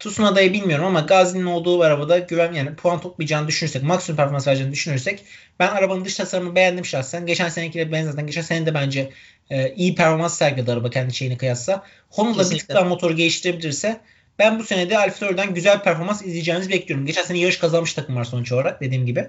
Tsunoda'yı 0.00 0.52
bilmiyorum 0.52 0.84
ama 0.84 1.00
Gazi'nin 1.00 1.46
olduğu 1.46 1.82
arabada 1.82 2.18
güven 2.18 2.52
yani 2.52 2.74
puan 2.74 3.00
toplayacağını 3.00 3.48
düşünürsek, 3.48 3.82
maksimum 3.82 4.16
performans 4.16 4.48
vereceğini 4.48 4.72
düşünürsek 4.72 5.24
ben 5.58 5.68
arabanın 5.68 6.04
dış 6.04 6.14
tasarımını 6.14 6.54
beğendim 6.54 6.84
şahsen. 6.84 7.26
Geçen 7.26 7.48
senekiyle 7.48 7.92
benzaten 7.92 8.26
geçen 8.26 8.42
sene 8.42 8.66
de 8.66 8.74
bence 8.74 9.10
e, 9.50 9.74
iyi 9.74 9.94
performans 9.94 10.38
sergiledi 10.38 10.72
araba 10.72 10.90
kendi 10.90 11.14
şeyine 11.14 11.36
kıyasla. 11.36 11.84
Honda 12.10 12.50
bir 12.50 12.58
tık 12.58 12.68
daha 12.68 12.84
motoru 12.84 13.16
geliştirebilirse 13.16 14.00
ben 14.38 14.58
bu 14.58 14.64
sene 14.64 14.90
de 14.90 14.98
Alfa 14.98 15.18
Tauri'den 15.18 15.54
güzel 15.54 15.82
performans 15.82 16.22
izleyeceğimizi 16.22 16.70
bekliyorum. 16.70 17.06
Geçen 17.06 17.22
sene 17.22 17.38
yarış 17.38 17.58
kazanmış 17.58 17.94
takım 17.94 18.16
var 18.16 18.24
sonuç 18.24 18.52
olarak 18.52 18.80
dediğim 18.80 19.06
gibi. 19.06 19.28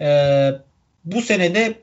E, 0.00 0.50
bu 1.04 1.22
sene 1.22 1.54
de 1.54 1.74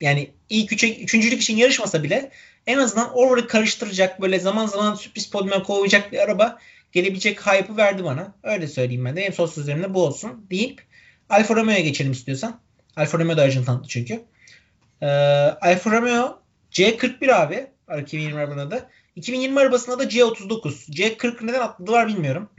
yani 0.00 0.30
ilk 0.48 0.72
üçe, 0.72 0.94
üçüncülük 0.94 1.42
için 1.42 1.56
yarışmasa 1.56 2.02
bile 2.02 2.30
en 2.66 2.78
azından 2.78 3.14
oraları 3.14 3.46
karıştıracak 3.46 4.22
böyle 4.22 4.38
zaman 4.38 4.66
zaman 4.66 4.94
sürpriz 4.94 5.30
podyuma 5.30 5.62
kovacak 5.62 6.12
bir 6.12 6.18
araba 6.18 6.58
gelebilecek 7.00 7.46
hype'ı 7.46 7.76
verdi 7.76 8.04
bana. 8.04 8.34
Öyle 8.42 8.68
söyleyeyim 8.68 9.04
ben 9.04 9.16
de. 9.16 9.20
Benim 9.20 9.32
son 9.32 9.46
sözlerim 9.46 9.82
de 9.82 9.94
bu 9.94 10.06
olsun 10.06 10.46
deyip 10.50 10.82
Alfa 11.28 11.56
Romeo'ya 11.56 11.80
geçelim 11.80 12.12
istiyorsan. 12.12 12.60
Alfa 12.96 13.18
Romeo 13.18 13.36
da 13.36 13.64
tanıttı 13.64 13.88
çünkü. 13.88 14.24
Ee, 15.02 15.06
Alfa 15.60 15.90
Romeo 15.90 16.42
C41 16.72 17.34
abi. 17.34 17.66
2020 18.00 18.38
arabanın 18.38 18.66
adı. 18.66 18.88
2020 19.16 19.60
arabasında 19.60 19.98
da 19.98 20.04
C39. 20.04 20.90
C40 20.90 21.46
neden 21.46 21.60
atladılar 21.60 22.08
bilmiyorum. 22.08 22.50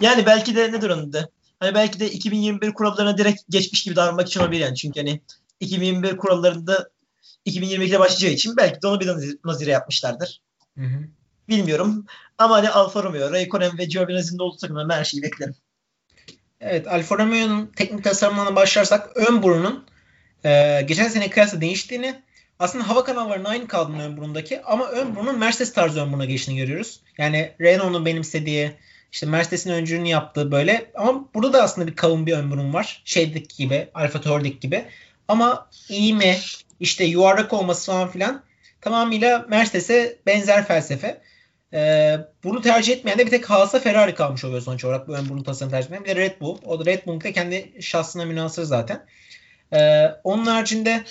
Yani 0.00 0.26
belki 0.26 0.56
de 0.56 0.72
nedir 0.72 0.90
onun 0.90 1.12
da? 1.12 1.28
Hani 1.60 1.74
belki 1.74 2.00
de 2.00 2.10
2021 2.10 2.74
kurallarına 2.74 3.18
direkt 3.18 3.42
geçmiş 3.48 3.82
gibi 3.82 3.96
davranmak 3.96 4.28
için 4.28 4.40
olabilir 4.40 4.60
yani. 4.60 4.76
Çünkü 4.76 5.00
hani 5.00 5.20
2021 5.60 6.16
kurallarında 6.16 6.90
2022'de 7.46 8.00
başlayacağı 8.00 8.32
için 8.32 8.56
belki 8.56 8.82
de 8.82 8.86
onu 8.86 9.00
bir 9.00 9.38
nazire 9.44 9.70
yapmışlardır. 9.70 10.40
Hı 10.78 10.84
hı. 10.84 11.08
Bilmiyorum. 11.48 12.06
Ama 12.38 12.54
hani 12.56 12.70
Alfa 12.70 13.02
Romeo, 13.02 13.32
Raikkonen 13.32 13.78
ve 13.78 13.84
Giovinazzi'nin 13.84 14.38
olduğu 14.38 14.56
takımdan 14.56 14.88
ben 14.88 14.96
her 14.96 15.04
şeyi 15.04 15.22
beklerim. 15.22 15.54
Evet 16.60 16.88
Alfa 16.88 17.18
Romeo'nun 17.18 17.72
teknik 17.76 18.04
tasarımlarına 18.04 18.56
başlarsak 18.56 19.16
ön 19.16 19.42
burunun 19.42 19.84
e, 20.44 20.82
geçen 20.88 21.08
sene 21.08 21.30
kıyasla 21.30 21.60
değiştiğini 21.60 22.22
aslında 22.58 22.88
hava 22.88 23.04
kanallarının 23.04 23.44
aynı 23.44 23.68
kaldığını 23.68 24.02
ön 24.02 24.16
burundaki 24.16 24.62
ama 24.62 24.86
ön 24.86 25.16
burunun 25.16 25.38
Mercedes 25.38 25.72
tarzı 25.72 26.00
ön 26.00 26.12
buruna 26.12 26.24
geçtiğini 26.24 26.56
görüyoruz. 26.56 27.00
Yani 27.18 27.52
Renault'un 27.60 28.06
benimsediği 28.06 28.72
işte 29.12 29.26
Mercedes'in 29.26 29.70
öncülüğünü 29.70 30.08
yaptığı 30.08 30.52
böyle 30.52 30.90
ama 30.94 31.28
burada 31.34 31.52
da 31.52 31.62
aslında 31.62 31.86
bir 31.86 31.96
kavun 31.96 32.26
bir 32.26 32.32
ön 32.32 32.50
burun 32.50 32.74
var. 32.74 33.02
Şeydeki 33.04 33.56
gibi 33.56 33.88
Alfa 33.94 34.20
Tauri'deki 34.20 34.60
gibi. 34.60 34.84
Ama 35.28 35.70
eğimi 35.90 36.38
işte 36.80 37.04
yuvarlak 37.04 37.52
olması 37.52 37.92
falan 37.92 38.10
filan 38.10 38.42
tamamıyla 38.80 39.46
Mercedes'e 39.48 40.18
benzer 40.26 40.66
felsefe. 40.66 41.20
Ee, 41.74 42.18
bunu 42.44 42.60
tercih 42.60 42.92
etmeyen 42.92 43.18
de 43.18 43.26
bir 43.26 43.30
tek 43.30 43.50
Haas'a 43.50 43.80
Ferrari 43.80 44.14
kalmış 44.14 44.44
oluyor 44.44 44.60
sonuç 44.60 44.84
olarak 44.84 45.08
ön 45.08 45.28
burun 45.28 45.42
tasarımı 45.42 45.70
tercih 45.70 45.86
etmeyen. 45.86 46.04
Bir 46.04 46.10
de 46.10 46.16
Red 46.16 46.40
Bull. 46.40 46.58
O 46.64 46.80
da 46.80 46.84
Red 46.84 47.06
Bull'un 47.06 47.20
da 47.20 47.32
kendi 47.32 47.72
şahsına 47.80 48.24
münasır 48.24 48.62
zaten. 48.62 49.06
Ee, 49.72 50.06
onun 50.24 50.46
haricinde 50.46 51.04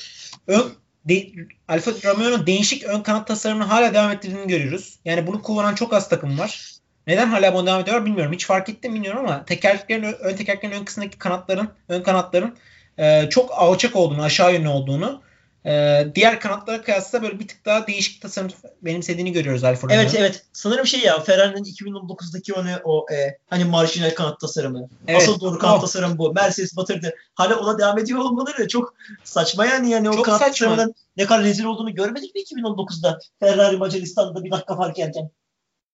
ön, 0.47 0.63
de, 1.05 1.27
Alfa 1.67 1.91
Romeo'nun 1.91 2.45
değişik 2.45 2.83
ön 2.83 3.01
kanat 3.01 3.27
tasarımını 3.27 3.63
hala 3.63 3.93
devam 3.93 4.11
ettirdiğini 4.11 4.47
görüyoruz. 4.47 4.99
Yani 5.05 5.27
bunu 5.27 5.41
kullanan 5.41 5.75
çok 5.75 5.93
az 5.93 6.09
takım 6.09 6.39
var. 6.39 6.71
Neden 7.07 7.27
hala 7.27 7.53
bunu 7.53 7.67
devam 7.67 7.81
ediyorlar 7.81 8.05
bilmiyorum. 8.05 8.33
Hiç 8.33 8.45
fark 8.45 8.69
etti 8.69 8.89
mi 8.89 8.95
bilmiyorum 8.95 9.25
ama 9.25 9.45
tekerleklerin 9.45 10.03
ön 10.03 10.35
tekerleklerin 10.35 10.73
ön 10.73 10.85
kısmındaki 10.85 11.17
kanatların 11.17 11.69
ön 11.89 12.03
kanatların 12.03 12.57
e, 12.97 13.29
çok 13.29 13.51
alçak 13.51 13.95
olduğunu, 13.95 14.23
aşağı 14.23 14.53
yönlü 14.53 14.67
olduğunu 14.67 15.21
e, 15.65 16.07
diğer 16.15 16.39
kanatlara 16.39 16.81
kıyasla 16.81 17.21
böyle 17.21 17.39
bir 17.39 17.47
tık 17.47 17.65
daha 17.65 17.87
değişik 17.87 18.21
tasarım 18.21 18.51
benimsediğini 18.81 19.31
görüyoruz 19.31 19.63
Alfa 19.63 19.87
Romeo'nun. 19.87 20.03
Evet 20.03 20.15
evet. 20.19 20.43
Sanırım 20.53 20.85
şey 20.87 20.99
ya 20.99 21.19
Ferrari'nin 21.19 21.63
2019'daki 21.63 22.53
onu 22.53 22.69
o 22.83 23.05
e, 23.13 23.37
hani 23.49 23.65
marjinal 23.65 24.15
kanat 24.15 24.39
tasarımı. 24.39 24.89
Evet, 25.07 25.21
Asıl 25.21 25.39
doğru 25.39 25.59
kanat 25.59 25.77
o. 25.77 25.81
tasarımı 25.81 26.17
bu. 26.17 26.33
Mercedes 26.33 26.77
batırdı. 26.77 27.15
Hala 27.35 27.59
ona 27.59 27.79
devam 27.79 27.99
ediyor 27.99 28.19
olmaları 28.19 28.67
çok 28.67 28.93
saçma 29.23 29.65
yani. 29.65 29.89
yani 29.89 30.09
o 30.09 30.13
Çok 30.13 30.25
kanat 30.25 30.39
saçma. 30.39 30.67
tasarımının 30.67 30.95
ne 31.17 31.25
kadar 31.25 31.43
rezil 31.43 31.63
olduğunu 31.63 31.95
görmedik 31.95 32.35
mi 32.35 32.41
2019'da? 32.41 33.19
Ferrari 33.39 33.77
Macaristan'da 33.77 34.43
bir 34.43 34.51
dakika 34.51 34.75
fark 34.75 34.97
yerken. 34.97 35.31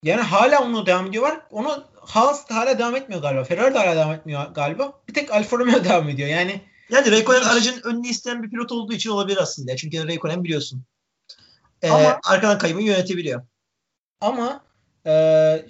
Yani 0.04 0.22
hala 0.22 0.64
onu 0.64 0.86
devam 0.86 1.08
ediyorlar. 1.08 1.40
Onu 1.52 1.84
Haas 1.96 2.50
da 2.50 2.56
hala 2.56 2.80
devam 2.80 2.96
etmiyor 2.96 3.22
galiba. 3.22 3.44
Ferrari 3.44 3.74
de 3.74 3.78
hala 3.78 3.96
devam 3.96 4.14
etmiyor 4.14 4.48
galiba. 4.48 4.94
Bir 5.08 5.14
tek 5.14 5.32
Alfa 5.32 5.58
Romeo 5.58 5.84
devam 5.90 6.10
ediyor. 6.10 6.30
Yani 6.30 6.62
Yani 6.90 7.12
Raikkonen 7.12 7.42
aracın 7.42 7.82
önünü 7.84 8.08
isteyen 8.08 8.44
bir 8.44 8.50
pilot 8.50 8.72
olduğu 8.72 8.94
için 8.94 9.10
olabilir 9.10 9.38
aslında. 9.38 9.76
Çünkü 9.76 10.08
Raikkonen 10.08 10.44
biliyorsun. 10.44 10.84
Ee, 11.82 11.90
Ama- 11.90 12.20
arkadan 12.26 12.58
kayımı 12.58 12.84
yönetebiliyor. 12.84 13.42
ama 14.22 14.64
e, 15.06 15.12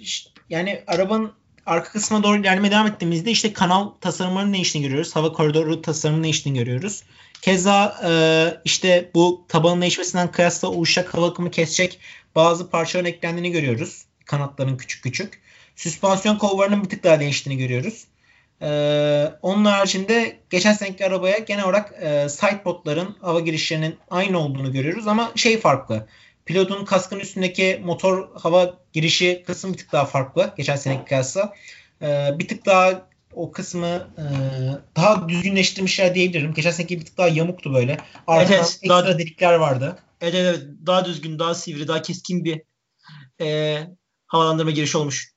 ş- 0.02 0.30
yani 0.50 0.84
arabanın 0.86 1.32
arka 1.66 1.92
kısmına 1.92 2.22
doğru 2.22 2.40
ilerlemeye 2.40 2.70
devam 2.72 2.86
ettiğimizde 2.86 3.30
işte 3.30 3.52
kanal 3.52 3.88
tasarımlarının 4.00 4.52
değiştiğini 4.54 4.86
görüyoruz. 4.88 5.16
Hava 5.16 5.32
koridoru 5.32 5.82
tasarımının 5.82 6.24
değiştiğini 6.24 6.58
görüyoruz. 6.58 7.02
Keza 7.42 8.00
e, 8.04 8.10
işte 8.64 9.10
bu 9.14 9.44
tabanın 9.48 9.80
değişmesinden 9.80 10.32
kıyasla 10.32 10.68
oluşacak 10.68 11.14
hava 11.14 11.28
akımı 11.30 11.50
kesecek 11.50 11.98
bazı 12.34 12.70
parçaların 12.70 13.10
eklendiğini 13.10 13.50
görüyoruz. 13.52 14.04
Kanatların 14.24 14.76
küçük 14.76 15.02
küçük. 15.02 15.40
Süspansiyon 15.76 16.36
kollarının 16.38 16.84
bir 16.84 16.88
tık 16.88 17.04
daha 17.04 17.20
değiştiğini 17.20 17.62
görüyoruz. 17.62 18.04
Ee, 18.62 19.32
onun 19.42 19.64
haricinde 19.64 20.38
geçen 20.50 20.72
seneki 20.72 21.06
arabaya 21.06 21.38
genel 21.38 21.64
olarak 21.64 21.94
e, 22.02 22.28
sidepodların 22.28 23.16
hava 23.20 23.40
girişlerinin 23.40 23.96
aynı 24.10 24.38
olduğunu 24.38 24.72
görüyoruz 24.72 25.06
ama 25.06 25.32
şey 25.34 25.58
farklı. 25.60 26.06
Pilotun 26.46 26.84
kaskın 26.84 27.20
üstündeki 27.20 27.80
motor 27.84 28.28
hava 28.34 28.74
girişi 28.92 29.42
kısmı 29.46 29.72
bir 29.72 29.78
tık 29.78 29.92
daha 29.92 30.04
farklı 30.04 30.54
geçen 30.56 30.76
seneki 30.76 31.04
kıyasla. 31.04 31.52
Ee, 32.02 32.30
bir 32.38 32.48
tık 32.48 32.66
daha 32.66 33.08
o 33.32 33.52
kısmı 33.52 33.86
e, 34.18 34.24
daha 34.96 35.28
düzgünleştirmişler 35.28 36.14
diyebilirim. 36.14 36.54
Geçen 36.54 36.70
seneki 36.70 37.00
bir 37.00 37.04
tık 37.04 37.18
daha 37.18 37.28
yamuktu 37.28 37.74
böyle. 37.74 37.96
Arkadan 38.26 38.52
Evet, 38.56 38.64
ekstra 38.64 38.88
daha- 38.88 39.18
delikler 39.18 39.54
vardı. 39.54 39.98
Evet, 40.20 40.34
evet 40.34 40.62
daha 40.86 41.04
düzgün, 41.04 41.38
daha 41.38 41.54
sivri, 41.54 41.88
daha 41.88 42.02
keskin 42.02 42.44
bir 42.44 42.62
e, 43.40 43.78
havalandırma 44.26 44.70
girişi 44.70 44.98
olmuş. 44.98 45.32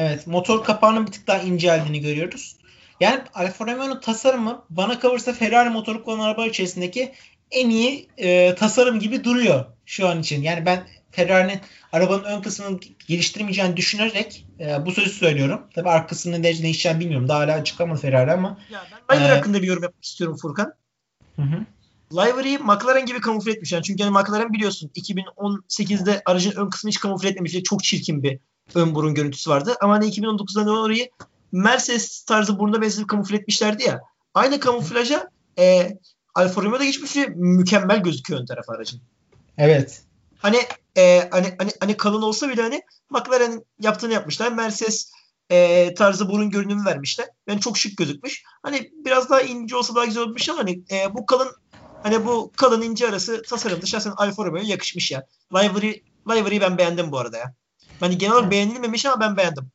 Evet, 0.00 0.26
motor 0.26 0.64
kapağının 0.64 1.06
bir 1.06 1.12
tık 1.12 1.26
daha 1.26 1.38
inceldiğini 1.38 2.00
görüyoruz. 2.00 2.56
Yani 3.00 3.20
Alfa 3.34 3.66
Romeo'nun 3.66 4.00
tasarımı 4.00 4.64
bana 4.70 5.00
kalırsa 5.00 5.32
Ferrari 5.32 5.70
motoru 5.70 6.04
kullanan 6.04 6.24
araba 6.24 6.46
içerisindeki 6.46 7.12
en 7.50 7.70
iyi 7.70 8.08
e, 8.16 8.54
tasarım 8.54 8.98
gibi 9.00 9.24
duruyor 9.24 9.64
şu 9.86 10.08
an 10.08 10.20
için. 10.20 10.42
Yani 10.42 10.66
ben 10.66 10.88
Ferrari'nin 11.10 11.60
arabanın 11.92 12.24
ön 12.24 12.42
kısmını 12.42 12.80
geliştirmeyeceğini 13.08 13.76
düşünerek 13.76 14.46
e, 14.60 14.86
bu 14.86 14.92
sözü 14.92 15.10
söylüyorum. 15.10 15.62
Tabii 15.74 15.88
arka 15.88 16.06
kısmının 16.06 16.38
ne 16.38 16.42
değişeceğini 16.42 17.00
bilmiyorum. 17.00 17.28
Daha 17.28 17.38
hala 17.38 17.54
açıklamadı 17.54 18.00
Ferrari 18.00 18.32
ama. 18.32 18.58
Ya 18.72 18.80
ben 19.08 19.20
Ee, 19.20 19.28
hakkında 19.28 19.62
bir 19.62 19.66
yorum 19.66 19.82
yapmak 19.82 20.04
istiyorum 20.04 20.36
Furkan. 20.42 20.72
Hı 21.36 21.42
hı. 21.42 21.64
Livery'i 22.12 22.58
McLaren 22.58 23.06
gibi 23.06 23.20
kamufle 23.20 23.52
etmiş. 23.52 23.72
Yani 23.72 23.82
çünkü 23.82 24.02
yani 24.02 24.12
McLaren 24.12 24.52
biliyorsun 24.52 24.90
2018'de 24.96 26.22
aracın 26.24 26.52
ön 26.56 26.70
kısmını 26.70 26.90
hiç 26.90 27.00
kamufle 27.00 27.28
etmemiş. 27.28 27.62
Çok 27.62 27.84
çirkin 27.84 28.22
bir 28.22 28.38
ön 28.74 28.94
burun 28.94 29.14
görüntüsü 29.14 29.50
vardı. 29.50 29.76
Ama 29.80 29.94
hani 29.94 30.10
2019'da 30.10 30.72
orayı 30.72 31.08
Mercedes 31.52 32.24
tarzı 32.24 32.58
buruna 32.58 32.82
benzer 32.82 33.06
kamufle 33.06 33.36
etmişlerdi 33.36 33.82
ya. 33.82 34.00
Aynı 34.34 34.60
kamuflaja 34.60 35.30
e, 35.58 35.96
Alfa 36.34 36.62
Romeo'da 36.62 36.84
geçmiş 36.84 37.16
ve 37.16 37.26
mükemmel 37.26 38.02
gözüküyor 38.02 38.40
ön 38.40 38.46
taraf 38.46 38.70
aracın. 38.70 39.00
Evet. 39.58 40.02
Hani 40.38 40.58
e, 40.96 41.28
hani 41.30 41.54
hani 41.58 41.70
hani 41.80 41.96
kalın 41.96 42.22
olsa 42.22 42.48
bile 42.48 42.62
hani 42.62 42.82
McLaren 43.10 43.64
yaptığını 43.80 44.12
yapmışlar. 44.12 44.52
Mercedes 44.52 45.12
e, 45.50 45.94
tarzı 45.94 46.28
burun 46.28 46.50
görünümü 46.50 46.84
vermişler. 46.84 47.28
Yani 47.46 47.60
çok 47.60 47.78
şık 47.78 47.96
gözükmüş. 47.96 48.42
Hani 48.62 48.90
biraz 49.04 49.30
daha 49.30 49.40
ince 49.40 49.76
olsa 49.76 49.94
daha 49.94 50.04
güzel 50.04 50.22
olmuş 50.22 50.48
ama 50.48 50.58
hani 50.58 50.82
e, 50.90 51.14
bu 51.14 51.26
kalın 51.26 51.48
hani 52.02 52.26
bu 52.26 52.52
kalın 52.56 52.82
ince 52.82 53.08
arası 53.08 53.42
tasarımda 53.42 53.86
şahsen 53.86 54.12
Alfa 54.16 54.44
Romeo'ya 54.44 54.68
yakışmış 54.68 55.10
ya. 55.10 55.26
Livery, 55.54 56.00
Livery'i 56.30 56.60
ben 56.60 56.78
beğendim 56.78 57.12
bu 57.12 57.18
arada 57.18 57.38
ya. 57.38 57.54
Hani 58.00 58.18
genel 58.18 58.34
olarak 58.34 58.50
beğenilmemiş 58.50 59.06
ama 59.06 59.20
ben 59.20 59.36
beğendim. 59.36 59.70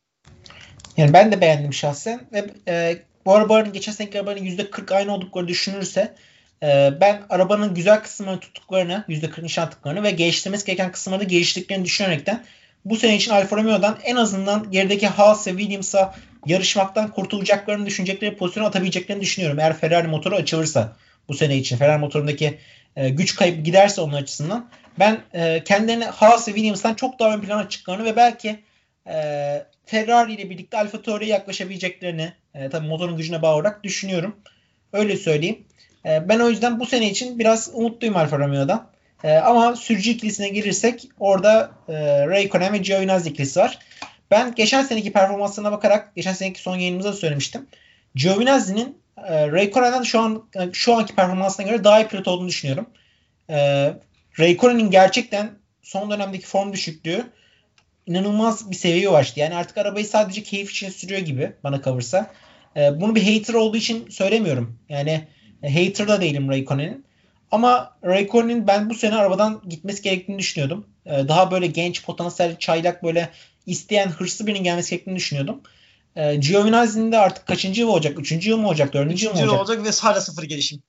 Yani 0.96 1.12
ben 1.12 1.32
de 1.32 1.40
beğendim 1.40 1.72
şahsen. 1.72 2.20
Ve 2.32 2.54
e, 2.68 3.02
bu 3.26 3.34
arabanın 3.34 3.72
geçen 3.72 3.92
seneki 3.92 4.18
arabanın 4.18 4.44
%40 4.44 4.94
aynı 4.94 5.14
olduklarını 5.14 5.48
düşünürse 5.48 6.14
e, 6.62 6.90
ben 7.00 7.22
arabanın 7.30 7.74
güzel 7.74 8.02
kısımlarını 8.02 8.40
tuttuklarını, 8.40 9.04
%40 9.08 9.42
nişan 9.42 9.70
tıklarını 9.70 10.02
ve 10.02 10.10
geliştirmesi 10.10 10.66
gereken 10.66 10.92
kısımları 10.92 11.24
geliştirdiklerini 11.24 11.84
düşünerekten 11.84 12.44
bu 12.84 12.96
sene 12.96 13.16
için 13.16 13.30
Alfa 13.30 13.56
Romeo'dan 13.56 13.98
en 14.04 14.16
azından 14.16 14.70
gerideki 14.70 15.08
Haas 15.08 15.46
ve 15.46 15.50
Williams'a 15.50 16.14
yarışmaktan 16.46 17.10
kurtulacaklarını 17.10 17.86
düşünecekleri 17.86 18.36
pozisyonu 18.36 18.66
atabileceklerini 18.66 19.22
düşünüyorum. 19.22 19.58
Eğer 19.58 19.76
Ferrari 19.78 20.08
motoru 20.08 20.34
açılırsa 20.34 20.96
bu 21.28 21.34
sene 21.34 21.56
için 21.56 21.76
Ferrari 21.76 21.98
motorundaki 21.98 22.58
e, 22.96 23.08
güç 23.08 23.36
kaybı 23.36 23.60
giderse 23.60 24.00
onun 24.00 24.12
açısından 24.12 24.70
ben 24.98 25.18
e, 25.34 25.64
kendilerini 25.64 26.04
Haas 26.04 26.48
ve 26.48 26.52
Williams'tan 26.52 26.94
çok 26.94 27.18
daha 27.18 27.34
ön 27.34 27.40
plana 27.40 27.68
çıktıklarını 27.68 28.04
ve 28.04 28.16
belki 28.16 28.58
e, 29.06 29.14
Ferrari 29.86 30.32
ile 30.34 30.50
birlikte 30.50 30.78
Alfa 30.78 31.02
Tauri'ye 31.02 31.30
yaklaşabileceklerini 31.30 32.32
e, 32.54 32.68
tabii 32.68 32.86
motorun 32.86 33.16
gücüne 33.16 33.42
bağlı 33.42 33.54
olarak 33.54 33.84
düşünüyorum. 33.84 34.36
Öyle 34.92 35.16
söyleyeyim. 35.16 35.64
E, 36.06 36.28
ben 36.28 36.40
o 36.40 36.48
yüzden 36.48 36.80
bu 36.80 36.86
sene 36.86 37.10
için 37.10 37.38
biraz 37.38 37.70
umutluyum 37.74 38.16
Alfa 38.16 38.38
Romeo'dan. 38.38 38.90
E, 39.24 39.32
ama 39.32 39.76
sürücü 39.76 40.10
ikilisine 40.10 40.48
gelirsek 40.48 41.08
orada 41.20 41.70
e, 41.88 42.26
Raikkonen 42.26 42.72
ve 42.72 42.78
Giovinazzi 42.78 43.30
ikilisi 43.30 43.60
var. 43.60 43.78
Ben 44.30 44.54
geçen 44.54 44.82
seneki 44.82 45.12
performansına 45.12 45.72
bakarak 45.72 46.16
geçen 46.16 46.32
seneki 46.32 46.60
son 46.60 46.76
yayınımızda 46.76 47.12
da 47.12 47.16
söylemiştim. 47.16 47.66
Giovinazzi'nin 48.14 48.98
e, 49.16 49.52
Raikkonen'den 49.52 50.02
şu 50.02 50.20
an 50.20 50.48
şu 50.72 50.94
anki 50.94 51.14
performansına 51.14 51.66
göre 51.66 51.84
daha 51.84 52.00
iyi 52.00 52.08
pilot 52.08 52.28
olduğunu 52.28 52.48
düşünüyorum. 52.48 52.86
E, 53.50 53.56
Raikkonen'in 54.38 54.90
gerçekten 54.90 55.50
son 55.82 56.10
dönemdeki 56.10 56.46
form 56.46 56.72
düşüklüğü 56.72 57.24
inanılmaz 58.06 58.70
bir 58.70 58.76
seviyeye 58.76 59.08
ulaştı. 59.08 59.40
Yani 59.40 59.54
artık 59.54 59.78
arabayı 59.78 60.06
sadece 60.06 60.42
keyif 60.42 60.70
için 60.70 60.88
sürüyor 60.88 61.20
gibi 61.20 61.52
bana 61.64 61.80
kalırsa. 61.80 62.32
E, 62.76 63.00
bunu 63.00 63.14
bir 63.14 63.34
hater 63.34 63.54
olduğu 63.54 63.76
için 63.76 64.10
söylemiyorum. 64.10 64.78
Yani 64.88 65.28
e, 65.62 65.86
hater 65.86 66.08
da 66.08 66.20
değilim 66.20 66.48
Raikkonen'in. 66.48 67.04
Ama 67.50 67.96
Raikkonen'in 68.04 68.66
ben 68.66 68.90
bu 68.90 68.94
sene 68.94 69.14
arabadan 69.14 69.62
gitmesi 69.68 70.02
gerektiğini 70.02 70.38
düşünüyordum. 70.38 70.86
E, 71.06 71.10
daha 71.10 71.50
böyle 71.50 71.66
genç, 71.66 72.04
potansiyel, 72.04 72.56
çaylak 72.58 73.02
böyle 73.02 73.30
isteyen, 73.66 74.08
hırslı 74.08 74.46
birinin 74.46 74.64
gelmesi 74.64 74.90
gerektiğini 74.90 75.16
düşünüyordum. 75.16 75.62
E, 76.16 76.36
Giovinazzi'nin 76.36 77.12
de 77.12 77.18
artık 77.18 77.46
kaçıncı 77.46 77.80
yıl 77.80 77.88
olacak? 77.88 78.18
Üçüncü 78.18 78.50
yıl 78.50 78.58
mı 78.58 78.68
olacak? 78.68 78.92
Dördüncü 78.92 79.24
yıl 79.24 79.32
mı 79.32 79.40
olacak? 79.40 79.60
olacak 79.60 79.84
ve 79.84 79.90
hala 80.08 80.20
sıfır 80.20 80.42
gelişim. 80.42 80.82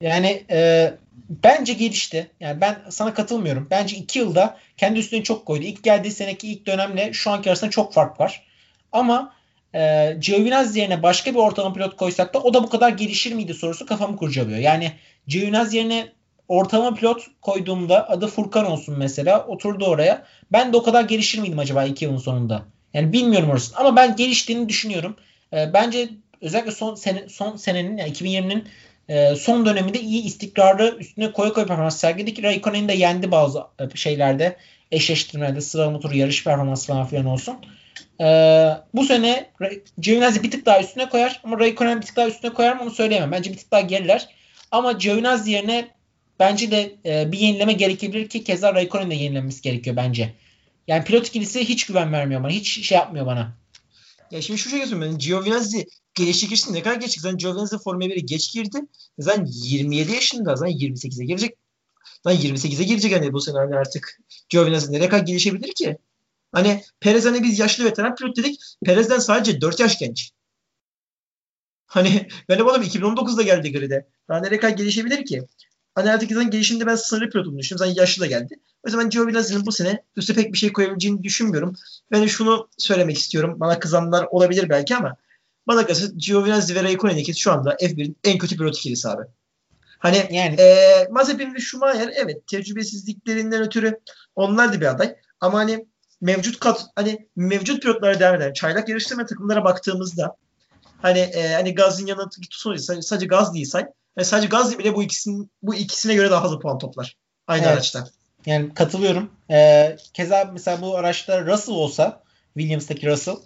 Yani 0.00 0.44
e, 0.50 0.92
bence 1.28 1.72
gelişti. 1.72 2.30
Yani 2.40 2.60
ben 2.60 2.78
sana 2.88 3.14
katılmıyorum. 3.14 3.68
Bence 3.70 3.96
iki 3.96 4.18
yılda 4.18 4.58
kendi 4.76 4.98
üstüne 4.98 5.22
çok 5.22 5.46
koydu. 5.46 5.64
İlk 5.64 5.82
geldiği 5.82 6.10
seneki 6.10 6.48
ilk 6.52 6.66
dönemle 6.66 7.12
şu 7.12 7.30
anki 7.30 7.50
arasında 7.50 7.70
çok 7.70 7.92
fark 7.92 8.20
var. 8.20 8.46
Ama 8.92 9.32
e, 9.74 10.12
Giovinazzi 10.20 10.80
yerine 10.80 11.02
başka 11.02 11.30
bir 11.30 11.38
ortalama 11.38 11.74
pilot 11.74 11.96
koysak 11.96 12.34
da 12.34 12.38
o 12.38 12.54
da 12.54 12.62
bu 12.62 12.68
kadar 12.68 12.90
gelişir 12.90 13.32
miydi 13.32 13.54
sorusu 13.54 13.86
kafamı 13.86 14.16
kurcalıyor. 14.16 14.58
Yani 14.58 14.92
Giovinazzi 15.26 15.76
yerine 15.76 16.12
ortalama 16.48 16.96
pilot 16.96 17.26
koyduğumda 17.42 18.10
adı 18.10 18.26
Furkan 18.26 18.66
olsun 18.66 18.98
mesela 18.98 19.46
oturdu 19.46 19.84
oraya. 19.84 20.24
Ben 20.52 20.72
de 20.72 20.76
o 20.76 20.82
kadar 20.82 21.04
gelişir 21.04 21.38
miydim 21.38 21.58
acaba 21.58 21.84
iki 21.84 22.04
yılın 22.04 22.18
sonunda? 22.18 22.62
Yani 22.96 23.12
bilmiyorum 23.12 23.50
orasını 23.50 23.78
ama 23.78 23.96
ben 23.96 24.16
geliştiğini 24.16 24.68
düşünüyorum. 24.68 25.16
E, 25.52 25.72
bence 25.72 26.08
özellikle 26.40 26.70
son 26.70 26.94
sene, 26.94 27.28
son 27.28 27.56
senenin 27.56 27.96
yani 27.96 28.10
2020'nin 28.10 28.68
e, 29.08 29.34
son 29.36 29.66
döneminde 29.66 30.00
iyi 30.00 30.24
istikrarlı 30.24 30.96
üstüne 30.98 31.32
koya 31.32 31.52
koya 31.52 31.66
performans 31.66 31.96
sergiledi 31.96 32.34
ki 32.34 32.42
Raikkonen'i 32.42 32.88
de 32.88 32.92
yendi 32.92 33.30
bazı 33.30 33.60
e, 33.80 33.96
şeylerde 33.96 34.56
eşleştirmelerde 34.92 35.60
sıra 35.60 35.90
motoru 35.90 36.16
yarış 36.16 36.44
performansı 36.44 36.86
falan 36.86 37.06
filan 37.06 37.26
olsun. 37.26 37.56
E, 38.20 38.26
bu 38.94 39.04
sene 39.04 39.50
Giovinazzi 39.98 40.42
bir 40.42 40.50
tık 40.50 40.66
daha 40.66 40.80
üstüne 40.80 41.08
koyar 41.08 41.40
ama 41.44 41.58
Raikkonen 41.58 42.00
bir 42.00 42.06
tık 42.06 42.16
daha 42.16 42.28
üstüne 42.28 42.52
koyar 42.52 42.76
mı 42.76 42.82
onu 42.82 42.90
söyleyemem. 42.90 43.32
Bence 43.32 43.52
bir 43.52 43.56
tık 43.56 43.72
daha 43.72 43.80
geriler. 43.80 44.28
Ama 44.70 44.92
Giovinazzi 44.92 45.50
yerine 45.50 45.88
bence 46.40 46.70
de 46.70 46.92
e, 47.06 47.32
bir 47.32 47.38
yenileme 47.38 47.72
gerekebilir 47.72 48.28
ki 48.28 48.44
keza 48.44 48.74
Raikkonen'in 48.74 49.10
de 49.10 49.14
yenilenmesi 49.14 49.62
gerekiyor 49.62 49.96
bence. 49.96 50.32
Yani 50.86 51.04
pilot 51.04 51.26
ikilisi 51.26 51.68
hiç 51.68 51.86
güven 51.86 52.12
vermiyor 52.12 52.42
bana. 52.42 52.52
Hiç 52.52 52.86
şey 52.86 52.98
yapmıyor 52.98 53.26
bana. 53.26 53.56
Ya 54.30 54.42
şimdi 54.42 54.60
şu 54.60 54.70
şey 54.70 54.86
söyleyeyim. 54.86 55.18
Giovinazzi 55.18 55.86
gelişti 56.14 56.48
geçti. 56.48 56.72
Ne 56.72 56.82
kadar 56.82 56.96
geç 56.96 57.20
Zaten 57.20 57.38
Giovinazzi 57.38 57.78
Formula 57.78 58.04
1'e 58.04 58.20
geç 58.20 58.52
girdi. 58.52 58.78
Zaten 59.18 59.46
27 59.50 60.12
yaşında. 60.12 60.56
Zaten 60.56 60.72
28'e 60.72 61.24
girecek. 61.24 61.54
Zaten 62.24 62.40
28'e 62.40 62.84
girecek 62.84 63.12
hani 63.12 63.32
bu 63.32 63.40
sene 63.40 63.56
hani 63.56 63.76
artık 63.76 64.18
Giovinazzi 64.48 64.92
nereye 64.92 65.08
kadar 65.08 65.24
gelişebilir 65.24 65.72
ki? 65.74 65.98
Hani 66.52 66.82
Perez 67.00 67.26
hani 67.26 67.42
biz 67.42 67.58
yaşlı 67.58 67.84
veteran 67.84 68.14
pilot 68.14 68.36
dedik. 68.36 68.60
Perez'den 68.84 69.18
sadece 69.18 69.60
4 69.60 69.80
yaş 69.80 69.98
genç. 69.98 70.32
Hani 71.86 72.28
benim 72.48 72.66
oğlum 72.66 72.82
2019'da 72.82 73.42
geldi 73.42 73.72
grid'e. 73.72 74.06
Daha 74.28 74.40
nereye 74.40 74.60
kadar 74.60 74.76
gelişebilir 74.76 75.24
ki? 75.24 75.42
Hani 75.94 76.10
artık 76.10 76.30
zaten 76.30 76.50
gelişimde 76.50 76.86
ben 76.86 76.96
sınırlı 76.96 77.30
pilot 77.30 77.58
düşünüyorum. 77.58 77.78
Zaten 77.78 77.94
yaşlı 77.94 78.22
da 78.22 78.26
geldi. 78.26 78.54
O 78.86 78.88
yüzden 78.88 79.10
Giovinazzi'nin 79.10 79.66
bu 79.66 79.72
sene 79.72 80.02
üstü 80.16 80.34
pek 80.34 80.52
bir 80.52 80.58
şey 80.58 80.72
koyabileceğini 80.72 81.22
düşünmüyorum. 81.22 81.74
Ben 82.10 82.26
şunu 82.26 82.68
söylemek 82.78 83.18
istiyorum. 83.18 83.60
Bana 83.60 83.78
kızanlar 83.78 84.26
olabilir 84.30 84.68
belki 84.68 84.96
ama 84.96 85.16
bana 85.66 85.86
kalırsa 85.86 86.06
Giovinazzi 86.16 86.74
ve 86.74 86.82
Raikkonen 86.82 87.16
ikisi 87.16 87.40
şu 87.40 87.52
anda 87.52 87.74
F1'in 87.74 88.16
en 88.24 88.38
kötü 88.38 88.56
pilot 88.56 88.78
ikilisi 88.78 89.08
abi. 89.08 89.22
Hani 89.98 90.28
yani. 90.30 90.60
e, 90.60 91.08
Mazepin 91.10 91.54
ve 91.54 91.60
Schumacher 91.60 92.12
evet 92.16 92.46
tecrübesizliklerinden 92.46 93.62
ötürü 93.62 94.00
onlar 94.36 94.72
da 94.72 94.80
bir 94.80 94.86
aday. 94.86 95.16
Ama 95.40 95.58
hani 95.58 95.86
mevcut 96.20 96.60
kat 96.60 96.86
hani 96.94 97.28
mevcut 97.36 97.82
pilotlara 97.82 98.20
devam 98.20 98.34
eden 98.34 98.52
çaylak 98.52 98.88
yarıştırma 98.88 99.26
takımlara 99.26 99.64
baktığımızda 99.64 100.36
hani 101.02 101.18
e, 101.18 101.54
hani 101.54 101.74
Gaz'ın 101.74 102.06
yanına 102.06 102.28
tutsun 102.28 102.76
sadece 102.76 103.26
Gaz 103.26 103.54
değil 103.54 103.66
say. 103.66 103.86
Yani 104.16 104.26
sadece 104.26 104.48
Gaz 104.48 104.78
bile 104.78 104.94
bu 104.94 105.02
ikisinin 105.02 105.50
bu 105.62 105.74
ikisine 105.74 106.14
göre 106.14 106.30
daha 106.30 106.42
fazla 106.42 106.58
puan 106.58 106.78
toplar. 106.78 107.16
Aynı 107.46 107.64
evet. 107.64 107.74
araçta. 107.74 108.08
Yani 108.46 108.74
katılıyorum. 108.74 109.30
Ee, 109.50 109.96
keza 110.14 110.50
mesela 110.52 110.82
bu 110.82 110.96
araçta 110.96 111.46
Russell 111.46 111.74
olsa 111.74 112.22
Williams'taki 112.54 113.06
Russell 113.06 113.36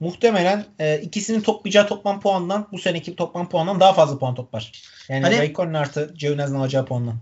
muhtemelen 0.00 0.64
e, 0.78 1.00
ikisinin 1.00 1.40
toplayacağı 1.40 1.86
toplam 1.86 2.20
puandan 2.20 2.68
bu 2.72 2.78
seneki 2.78 3.16
toplam 3.16 3.48
puandan 3.48 3.80
daha 3.80 3.92
fazla 3.92 4.18
puan 4.18 4.34
toplar. 4.34 4.72
Yani 5.08 5.22
hani, 5.22 5.38
Raikkonen 5.38 5.74
artı 5.74 6.14
Giovinazzi'nin 6.18 6.58
alacağı 6.58 6.86
puandan. 6.86 7.14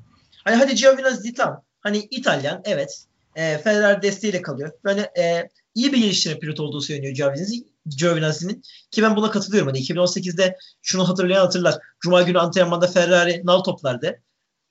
Hani 0.44 0.56
hadi 0.56 0.74
Giovinazzi 0.74 1.34
tamam. 1.34 1.62
Hani 1.80 1.98
İtalyan 1.98 2.62
evet. 2.64 3.04
E, 3.36 3.58
Ferrari 3.58 4.02
desteğiyle 4.02 4.42
kalıyor. 4.42 4.72
Böyle 4.84 5.00
e, 5.00 5.48
iyi 5.74 5.92
bir 5.92 5.98
geliştirme 5.98 6.38
pilot 6.38 6.60
olduğu 6.60 6.80
söyleniyor 6.80 7.14
Giovinazzi. 7.14 7.66
Giovinazzi'nin 7.86 8.62
ki 8.90 9.02
ben 9.02 9.16
buna 9.16 9.30
katılıyorum. 9.30 9.68
Hani 9.68 9.78
2018'de 9.78 10.56
şunu 10.82 11.08
hatırlayan 11.08 11.40
hatırlar. 11.40 11.74
Cuma 12.00 12.22
günü 12.22 12.38
antrenmanda 12.38 12.86
Ferrari 12.86 13.42
nal 13.44 13.60
toplardı. 13.60 14.22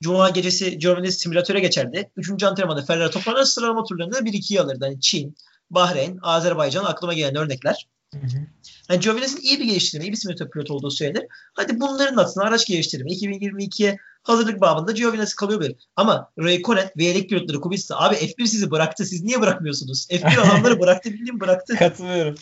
Cuma 0.02 0.30
gecesi 0.30 0.78
Giovinazzi 0.78 1.18
simülatöre 1.18 1.60
geçerdi. 1.60 2.10
Üçüncü 2.16 2.46
antrenmanda 2.46 2.82
Ferrari 2.82 3.10
toplarlar 3.10 3.44
sıralama 3.44 3.84
turlarında 3.84 4.18
1-2'yi 4.18 4.60
alırdı. 4.60 4.84
Hani 4.84 5.00
Çin, 5.00 5.36
Bahreyn, 5.70 6.18
Azerbaycan 6.22 6.84
aklıma 6.84 7.14
gelen 7.14 7.36
örnekler. 7.36 7.88
Hı 8.14 8.18
hı. 8.20 8.46
Yani 8.90 9.00
Giovinazzi'nin 9.00 9.42
iyi 9.42 9.60
bir 9.60 9.64
geliştirme, 9.64 10.04
iyi 10.04 10.12
bir 10.12 10.16
simülatör 10.16 10.50
pilot 10.50 10.70
olduğu 10.70 10.90
söylenir. 10.90 11.26
Hadi 11.54 11.80
bunların 11.80 12.16
altına 12.16 12.44
araç 12.44 12.66
geliştirme 12.66 13.10
2022'ye 13.10 13.96
hazırlık 14.22 14.60
babında 14.60 14.92
Giovinazzi 14.92 15.36
kalıyor 15.36 15.60
bir. 15.60 15.74
Ama 15.96 16.30
Raikkonen 16.38 16.90
ve 16.96 17.04
yedek 17.04 17.30
pilotları 17.30 17.60
Kubica 17.60 17.96
abi 17.96 18.14
F1 18.14 18.46
sizi 18.46 18.70
bıraktı. 18.70 19.04
Siz 19.04 19.22
niye 19.22 19.40
bırakmıyorsunuz? 19.40 20.06
F1 20.10 20.40
adamları 20.46 20.80
bıraktı 20.80 21.12
bildiğin 21.12 21.40
bıraktı. 21.40 21.76
Katılıyorum. 21.76 22.34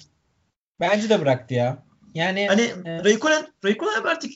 Bence 0.80 1.09
de 1.09 1.20
bıraktı 1.20 1.54
ya. 1.54 1.82
Yani 2.14 2.46
hani 2.48 2.62
e... 2.84 3.04
Raikkonen, 3.04 3.46
Raikkonen 3.64 4.02
artık 4.02 4.32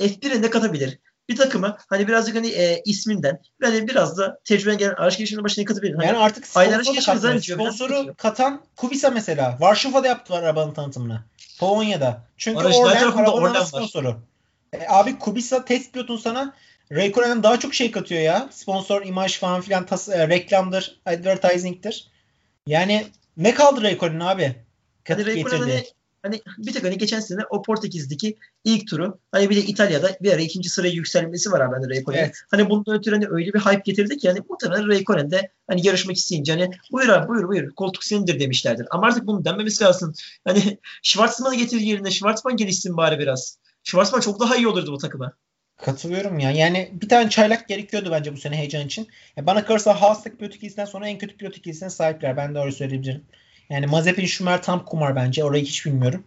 F1'e 0.00 0.42
ne 0.42 0.50
katabilir? 0.50 0.98
Bir 1.30 1.36
takımı 1.36 1.76
hani 1.88 2.08
birazcık 2.08 2.36
hani 2.36 2.48
e, 2.48 2.82
isminden 2.84 3.40
yani 3.62 3.88
biraz 3.88 4.18
da 4.18 4.38
tecrüben 4.44 4.78
gelen 4.78 4.94
araç 4.94 5.18
gelişiminin 5.18 5.44
başına 5.44 5.64
katabilir. 5.64 5.94
Hani 5.94 6.06
yani 6.06 6.18
artık 6.18 6.46
sponsoru, 6.46 6.94
katan, 7.06 7.38
sponsoru 7.38 8.14
katan 8.14 8.62
Kubica 8.76 9.10
mesela. 9.10 9.56
Varşova'da 9.60 10.06
yaptılar 10.06 10.42
arabanın 10.42 10.74
tanıtımını. 10.74 11.24
Polonya'da. 11.60 12.22
Çünkü 12.36 12.60
Araç, 12.60 12.76
oradan 12.76 13.12
arabanın 13.12 13.64
sponsoru. 13.64 14.16
E, 14.72 14.86
abi 14.88 15.18
Kubica 15.18 15.64
test 15.64 15.92
pilotun 15.92 16.16
sana 16.16 16.54
Raikkonen'den 16.92 17.42
daha 17.42 17.58
çok 17.58 17.74
şey 17.74 17.90
katıyor 17.90 18.20
ya. 18.20 18.48
Sponsor, 18.52 19.02
imaj 19.06 19.38
falan 19.38 19.60
filan 19.60 19.86
tas- 19.86 20.14
e, 20.14 20.28
reklamdır, 20.28 21.00
advertising'tir. 21.06 22.10
Yani 22.66 23.06
ne 23.36 23.54
kaldı 23.54 23.82
Raikkonen 23.82 24.20
abi? 24.20 24.54
Hadi 25.08 25.26
Raikkonen 25.26 25.58
hani, 25.58 25.84
hani 26.22 26.42
bir 26.58 26.72
tek 26.72 26.84
hani 26.84 26.98
geçen 26.98 27.20
sene 27.20 27.40
o 27.50 27.62
Portekiz'deki 27.62 28.36
ilk 28.64 28.88
turu 28.88 29.18
hani 29.32 29.50
bir 29.50 29.56
de 29.56 29.60
İtalya'da 29.60 30.16
bir 30.20 30.32
ara 30.32 30.40
ikinci 30.40 30.68
sıraya 30.68 30.92
yükselmesi 30.92 31.52
var 31.52 31.60
abi 31.60 31.74
hani 31.74 31.90
Raikkonen. 31.90 32.18
Evet. 32.18 32.36
Hani 32.50 32.70
bundan 32.70 32.98
ötürü 32.98 33.14
hani 33.14 33.26
öyle 33.28 33.52
bir 33.52 33.60
hype 33.60 33.82
getirdi 33.84 34.16
ki 34.18 34.26
yani 34.26 34.40
muhtemelen 34.48 34.88
Raikkonen 34.88 35.30
de 35.30 35.50
hani 35.66 35.86
yarışmak 35.86 36.16
isteyince 36.16 36.52
hani 36.52 36.70
buyur 36.92 37.08
abi 37.08 37.28
buyur 37.28 37.48
buyur 37.48 37.70
koltuk 37.70 38.04
senindir 38.04 38.40
demişlerdir. 38.40 38.86
Ama 38.90 39.06
artık 39.06 39.26
bunu 39.26 39.44
denmemesi 39.44 39.84
lazım. 39.84 40.14
Hani 40.44 40.78
Schwarzman'ı 41.02 41.54
getir 41.54 41.80
yerine 41.80 42.10
Schwarzman 42.10 42.56
gelişsin 42.56 42.96
bari 42.96 43.18
biraz. 43.18 43.58
Schwarzman 43.84 44.20
çok 44.20 44.40
daha 44.40 44.56
iyi 44.56 44.68
olurdu 44.68 44.92
bu 44.92 44.98
takıma. 44.98 45.32
Katılıyorum 45.76 46.38
ya. 46.38 46.50
Yani 46.50 46.90
bir 46.92 47.08
tane 47.08 47.30
çaylak 47.30 47.68
gerekiyordu 47.68 48.08
bence 48.12 48.32
bu 48.32 48.36
sene 48.36 48.56
heyecan 48.56 48.86
için. 48.86 49.08
Ya 49.36 49.46
bana 49.46 49.64
kalırsa 49.64 50.00
Haas'taki 50.00 50.36
pilot 50.36 50.54
ikilisinden 50.54 50.84
sonra 50.84 51.08
en 51.08 51.18
kötü 51.18 51.36
pilot 51.36 51.56
ikilisine 51.56 51.90
sahipler. 51.90 52.36
Ben 52.36 52.54
de 52.54 52.58
öyle 52.58 52.72
söyleyebilirim. 52.72 53.24
Yani 53.70 53.86
Mazepin 53.86 54.26
Schumacher 54.26 54.62
tam 54.62 54.84
kumar 54.84 55.16
bence. 55.16 55.44
Orayı 55.44 55.64
hiç 55.64 55.86
bilmiyorum. 55.86 56.24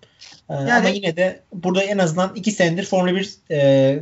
Ee, 0.49 0.53
Yani- 0.53 0.71
Ama 0.71 0.89
yine 0.89 1.15
de 1.15 1.43
burada 1.53 1.83
en 1.83 1.97
azından 1.97 2.31
iki 2.35 2.51
senedir 2.51 2.85
Formula 2.85 3.15
1 3.15 3.37
e, 3.51 3.57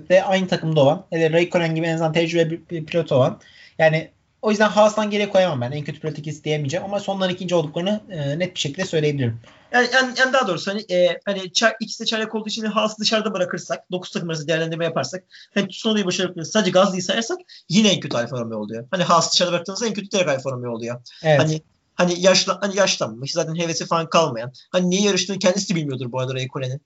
de 0.09 0.23
aynı 0.23 0.47
takımda 0.47 0.81
olan. 0.81 1.05
Hele 1.09 1.31
Raikkonen 1.31 1.75
gibi 1.75 1.87
en 1.87 1.93
azından 1.93 2.13
tecrübeli 2.13 2.69
bir, 2.69 2.85
pilot 2.85 3.11
olan. 3.11 3.39
Yani 3.77 4.11
o 4.41 4.49
yüzden 4.49 4.69
Haas'tan 4.69 5.09
geriye 5.09 5.29
koyamam 5.29 5.61
ben. 5.61 5.71
En 5.71 5.83
kötü 5.83 5.99
pilot 5.99 6.19
ikilisi 6.19 6.43
diyemeyeceğim. 6.43 6.85
Ama 6.85 6.99
sondan 6.99 7.29
ikinci 7.29 7.55
olduklarını 7.55 8.01
e, 8.09 8.39
net 8.39 8.55
bir 8.55 8.59
şekilde 8.59 8.85
söyleyebilirim. 8.85 9.39
Yani, 9.73 9.87
yani, 9.93 10.13
yani 10.17 10.33
daha 10.33 10.47
doğrusu 10.47 10.71
hani 10.71 10.81
e, 10.91 11.19
hani 11.25 11.53
çay, 11.53 11.73
ikisi 11.79 11.99
de 12.03 12.05
çaylak 12.05 12.35
olduğu 12.35 12.49
için 12.49 12.65
Haas'ı 12.65 12.99
dışarıda 12.99 13.33
bırakırsak 13.33 13.91
9 13.91 14.11
takım 14.11 14.29
arası 14.29 14.47
değerlendirme 14.47 14.85
yaparsak 14.85 15.23
hani 15.53 15.67
sonrayı 15.71 16.05
başarılı 16.05 16.45
sadece 16.45 16.71
Gazli'yi 16.71 17.01
sayarsak 17.01 17.37
yine 17.69 17.89
en 17.89 17.99
kötü 17.99 18.17
Alfa 18.17 18.39
Romeo 18.39 18.59
oluyor. 18.59 18.87
Hani 18.91 19.03
Haas'ı 19.03 19.31
dışarıda 19.33 19.51
bıraktığınızda 19.53 19.87
en 19.87 19.93
kötü 19.93 20.11
direkt 20.11 20.29
Alfa 20.29 20.51
Romeo 20.51 20.71
oluyor. 20.71 21.01
Evet. 21.23 21.39
Hani 21.39 21.61
hani 22.01 22.21
yaşlı 22.21 22.57
hani 22.61 22.77
yaşlanmış 22.77 23.31
zaten 23.31 23.55
hevesi 23.55 23.85
falan 23.85 24.09
kalmayan. 24.09 24.53
Hani 24.69 24.89
niye 24.89 25.01
yarıştığını 25.01 25.39
kendisi 25.39 25.75
bilmiyordur 25.75 26.11
bu 26.11 26.19
arada 26.19 26.33
Raikkonen'in. 26.33 26.81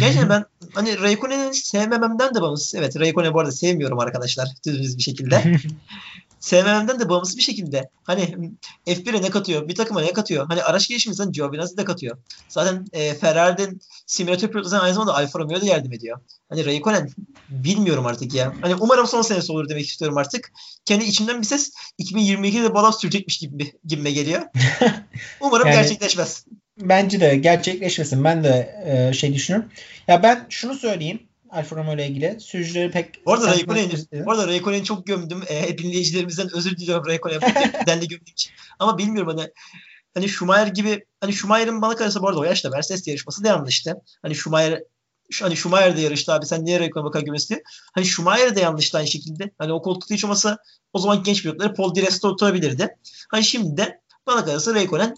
Gerçekten 0.00 0.28
ben 0.28 0.44
hani 0.74 1.00
Raikkonen'i 1.00 1.54
sevmememden 1.54 2.34
de 2.34 2.42
bağımsız. 2.42 2.74
Evet 2.74 2.98
Raikkonen'i 2.98 3.34
bu 3.34 3.40
arada 3.40 3.52
sevmiyorum 3.52 3.98
arkadaşlar. 3.98 4.48
Düz 4.66 4.98
bir 4.98 5.02
şekilde. 5.02 5.42
sevmememden 6.46 7.00
de 7.00 7.08
bağımsız 7.08 7.36
bir 7.36 7.42
şekilde. 7.42 7.90
Hani 8.04 8.34
F1'e 8.86 9.22
ne 9.22 9.30
katıyor? 9.30 9.68
Bir 9.68 9.74
takıma 9.74 10.00
ne 10.00 10.12
katıyor? 10.12 10.46
Hani 10.48 10.62
araç 10.62 10.88
gelişiminden 10.88 11.32
Giovinazzi 11.32 11.76
de 11.76 11.84
katıyor. 11.84 12.18
Zaten 12.48 12.86
e, 12.92 13.14
Ferrari'nin 13.14 13.80
simülatör 14.06 14.62
zaten 14.62 14.84
aynı 14.84 14.94
zamanda 14.94 15.14
Alfa 15.14 15.38
Romeo'ya 15.38 15.60
da 15.60 15.66
yardım 15.66 15.92
ediyor. 15.92 16.20
Hani 16.48 16.66
Raikkonen 16.66 17.10
bilmiyorum 17.48 18.06
artık 18.06 18.34
ya. 18.34 18.52
Hani 18.60 18.74
umarım 18.74 19.06
son 19.06 19.22
senesi 19.22 19.52
olur 19.52 19.68
demek 19.68 19.86
istiyorum 19.86 20.16
artık. 20.16 20.52
Kendi 20.84 21.04
içimden 21.04 21.40
bir 21.40 21.46
ses 21.46 21.72
2022'de 22.00 22.62
de 22.62 22.74
balans 22.74 23.00
sürecekmiş 23.00 23.38
gibi 23.38 23.72
gibime 23.84 24.10
geliyor. 24.10 24.42
Umarım 25.40 25.66
Yani- 25.66 25.76
gerçekleşmez. 25.76 26.44
Bence 26.80 27.20
de 27.20 27.36
gerçekleşmesin. 27.36 28.24
Ben 28.24 28.44
de 28.44 28.82
e, 28.86 29.12
şey 29.12 29.34
düşünüyorum. 29.34 29.70
Ya 30.08 30.22
ben 30.22 30.46
şunu 30.48 30.74
söyleyeyim 30.74 31.22
Alfa 31.56 31.76
Romeo 31.76 31.94
ile 31.94 32.06
ilgili. 32.06 32.40
Sürücüleri 32.40 32.90
pek 32.90 33.06
sentiment 33.44 33.78
Raikkonen'i 34.24 34.30
arada 34.30 34.46
Raikkonen'i 34.48 34.84
çok 34.84 35.06
gömdüm. 35.06 35.42
E, 35.48 35.78
dinleyicilerimizden 35.78 36.48
özür 36.54 36.76
diliyorum 36.76 37.06
Raikkonen'den 37.06 38.00
de 38.00 38.06
gömdüğüm 38.06 38.32
için. 38.32 38.52
Ama 38.78 38.98
bilmiyorum 38.98 39.36
hani 39.36 39.50
hani 40.14 40.28
Schumacher 40.28 40.66
gibi 40.66 41.04
hani 41.20 41.32
Schumacher'in 41.32 41.82
bana 41.82 41.96
kalırsa 41.96 42.22
bu 42.22 42.28
arada 42.28 42.40
o 42.40 42.44
yaşta 42.44 42.70
Mercedes 42.70 43.06
yarışması 43.06 43.44
da 43.44 43.48
yanlıştı. 43.48 43.94
Hani 44.22 44.34
Schumacher 44.34 44.82
hani 45.42 45.56
Schumacher 45.56 45.96
de 45.96 46.00
yarıştı 46.00 46.32
abi 46.32 46.46
sen 46.46 46.64
niye 46.64 46.80
Raikkonen'e 46.80 47.06
bakar 47.06 47.22
diye. 47.26 47.62
Hani 47.94 48.06
Schumacher 48.06 48.56
de 48.56 48.60
yanlıştı 48.60 48.98
aynı 48.98 49.08
şekilde. 49.08 49.50
Hani 49.58 49.72
o 49.72 49.82
koltukta 49.82 50.14
hiç 50.14 50.24
olmasa 50.24 50.58
o 50.92 50.98
zaman 50.98 51.22
genç 51.22 51.42
pilotları 51.42 51.74
Paul 51.74 51.94
di 51.94 52.02
Resta 52.02 52.28
oturabilirdi. 52.28 52.96
Hani 53.30 53.44
şimdi 53.44 53.76
de 53.76 54.00
bana 54.26 54.44
kalırsa 54.44 54.74
Raikkonen 54.74 55.16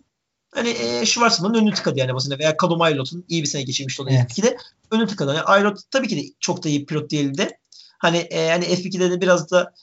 hani 0.55 0.69
e, 0.69 1.07
Schwarzman'ın 1.07 1.55
önünü 1.55 1.75
tıkadı 1.75 1.99
yani 1.99 2.15
bu 2.15 2.21
sene 2.21 2.39
veya 2.39 2.57
Callum 2.63 2.81
Aylot'un 2.83 3.25
iyi 3.29 3.43
bir 3.43 3.49
sene 3.49 3.63
geçirmişti 3.63 4.03
o 4.03 4.07
da 4.07 4.11
Evet. 4.11 4.39
F2'de 4.39 4.57
önünü 4.91 5.07
tıkadı. 5.07 5.35
Yani 5.35 5.43
Aylot 5.43 5.79
tabii 5.91 6.09
ki 6.09 6.17
de 6.17 6.35
çok 6.41 6.65
da 6.65 6.69
iyi 6.69 6.87
pilot 6.87 7.11
değildi. 7.11 7.59
Hani 7.99 8.17
e, 8.17 8.49
hani 8.49 8.65
F2'de 8.65 9.11
de 9.11 9.21
biraz 9.21 9.51
da 9.51 9.75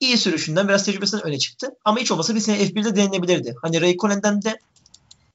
iyi 0.00 0.18
sürüşünden 0.18 0.68
biraz 0.68 0.84
tecrübesinden 0.84 1.26
öne 1.26 1.38
çıktı. 1.38 1.70
Ama 1.84 1.98
hiç 1.98 2.10
olmasa 2.10 2.34
bir 2.34 2.40
sene 2.40 2.62
F1'de 2.62 2.96
denenebilirdi. 2.96 3.54
Hani 3.62 3.80
Raikkonen'den 3.80 4.42
de 4.42 4.58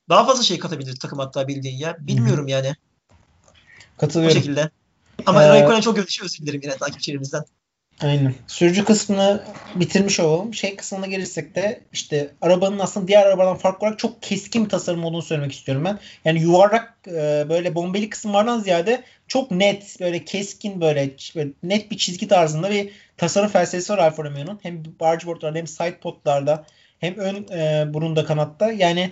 daha 0.10 0.26
fazla 0.26 0.44
şey 0.44 0.60
katabilir 0.60 0.96
takım 0.96 1.20
hatta 1.20 1.48
bildiğin 1.48 1.78
ya. 1.78 1.98
Bilmiyorum 2.00 2.48
yani 2.48 2.76
bu 3.94 3.98
Katılıyorum. 3.98 4.36
şekilde. 4.38 4.70
Ama 5.26 5.44
Ee, 5.44 5.50
Raikkonen 5.50 5.82
çok 5.82 5.98
özür 5.98 6.30
dilerim 6.42 6.62
yine 6.64 6.78
takipçilerimizden. 6.78 7.44
Aynen. 8.02 8.34
Sürücü 8.48 8.86
kısmını 8.86 9.44
bitirmiş 9.76 10.20
olalım. 10.20 10.54
Şey 10.54 10.76
kısmına 10.76 11.08
gelirsek 11.08 11.56
de 11.56 11.82
işte 11.94 12.32
arabanın 12.42 12.80
aslında 12.80 13.08
diğer 13.08 13.26
arabadan 13.26 13.58
farklı 13.58 13.88
olarak 13.88 14.00
çok 14.00 14.24
keskin 14.24 14.66
bir 14.66 14.70
tasarım 14.70 15.06
olduğunu 15.06 15.22
söylemek 15.22 15.52
istiyorum 15.52 15.86
ben. 15.86 16.00
Yani 16.26 16.42
yuvarlak 16.42 16.94
e, 17.08 17.46
böyle 17.50 17.76
bombeli 17.76 18.10
kısımlardan 18.10 18.60
ziyade 18.60 19.04
çok 19.28 19.52
net 19.52 19.98
böyle 20.00 20.26
keskin 20.26 20.82
böyle, 20.82 21.10
böyle 21.36 21.50
net 21.64 21.92
bir 21.92 21.98
çizgi 21.98 22.28
tarzında 22.28 22.72
bir 22.72 22.90
tasarım 23.18 23.50
felsefesi 23.50 23.94
var 23.94 23.98
Alfa 23.98 24.24
Romeo'nun. 24.24 24.60
Hem 24.64 24.84
bargeboardlarda 25.00 25.58
hem 25.58 25.68
side 25.68 25.98
podlarda 25.98 26.66
hem 27.00 27.16
ön 27.16 27.48
e, 27.52 27.94
burunda 27.94 28.26
kanatta. 28.26 28.72
Yani 28.72 29.12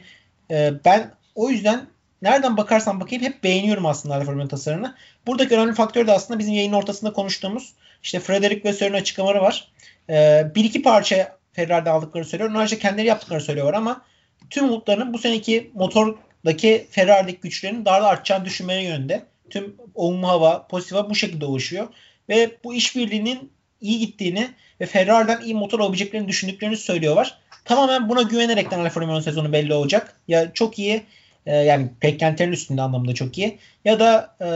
e, 0.52 0.74
ben 0.86 1.12
o 1.36 1.50
yüzden 1.50 1.88
nereden 2.22 2.58
bakarsan 2.58 3.00
bakayım 3.00 3.24
hep 3.24 3.44
beğeniyorum 3.44 3.86
aslında 3.86 4.16
Alfa 4.16 4.32
Romeo'nun 4.32 4.50
tasarımını. 4.50 4.96
Buradaki 5.28 5.56
önemli 5.56 5.74
faktör 5.74 6.08
de 6.08 6.12
aslında 6.12 6.40
bizim 6.40 6.54
yayının 6.54 6.76
ortasında 6.76 7.14
konuştuğumuz 7.14 7.74
işte 8.04 8.20
Frederick 8.20 8.70
Vassör'ün 8.70 8.94
açıklamaları 8.94 9.42
var. 9.42 9.72
Ee, 10.10 10.52
bir 10.56 10.64
iki 10.64 10.82
parça 10.82 11.38
Ferrari'den 11.54 11.92
aldıklarını 11.92 12.28
söylüyor. 12.28 12.50
Onlar 12.50 12.66
işte 12.66 12.80
kendileri 12.80 13.08
yaptıklarını 13.08 13.44
söylüyorlar 13.44 13.74
ama 13.74 14.06
tüm 14.50 14.66
umutlarının 14.66 15.14
bu 15.14 15.18
seneki 15.18 15.72
motordaki 15.74 16.88
Ferrari'deki 16.92 17.40
güçlerin 17.40 17.86
daha 17.86 18.02
da 18.02 18.08
artacağını 18.08 18.46
düşünmeleri 18.46 18.84
yönünde. 18.84 19.24
Tüm 19.50 19.76
olumlu 19.96 20.28
hava, 20.28 20.68
pozitif 20.68 20.98
hava 20.98 21.10
bu 21.10 21.16
şekilde 21.16 21.46
oluşuyor. 21.46 21.88
Ve 22.30 22.58
bu 22.64 22.74
işbirliğinin 22.74 23.52
iyi 23.82 24.00
gittiğini 24.00 24.50
ve 24.82 24.86
Ferrari'den 24.86 25.42
iyi 25.42 25.56
motor 25.56 25.80
alabileceklerini 25.80 26.28
düşündüklerini 26.28 26.78
söylüyorlar. 26.78 27.38
Tamamen 27.66 28.10
buna 28.10 28.22
güvenerekten 28.22 28.80
Alfa 28.80 29.02
Romeo'nun 29.02 29.22
sezonu 29.22 29.54
belli 29.54 29.74
olacak. 29.74 30.16
Ya 30.28 30.54
çok 30.54 30.80
iyi 30.80 31.04
e, 31.46 31.56
yani 31.56 31.90
beklentilerin 32.04 32.52
üstünde 32.52 32.82
anlamda 32.82 33.14
çok 33.14 33.38
iyi. 33.38 33.58
Ya 33.86 34.00
da 34.00 34.36
e, 34.42 34.50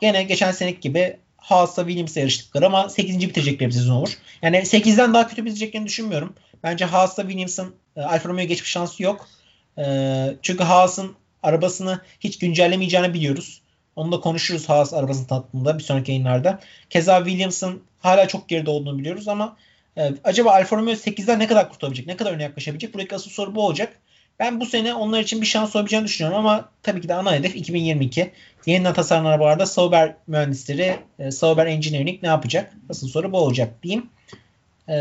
gene 0.00 0.22
geçen 0.22 0.52
seneki 0.52 0.80
gibi 0.80 1.16
Haas'la 1.36 1.82
Williams'la 1.82 2.20
yarıştıkları 2.20 2.66
ama 2.66 2.88
8. 2.88 3.20
bitirecekleri 3.20 3.68
bir 3.68 3.74
sezon 3.74 3.94
olur. 3.94 4.18
Yani 4.42 4.56
8'den 4.56 5.14
daha 5.14 5.28
kötü 5.28 5.44
bitireceklerini 5.44 5.86
düşünmüyorum. 5.86 6.34
Bence 6.62 6.84
Haas'la 6.84 7.22
Williams'ın 7.22 7.74
e, 7.96 8.00
Alfa 8.00 8.28
Romeo'ya 8.28 8.48
geçme 8.48 8.66
şansı 8.66 9.02
yok. 9.02 9.28
E, 9.78 9.84
çünkü 10.42 10.64
Haas'ın 10.64 11.14
arabasını 11.42 12.00
hiç 12.20 12.38
güncellemeyeceğini 12.38 13.14
biliyoruz. 13.14 13.62
Onu 13.96 14.12
da 14.12 14.20
konuşuruz 14.20 14.68
Haas 14.68 14.94
arabasının 14.94 15.26
tanıtımında 15.26 15.78
bir 15.78 15.84
sonraki 15.84 16.10
yayınlarda. 16.10 16.60
Keza 16.90 17.24
Williams'ın 17.24 17.82
hala 18.00 18.28
çok 18.28 18.48
geride 18.48 18.70
olduğunu 18.70 18.98
biliyoruz 18.98 19.28
ama 19.28 19.56
e, 19.96 20.12
acaba 20.24 20.50
Alfa 20.50 20.76
Romeo 20.76 20.94
8'den 20.94 21.38
ne 21.38 21.46
kadar 21.46 21.68
kurtulabilecek? 21.68 22.06
Ne 22.06 22.16
kadar 22.16 22.32
öne 22.32 22.42
yaklaşabilecek? 22.42 22.94
Buradaki 22.94 23.14
asıl 23.14 23.30
soru 23.30 23.54
bu 23.54 23.66
olacak. 23.66 23.98
Ben 24.38 24.60
bu 24.60 24.66
sene 24.66 24.94
onlar 24.94 25.20
için 25.20 25.40
bir 25.40 25.46
şans 25.46 25.76
olabileceğini 25.76 26.06
düşünüyorum 26.06 26.38
ama 26.38 26.68
tabii 26.82 27.00
ki 27.00 27.08
de 27.08 27.14
ana 27.14 27.32
hedef 27.34 27.56
2022. 27.56 28.32
Yeniden 28.66 28.94
tasarlanan 28.94 29.30
arabalarda 29.30 29.66
Sauber 29.66 30.14
mühendisleri, 30.26 30.96
e, 31.18 31.30
Sauber 31.30 31.66
Engineering 31.66 32.22
ne 32.22 32.28
yapacak? 32.28 32.72
Asıl 32.88 33.08
soru 33.08 33.32
bu 33.32 33.38
olacak 33.38 33.82
diyeyim. 33.82 34.10
E, 34.88 34.94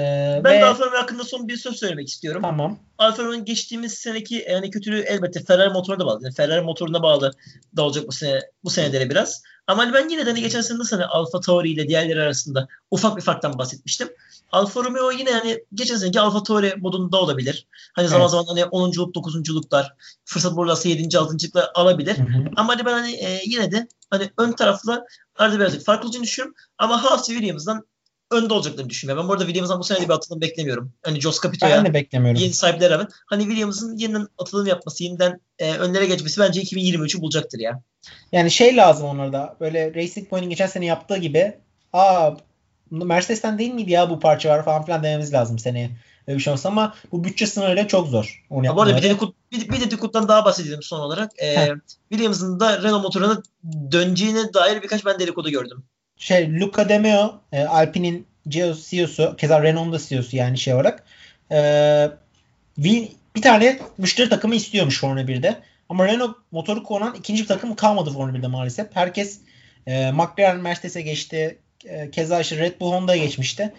Ben 0.43 0.53
ve 0.53 0.61
de 0.61 0.65
Alfa 0.65 0.85
Romeo 0.85 0.99
hakkında 0.99 1.23
son 1.23 1.47
bir 1.47 1.57
söz 1.57 1.75
söylemek 1.75 2.07
istiyorum. 2.07 2.41
tamam. 2.41 2.79
Alfa 2.97 3.23
Romeo'nun 3.23 3.45
geçtiğimiz 3.45 3.93
seneki 3.93 4.45
yani 4.49 4.69
kötülüğü 4.69 4.99
elbette 4.99 5.43
Ferrari 5.43 5.69
motoruna 5.73 5.99
da 5.99 6.05
bağlı. 6.05 6.23
Yani 6.23 6.33
Ferrari 6.33 6.61
motoruna 6.61 7.03
bağlı 7.03 7.31
da 7.77 7.83
olacak 7.83 8.07
bu 8.07 8.11
sene 8.11 8.39
bu 8.63 8.69
senelere 8.69 9.09
biraz. 9.09 9.43
Ama 9.67 9.83
hani 9.83 9.93
ben 9.93 10.09
yine 10.09 10.25
de 10.25 10.29
hani 10.29 10.41
geçen 10.41 10.61
sene 10.61 10.77
nasıl 10.79 10.95
hani 10.95 11.05
Alfa 11.05 11.39
Tauri 11.39 11.69
ile 11.71 11.87
diğerleri 11.87 12.21
arasında 12.21 12.67
ufak 12.91 13.17
bir 13.17 13.21
farktan 13.21 13.57
bahsetmiştim. 13.57 14.09
Alfa 14.51 14.83
Romeo 14.83 15.11
yine 15.11 15.31
hani 15.31 15.63
geçen 15.73 15.95
seneki 15.95 16.19
Alfa 16.19 16.43
Tauri 16.43 16.73
modunda 16.77 17.17
olabilir. 17.21 17.67
Hani 17.93 18.07
zaman 18.07 18.21
Evet. 18.21 18.31
zaman 18.31 18.45
hani 18.45 18.61
10'unculuk, 18.61 19.13
9'unculuklar, 19.13 19.85
fırsat 20.25 20.55
bulursa 20.55 20.89
7. 20.89 21.03
6.lıklar 21.17 21.71
alabilir. 21.75 22.17
Hı 22.17 22.21
hı. 22.23 22.45
Ama 22.55 22.73
hani 22.73 22.85
ben 22.85 22.93
hani 22.93 23.11
e, 23.13 23.41
yine 23.45 23.71
de 23.71 23.87
hani 24.09 24.29
ön 24.37 24.51
tarafla 24.51 25.05
arada 25.35 25.59
birazcık 25.59 25.85
farklı 25.85 26.05
olacağını 26.05 26.23
düşünüyorum. 26.25 26.55
Ama 26.77 27.03
Haas 27.03 27.29
ve 27.29 27.33
Williams'dan 27.33 27.85
önde 28.31 28.53
olacaklarını 28.53 28.89
düşünüyorum. 28.89 29.23
Ben 29.23 29.29
bu 29.29 29.33
arada 29.33 29.45
Williams'dan 29.45 29.79
bu 29.79 29.83
sene 29.83 30.01
de 30.01 30.03
bir 30.03 30.13
atılım 30.13 30.41
beklemiyorum. 30.41 30.93
Hani 31.03 31.21
Jos 31.21 31.41
Capito'ya 31.43 31.83
Ben 31.83 31.93
beklemiyorum. 31.93 32.41
yeni 32.41 32.53
sahiplere 32.53 32.93
rağmen 32.93 33.07
hani 33.25 33.43
Williams'ın 33.43 33.97
yeniden 33.97 34.27
atılım 34.37 34.67
yapması, 34.67 35.03
yeniden 35.03 35.39
e, 35.59 35.73
önlere 35.73 36.05
geçmesi 36.05 36.41
bence 36.41 36.61
2023'ü 36.61 37.21
bulacaktır 37.21 37.59
ya. 37.59 37.81
Yani 38.31 38.51
şey 38.51 38.75
lazım 38.75 39.05
onlara 39.05 39.33
da. 39.33 39.57
Böyle 39.59 39.95
Racing 39.95 40.29
Point'in 40.29 40.49
geçen 40.49 40.67
sene 40.67 40.85
yaptığı 40.85 41.17
gibi 41.17 41.53
aa 41.93 42.31
Mercedes'ten 42.91 43.57
değil 43.57 43.73
miydi 43.73 43.91
ya 43.91 44.09
bu 44.09 44.19
parça 44.19 44.49
var 44.49 44.65
falan 44.65 44.85
filan 44.85 45.03
dememiz 45.03 45.33
lazım 45.33 45.59
seneye. 45.59 45.89
Öyle 46.27 46.37
bir 46.37 46.43
şey 46.43 46.53
olsa 46.53 46.69
ama 46.69 46.95
bu 47.11 47.23
bütçe 47.23 47.47
sınırıyla 47.47 47.87
çok 47.87 48.07
zor. 48.07 48.45
Onu 48.49 48.75
bu 48.75 48.81
arada 48.81 48.97
bir 48.97 49.01
dedikodu, 49.01 49.33
bir, 49.51 49.69
bir 49.69 49.81
dedikoddan 49.81 50.27
daha 50.27 50.45
bahsedelim 50.45 50.83
son 50.83 50.99
olarak. 50.99 51.31
E, 51.37 51.57
Heh. 51.57 51.75
Williams'ın 52.09 52.59
da 52.59 52.83
Renault 52.83 53.03
motoruna 53.03 53.41
döneceğine 53.91 54.53
dair 54.53 54.81
birkaç 54.81 55.05
ben 55.05 55.19
dedikodu 55.19 55.49
gördüm. 55.49 55.83
Şey 56.21 56.59
Luca 56.59 56.89
De 56.89 56.99
Meo 56.99 57.41
e, 57.51 57.63
Alpine'in 57.63 58.27
CEO'su 58.49 59.35
keza 59.37 59.63
Renault'un 59.63 59.93
da 59.93 59.99
CEO'su 59.99 60.35
yani 60.37 60.57
şey 60.57 60.73
olarak 60.73 61.03
e, 61.51 61.57
bir 62.77 63.41
tane 63.41 63.79
müşteri 63.97 64.29
takımı 64.29 64.55
istiyormuş 64.55 64.99
Formula 64.99 65.21
1'de. 65.21 65.55
Ama 65.89 66.07
Renault 66.07 66.35
motoru 66.51 66.83
kullanan 66.83 67.15
ikinci 67.15 67.43
bir 67.43 67.47
takım 67.47 67.75
kalmadı 67.75 68.11
Formula 68.11 68.37
1'de 68.37 68.47
maalesef. 68.47 68.87
Herkes 68.93 69.39
e, 69.87 70.11
McLaren 70.11 70.59
Mercedes'e 70.59 71.01
geçti. 71.01 71.57
E, 71.85 72.11
keza 72.11 72.39
işte 72.39 72.57
Red 72.57 72.79
Bull 72.79 72.91
Honda'ya 72.91 73.23
geçmişti. 73.23 73.73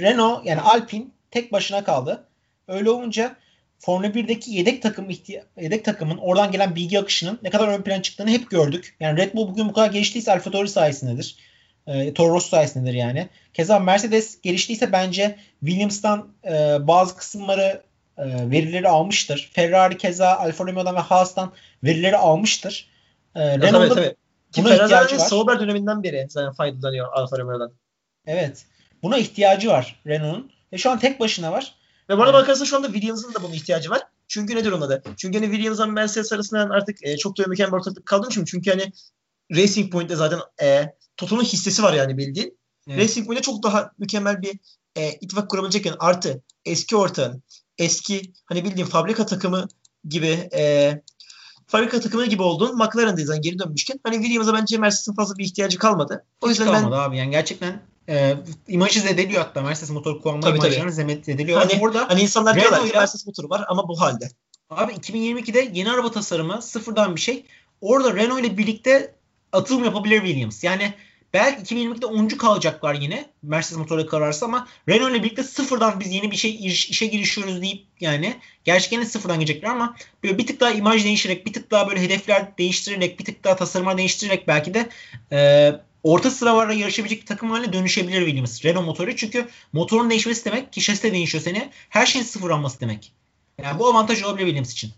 Renault 0.00 0.46
yani 0.46 0.60
Alpine 0.60 1.04
tek 1.30 1.52
başına 1.52 1.84
kaldı. 1.84 2.24
Öyle 2.68 2.90
olunca 2.90 3.36
Formula 3.84 4.06
1'deki 4.06 4.50
yedek 4.50 4.82
takım 4.82 5.08
yedek 5.56 5.84
takımın 5.84 6.16
oradan 6.16 6.52
gelen 6.52 6.74
bilgi 6.74 6.98
akışının 6.98 7.38
ne 7.42 7.50
kadar 7.50 7.68
ön 7.68 7.82
plan 7.82 8.00
çıktığını 8.00 8.30
hep 8.30 8.50
gördük. 8.50 8.96
Yani 9.00 9.18
Red 9.18 9.34
Bull 9.34 9.48
bugün 9.48 9.68
bu 9.68 9.72
kadar 9.72 9.90
geliştiyse 9.90 10.32
Alfa 10.32 10.50
Tauri 10.50 10.68
sayesindedir. 10.68 11.36
E, 11.86 12.14
Toro 12.14 12.34
Rosso 12.34 12.48
sayesindedir 12.48 12.94
yani. 12.94 13.28
Keza 13.54 13.78
Mercedes 13.78 14.40
geliştiyse 14.40 14.92
bence 14.92 15.36
Williams'tan 15.60 16.28
e, 16.44 16.76
bazı 16.80 17.16
kısımları 17.16 17.82
e, 18.18 18.50
verileri 18.50 18.88
almıştır. 18.88 19.50
Ferrari 19.52 19.98
keza 19.98 20.36
Alfa 20.36 20.66
Romeo'dan 20.66 20.94
ve 20.94 21.00
Haas'tan 21.00 21.52
verileri 21.84 22.16
almıştır. 22.16 22.88
E, 23.34 23.58
Renault'da 23.58 23.94
tabii, 23.94 24.14
tabii. 24.52 24.64
buna 24.64 24.74
ihtiyacı 24.74 25.18
var. 25.18 25.26
Sauber 25.26 25.60
döneminden 25.60 26.02
beri 26.02 26.26
zaten 26.28 26.52
faydalanıyor 26.52 27.12
Alfa 27.12 27.38
Romeo'dan. 27.38 27.72
Evet. 28.26 28.66
Buna 29.02 29.18
ihtiyacı 29.18 29.68
var 29.68 30.00
Renault'un. 30.06 30.50
Ve 30.72 30.78
şu 30.78 30.90
an 30.90 30.98
tek 30.98 31.20
başına 31.20 31.52
var. 31.52 31.74
Ve 32.08 32.18
bana 32.18 32.30
evet. 32.30 32.34
bakarsa 32.34 32.64
şu 32.64 32.76
anda 32.76 32.92
Williams'ın 32.92 33.34
da 33.34 33.42
buna 33.42 33.54
ihtiyacı 33.54 33.90
var. 33.90 34.02
Çünkü 34.28 34.56
nedir 34.56 34.72
onun 34.72 34.80
adı? 34.80 35.02
Çünkü 35.16 35.38
hani 35.38 35.50
Williams'ın 35.50 35.92
Mercedes 35.92 36.32
arasında 36.32 36.60
artık 36.70 37.06
e, 37.06 37.16
çok 37.16 37.38
da 37.38 37.44
mükemmel 37.46 37.72
bir 37.72 37.76
ortaklık 37.76 38.06
kaldığım 38.06 38.30
için 38.30 38.44
çünkü 38.44 38.70
hani 38.70 38.92
Racing 39.52 39.92
Point'te 39.92 40.16
zaten 40.16 40.40
e, 40.62 40.94
Toto'nun 41.16 41.44
hissesi 41.44 41.82
var 41.82 41.92
yani 41.92 42.16
bildiğin. 42.18 42.58
Evet. 42.88 43.00
Racing 43.00 43.26
Point'te 43.26 43.42
çok 43.42 43.62
daha 43.62 43.90
mükemmel 43.98 44.42
bir 44.42 44.58
e, 44.96 45.12
ittifak 45.12 45.50
kurabilecekken 45.50 45.94
artı 45.98 46.42
eski 46.64 46.96
ortağın 46.96 47.42
eski 47.78 48.32
hani 48.44 48.64
bildiğin 48.64 48.86
fabrika 48.86 49.26
takımı 49.26 49.68
gibi 50.08 50.48
e, 50.54 50.92
fabrika 51.66 52.00
takımı 52.00 52.26
gibi 52.26 52.42
olduğun 52.42 52.76
McLaren'dayız 52.76 53.30
yani 53.30 53.40
geri 53.40 53.58
dönmüşken. 53.58 54.00
Hani 54.04 54.16
Williams'a 54.16 54.54
bence 54.54 54.78
Mercedes'in 54.78 55.14
fazla 55.14 55.38
bir 55.38 55.44
ihtiyacı 55.44 55.78
kalmadı. 55.78 56.24
O 56.40 56.46
Hiç 56.46 56.58
yüzden 56.58 56.72
kalmadı 56.72 56.96
ben, 56.96 56.98
abi 56.98 57.18
yani 57.18 57.30
gerçekten 57.30 57.82
e, 58.08 58.36
imajı 58.68 59.00
zedeliyor 59.00 59.42
hatta 59.42 59.62
Mercedes 59.62 59.90
motoru 59.90 60.22
kullanma 60.22 60.48
imajlarını 60.48 60.92
zedeliyor. 61.22 61.60
Hani, 61.60 61.80
orada 61.80 62.08
hani 62.08 62.20
insanlar 62.20 62.54
diyorlar 62.54 62.86
ki 62.86 62.96
Mercedes 62.96 63.26
motoru 63.26 63.50
var 63.50 63.64
ama 63.68 63.88
bu 63.88 64.00
halde. 64.00 64.28
Abi 64.70 64.92
2022'de 64.92 65.70
yeni 65.72 65.90
araba 65.90 66.10
tasarımı 66.10 66.62
sıfırdan 66.62 67.16
bir 67.16 67.20
şey. 67.20 67.44
Orada 67.80 68.14
Renault 68.14 68.40
ile 68.40 68.58
birlikte 68.58 69.14
atılım 69.52 69.84
yapabilir 69.84 70.20
Williams. 70.20 70.64
Yani 70.64 70.94
Belki 71.34 71.74
2022'de 71.74 72.06
10. 72.06 72.28
kalacaklar 72.28 72.94
yine 72.94 73.30
Mercedes 73.42 73.78
motorla 73.78 74.06
kararsa 74.06 74.46
ama 74.46 74.68
Renault 74.88 75.10
ile 75.10 75.22
birlikte 75.22 75.42
sıfırdan 75.42 76.00
biz 76.00 76.12
yeni 76.12 76.30
bir 76.30 76.36
şey 76.36 76.66
işe 76.66 77.06
girişiyoruz 77.06 77.62
deyip 77.62 77.86
yani 78.00 78.36
gerçekten 78.64 79.04
sıfırdan 79.04 79.40
gelecekler 79.40 79.68
ama 79.68 79.96
böyle 80.22 80.38
bir 80.38 80.46
tık 80.46 80.60
daha 80.60 80.70
imaj 80.70 81.04
değiştirerek 81.04 81.46
bir 81.46 81.52
tık 81.52 81.70
daha 81.70 81.88
böyle 81.88 82.02
hedefler 82.02 82.58
değiştirerek 82.58 83.18
bir 83.18 83.24
tık 83.24 83.44
daha 83.44 83.56
tasarımlar 83.56 83.98
değiştirerek 83.98 84.48
belki 84.48 84.74
de 84.74 84.88
e, 85.32 85.70
orta 86.04 86.30
sıralarla 86.30 86.72
yarışabilecek 86.72 87.26
takım 87.26 87.50
haline 87.50 87.72
dönüşebilir 87.72 88.24
Williams. 88.24 88.64
Renault 88.64 88.86
motoru 88.86 89.16
çünkü 89.16 89.48
motorun 89.72 90.10
değişmesi 90.10 90.44
demek 90.44 90.72
ki 90.72 90.80
şasi 90.80 91.02
de 91.02 91.12
değişiyor 91.12 91.44
seni. 91.44 91.70
Her 91.88 92.06
şeyin 92.06 92.24
sıfırlanması 92.24 92.80
demek. 92.80 93.12
Yani 93.62 93.78
bu 93.78 93.88
avantaj 93.88 94.22
olabilir 94.22 94.46
Williams 94.46 94.72
için. 94.72 94.92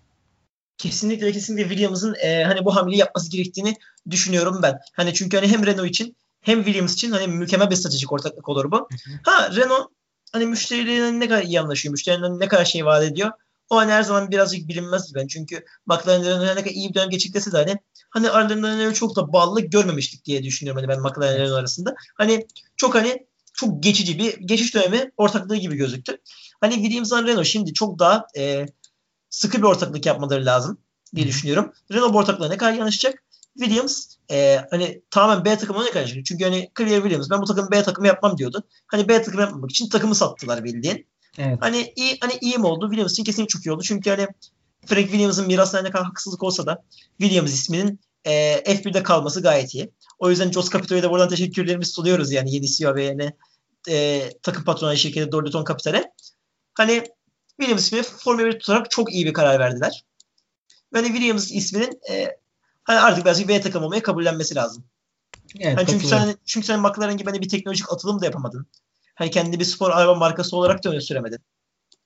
Kesinlikle 0.79 1.33
kesinlikle 1.33 1.69
Williams'ın 1.69 2.15
e, 2.15 2.45
hani 2.45 2.65
bu 2.65 2.77
hamleyi 2.77 2.99
yapması 2.99 3.31
gerektiğini 3.31 3.75
düşünüyorum 4.11 4.61
ben. 4.63 4.79
Hani 4.93 5.15
çünkü 5.15 5.37
hani 5.37 5.49
hem 5.49 5.67
Renault 5.67 5.89
için 5.89 6.17
hem 6.41 6.65
Williams 6.65 6.95
için 6.95 7.11
hani 7.11 7.29
mükemmel 7.29 7.71
bir 7.71 7.77
stratejik 7.77 8.13
ortaklık 8.13 8.49
olur 8.49 8.71
bu. 8.71 8.77
Hı 8.77 9.11
hı. 9.11 9.19
Ha 9.23 9.51
Renault 9.57 9.91
hani 10.33 10.47
müşterilerine 10.47 11.21
ne 11.21 11.29
kadar 11.29 11.43
iyi 11.43 11.61
anlaşıyor, 11.61 11.93
müşterilerine 11.93 12.39
ne 12.39 12.49
kadar 12.49 12.65
şey 12.65 12.85
vaat 12.85 13.05
ediyor. 13.05 13.31
O 13.71 13.77
hani 13.77 13.93
her 13.93 14.03
zaman 14.03 14.31
birazcık 14.31 14.69
bilinmez 14.69 15.15
ben. 15.15 15.27
Çünkü 15.27 15.65
McLaren'ın 15.87 16.47
ne 16.47 16.55
kadar 16.55 16.71
iyi 16.71 16.89
bir 16.89 16.95
dönem 16.95 17.11
geçiklese 17.11 17.53
de 17.53 17.57
hani 17.57 17.77
hani 18.11 18.31
aralarında 18.31 18.69
hani 18.69 18.95
çok 18.95 19.17
da 19.17 19.33
bağlılık 19.33 19.73
görmemiştik 19.73 20.25
diye 20.25 20.43
düşünüyorum 20.43 20.83
hani 20.83 20.89
ben 20.89 21.03
McLaren'ın 21.03 21.55
arasında. 21.55 21.95
Hani 22.15 22.47
çok 22.77 22.95
hani 22.95 23.27
çok 23.53 23.83
geçici 23.83 24.19
bir 24.19 24.39
geçiş 24.39 24.75
dönemi 24.75 25.11
ortaklığı 25.17 25.57
gibi 25.57 25.77
gözüktü. 25.77 26.19
Hani 26.61 26.75
Williams'la 26.75 27.23
Renault 27.23 27.47
şimdi 27.47 27.75
çok 27.75 27.99
daha 27.99 28.27
e, 28.37 28.67
sıkı 29.31 29.59
bir 29.59 29.63
ortaklık 29.63 30.07
yapmaları 30.07 30.47
lazım 30.47 30.79
diye 31.15 31.27
düşünüyorum. 31.27 31.73
Renault 31.93 32.15
bu 32.15 32.19
ortaklığa 32.19 32.49
ne 32.49 32.57
kadar 32.57 32.73
yanaşacak? 32.73 33.25
Williams 33.59 34.07
e, 34.31 34.61
hani 34.71 35.03
tamamen 35.11 35.45
B 35.45 35.59
takımına 35.59 35.85
ne 35.85 35.91
karşı? 35.91 36.25
Çünkü 36.25 36.45
hani 36.45 36.71
Clear 36.79 37.03
Williams 37.03 37.31
ben 37.31 37.43
bu 37.43 37.45
takımı 37.45 37.71
B 37.71 37.83
takımı 37.83 38.07
yapmam 38.07 38.39
diyordu. 38.39 38.65
Hani 38.87 39.09
B 39.09 39.23
takımı 39.23 39.43
yapmamak 39.43 39.71
için 39.71 39.89
takımı 39.89 40.15
sattılar 40.15 40.65
bildiğin. 40.65 41.07
Evet. 41.39 41.59
Hani 41.61 41.93
iyi 41.97 42.19
hani 42.21 42.33
iyi 42.41 42.59
mi 42.59 42.67
oldu? 42.67 42.87
Williams 42.87 43.13
için 43.13 43.25
kesinlikle 43.25 43.49
çok 43.49 43.67
iyi 43.67 43.73
oldu. 43.73 43.83
Çünkü 43.83 44.11
hani 44.11 44.27
Frank 44.87 45.07
Williams'ın 45.07 45.47
mirasına 45.47 45.83
ne 45.83 45.91
kadar 45.91 46.07
haksızlık 46.07 46.43
olsa 46.43 46.67
da 46.67 46.83
Williams 47.19 47.53
isminin 47.53 48.01
e, 48.25 48.63
F1'de 48.67 49.03
kalması 49.03 49.43
gayet 49.43 49.75
iyi. 49.75 49.91
O 50.19 50.31
yüzden 50.31 50.51
Jos 50.51 50.71
Capito'ya 50.71 51.03
da 51.03 51.11
buradan 51.11 51.29
teşekkürlerimizi 51.29 51.91
sunuyoruz 51.91 52.33
yani 52.33 52.55
yeni 52.55 52.67
CEO 52.67 52.95
ve 52.95 53.05
yani 53.05 53.33
e, 53.89 54.23
takım 54.43 54.65
patronu 54.65 54.97
şirketi 54.97 55.33
Dorleton 55.33 55.65
Capital'e. 55.65 56.13
Hani 56.75 57.05
Williams 57.61 57.85
ismi 57.87 58.03
Formula 58.03 58.47
1 58.47 58.53
tutarak 58.59 58.91
çok 58.91 59.13
iyi 59.13 59.27
bir 59.27 59.33
karar 59.33 59.61
verdiler. 59.61 60.05
Ve 60.95 60.99
hani 60.99 61.07
Williams 61.07 61.53
isminin 61.53 62.01
e, 62.11 62.37
hani 62.85 63.01
artık 63.01 63.25
birazcık 63.25 63.49
B 63.49 63.61
takım 63.61 63.85
olmaya 63.85 64.03
kabullenmesi 64.03 64.55
lazım. 64.55 64.85
Evet, 65.61 65.79
hani 65.79 65.87
çünkü 65.87 66.07
sen 66.07 66.35
çünkü 66.45 66.67
sen 66.67 66.81
McLaren 66.81 67.17
gibi 67.17 67.31
hani 67.31 67.43
bir 67.43 67.49
teknolojik 67.49 67.93
atılım 67.93 68.21
da 68.21 68.25
yapamadın. 68.25 68.67
Hani 69.17 69.31
kendi 69.31 69.61
bir 69.61 69.65
spor 69.65 69.91
araba 69.91 70.15
markası 70.15 70.57
olarak 70.57 70.85
da 70.85 70.91
öne 70.91 71.01
süremedin. 71.01 71.39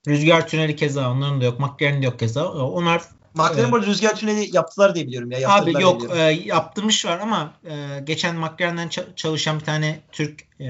Rüzgar 0.08 0.48
tüneli 0.48 0.76
keza 0.76 1.10
onların 1.10 1.40
da 1.40 1.44
yok. 1.44 1.60
McLaren'in 1.60 2.02
de 2.02 2.06
yok 2.06 2.18
keza. 2.18 2.52
Onlar 2.52 3.02
McLaren 3.34 3.68
e, 3.68 3.72
burada 3.72 3.86
rüzgar 3.86 4.16
tüneli 4.16 4.56
yaptılar 4.56 4.94
diye 4.94 5.06
biliyorum 5.06 5.30
ya. 5.30 5.50
Abi 5.50 5.82
yok 5.82 6.16
e, 6.16 6.20
yaptırmış 6.44 7.06
var 7.06 7.18
ama 7.18 7.52
e, 7.64 8.00
geçen 8.04 8.36
McLaren'den 8.36 8.90
çalışan 9.16 9.60
bir 9.60 9.64
tane 9.64 10.00
Türk 10.12 10.60
e, 10.60 10.68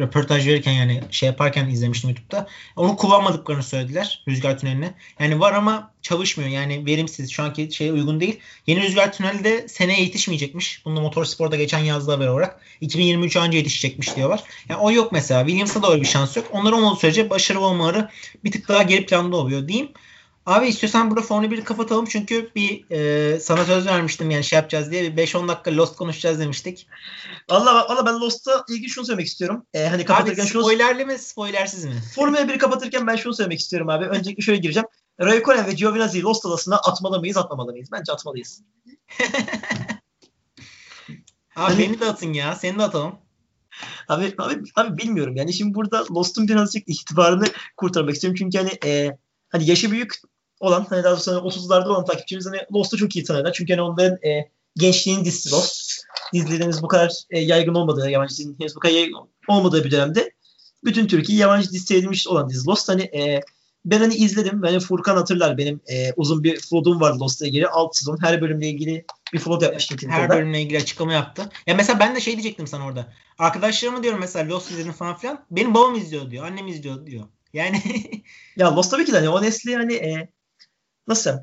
röportaj 0.00 0.46
verirken 0.46 0.72
yani 0.72 1.00
şey 1.10 1.26
yaparken 1.26 1.68
izlemiştim 1.68 2.10
YouTube'da. 2.10 2.46
Onu 2.76 2.96
kullanmadıklarını 2.96 3.62
söylediler 3.62 4.22
rüzgar 4.28 4.58
tünelini. 4.58 4.90
Yani 5.20 5.40
var 5.40 5.52
ama 5.52 5.90
çalışmıyor. 6.02 6.50
Yani 6.50 6.86
verimsiz. 6.86 7.30
Şu 7.30 7.42
anki 7.42 7.68
şeye 7.72 7.92
uygun 7.92 8.20
değil. 8.20 8.40
Yeni 8.66 8.82
rüzgar 8.82 9.12
tüneli 9.12 9.44
de 9.44 9.68
seneye 9.68 10.02
yetişmeyecekmiş. 10.02 10.84
Bunu 10.84 11.00
motorsporda 11.00 11.56
geçen 11.56 11.78
yazdı 11.78 12.10
haber 12.12 12.26
olarak. 12.26 12.60
2023 12.80 13.36
önce 13.36 13.58
yetişecekmiş 13.58 14.16
diyorlar. 14.16 14.42
Yani 14.68 14.80
o 14.80 14.92
yok 14.92 15.12
mesela. 15.12 15.40
Williams'da 15.40 15.82
da 15.82 15.90
öyle 15.90 16.00
bir 16.00 16.06
şans 16.06 16.36
yok. 16.36 16.46
Onlar 16.52 16.72
olmadığı 16.72 17.00
sürece 17.00 17.30
başarılı 17.30 17.66
olmaları 17.66 18.10
bir 18.44 18.52
tık 18.52 18.68
daha 18.68 18.82
geri 18.82 19.06
planda 19.06 19.36
oluyor 19.36 19.68
diyeyim. 19.68 19.88
Abi 20.46 20.68
istiyorsan 20.68 21.10
burada 21.10 21.24
Formula 21.24 21.46
1'i 21.54 21.64
kapatalım 21.64 22.04
çünkü 22.04 22.50
bir 22.54 22.90
e, 22.90 23.40
sana 23.40 23.64
söz 23.64 23.86
vermiştim 23.86 24.30
yani 24.30 24.44
şey 24.44 24.56
yapacağız 24.56 24.90
diye 24.90 25.16
bir 25.16 25.26
5-10 25.26 25.48
dakika 25.48 25.76
Lost 25.76 25.96
konuşacağız 25.96 26.40
demiştik. 26.40 26.88
Valla 27.50 27.88
valla 27.88 28.06
ben 28.06 28.20
Lost'ta 28.20 28.64
ilgili 28.68 28.90
şunu 28.90 29.04
söylemek 29.04 29.26
istiyorum. 29.26 29.66
Ee, 29.74 29.86
hani 29.86 30.04
kapatırken 30.04 30.42
abi 30.42 30.50
spoilerli 30.50 31.00
şunu... 31.00 31.12
mi 31.12 31.18
spoilersiz 31.18 31.84
mi? 31.84 32.02
Formula 32.14 32.40
1'i 32.40 32.58
kapatırken 32.58 33.06
ben 33.06 33.16
şunu 33.16 33.34
söylemek 33.34 33.60
istiyorum 33.60 33.88
abi. 33.88 34.04
Öncelikle 34.04 34.42
şöyle 34.42 34.58
gireceğim. 34.58 34.88
Raikkonen 35.20 35.66
ve 35.66 35.72
Giovinazzi 35.72 36.22
Lost 36.22 36.46
adasına 36.46 36.76
atmalı 36.76 37.20
mıyız 37.20 37.36
atmamalı 37.36 37.72
mıyız? 37.72 37.88
Bence 37.92 38.12
atmalıyız. 38.12 38.62
abi 41.56 41.72
hani... 41.72 41.78
beni 41.78 42.00
de 42.00 42.06
atın 42.06 42.32
ya. 42.32 42.54
Seni 42.54 42.78
de 42.78 42.82
atalım. 42.82 43.14
Abi, 44.08 44.34
abi, 44.38 44.62
abi 44.76 44.98
bilmiyorum 44.98 45.36
yani 45.36 45.52
şimdi 45.52 45.74
burada 45.74 46.04
Lost'un 46.10 46.48
birazcık 46.48 46.88
itibarını 46.88 47.44
kurtarmak 47.76 48.14
istiyorum. 48.14 48.36
Çünkü 48.38 48.58
hani 48.58 48.70
e, 48.84 49.16
hani 49.48 49.70
yaşı 49.70 49.90
büyük 49.90 50.14
olan 50.60 50.86
hani 50.90 51.04
daha 51.04 51.12
doğrusu 51.12 51.30
30'larda 51.30 51.82
hani 51.82 51.88
olan 51.88 52.04
takipçimiz 52.04 52.46
hani 52.46 52.58
Lost'u 52.74 52.96
çok 52.96 53.16
iyi 53.16 53.24
tanırlar. 53.24 53.52
Çünkü 53.52 53.72
hani 53.72 53.82
onların 53.82 54.28
e, 54.28 54.50
gençliğin 54.76 55.24
dizisi 55.24 55.50
Lost. 55.50 56.04
Dizilerimiz 56.32 56.82
bu 56.82 56.88
kadar 56.88 57.12
e, 57.30 57.40
yaygın 57.40 57.74
olmadığı, 57.74 58.10
yabancı 58.10 58.30
dizinin 58.30 58.56
henüz 58.60 58.76
bu 58.76 58.80
kadar 58.80 58.94
yaygın 58.94 59.18
olmadığı 59.48 59.84
bir 59.84 59.90
dönemde 59.90 60.32
bütün 60.84 61.06
Türkiye 61.06 61.38
yabancı 61.38 61.72
dizi 61.72 61.86
seyredilmiş 61.86 62.28
olan 62.28 62.48
dizi 62.48 62.66
Lost. 62.66 62.88
Hani 62.88 63.02
e, 63.02 63.40
ben 63.84 63.98
hani 63.98 64.14
izledim. 64.14 64.62
Hani 64.62 64.80
Furkan 64.80 65.16
hatırlar 65.16 65.58
benim 65.58 65.80
e, 65.86 66.12
uzun 66.12 66.44
bir 66.44 66.60
flood'um 66.60 67.00
vardı 67.00 67.20
Lost'la 67.20 67.46
ilgili. 67.46 67.68
Alt 67.68 67.96
sezon 67.96 68.18
her 68.22 68.40
bölümle 68.40 68.68
ilgili 68.68 69.04
bir 69.32 69.38
flood 69.38 69.62
yapmıştım. 69.62 70.10
Her 70.10 70.28
bölümle 70.28 70.62
ilgili 70.62 70.78
açıklama 70.78 71.12
yaptı. 71.12 71.50
Ya 71.66 71.74
mesela 71.74 72.00
ben 72.00 72.16
de 72.16 72.20
şey 72.20 72.32
diyecektim 72.32 72.66
sana 72.66 72.86
orada. 72.86 73.12
Arkadaşlarıma 73.38 74.02
diyorum 74.02 74.20
mesela 74.20 74.54
Lost 74.54 74.70
izledim 74.70 74.92
falan 74.92 75.16
filan. 75.16 75.44
Benim 75.50 75.74
babam 75.74 75.94
izliyor 75.94 76.30
diyor. 76.30 76.44
Annem 76.46 76.66
izliyor 76.66 77.06
diyor. 77.06 77.24
Yani 77.52 77.82
ya 78.56 78.76
Lost 78.76 78.90
tabii 78.90 79.04
ki 79.04 79.12
de 79.12 79.16
hani 79.16 79.28
o 79.28 79.42
nesli 79.42 79.76
hani 79.76 79.94
e, 79.94 80.28
nasıl 81.06 81.38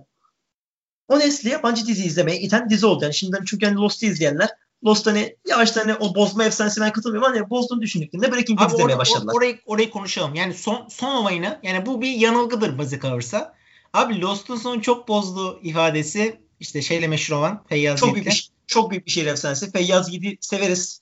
o 1.07 1.19
nesli 1.19 1.49
yabancı 1.49 1.87
dizi 1.87 2.05
izlemeye 2.05 2.39
iten 2.39 2.69
dizi 2.69 2.85
oldu. 2.85 3.03
Yani 3.03 3.13
şimdi 3.13 3.37
çünkü 3.45 3.65
hani 3.65 3.75
Lost'u 3.75 4.05
izleyenler 4.05 4.49
Lost 4.85 5.07
hani 5.07 5.35
yavaştan 5.47 5.81
hani 5.81 5.95
o 5.95 6.15
bozma 6.15 6.45
efsanesi 6.45 6.81
ben 6.81 6.91
katılmıyorum 6.91 7.27
ama 7.27 7.39
hani 7.39 7.49
bozduğunu 7.49 7.81
düşündüklerinde 7.81 8.31
Breaking 8.31 8.59
Bad 8.59 8.71
izlemeye 8.71 8.95
or- 8.95 8.99
başladılar. 8.99 9.33
Orayı, 9.33 9.59
orayı 9.65 9.89
konuşalım. 9.89 10.35
Yani 10.35 10.53
son, 10.53 10.87
son 10.87 11.15
olayını 11.15 11.59
yani 11.63 11.85
bu 11.85 12.01
bir 12.01 12.11
yanılgıdır 12.11 12.77
bazı 12.77 12.99
kalırsa. 12.99 13.55
Abi 13.93 14.21
Lost'un 14.21 14.55
sonu 14.55 14.81
çok 14.81 15.07
bozdu 15.07 15.59
ifadesi 15.63 16.41
işte 16.59 16.81
şeyle 16.81 17.07
meşhur 17.07 17.35
olan 17.35 17.63
Feyyaz 17.69 17.99
çok 17.99 18.15
büyük 18.15 18.27
bir, 18.27 18.51
çok 18.67 18.91
büyük 18.91 19.05
bir 19.05 19.11
şehir 19.11 19.27
efsanesi. 19.27 19.71
Feyyaz 19.71 20.09
Yiğit'i 20.09 20.47
severiz. 20.47 21.01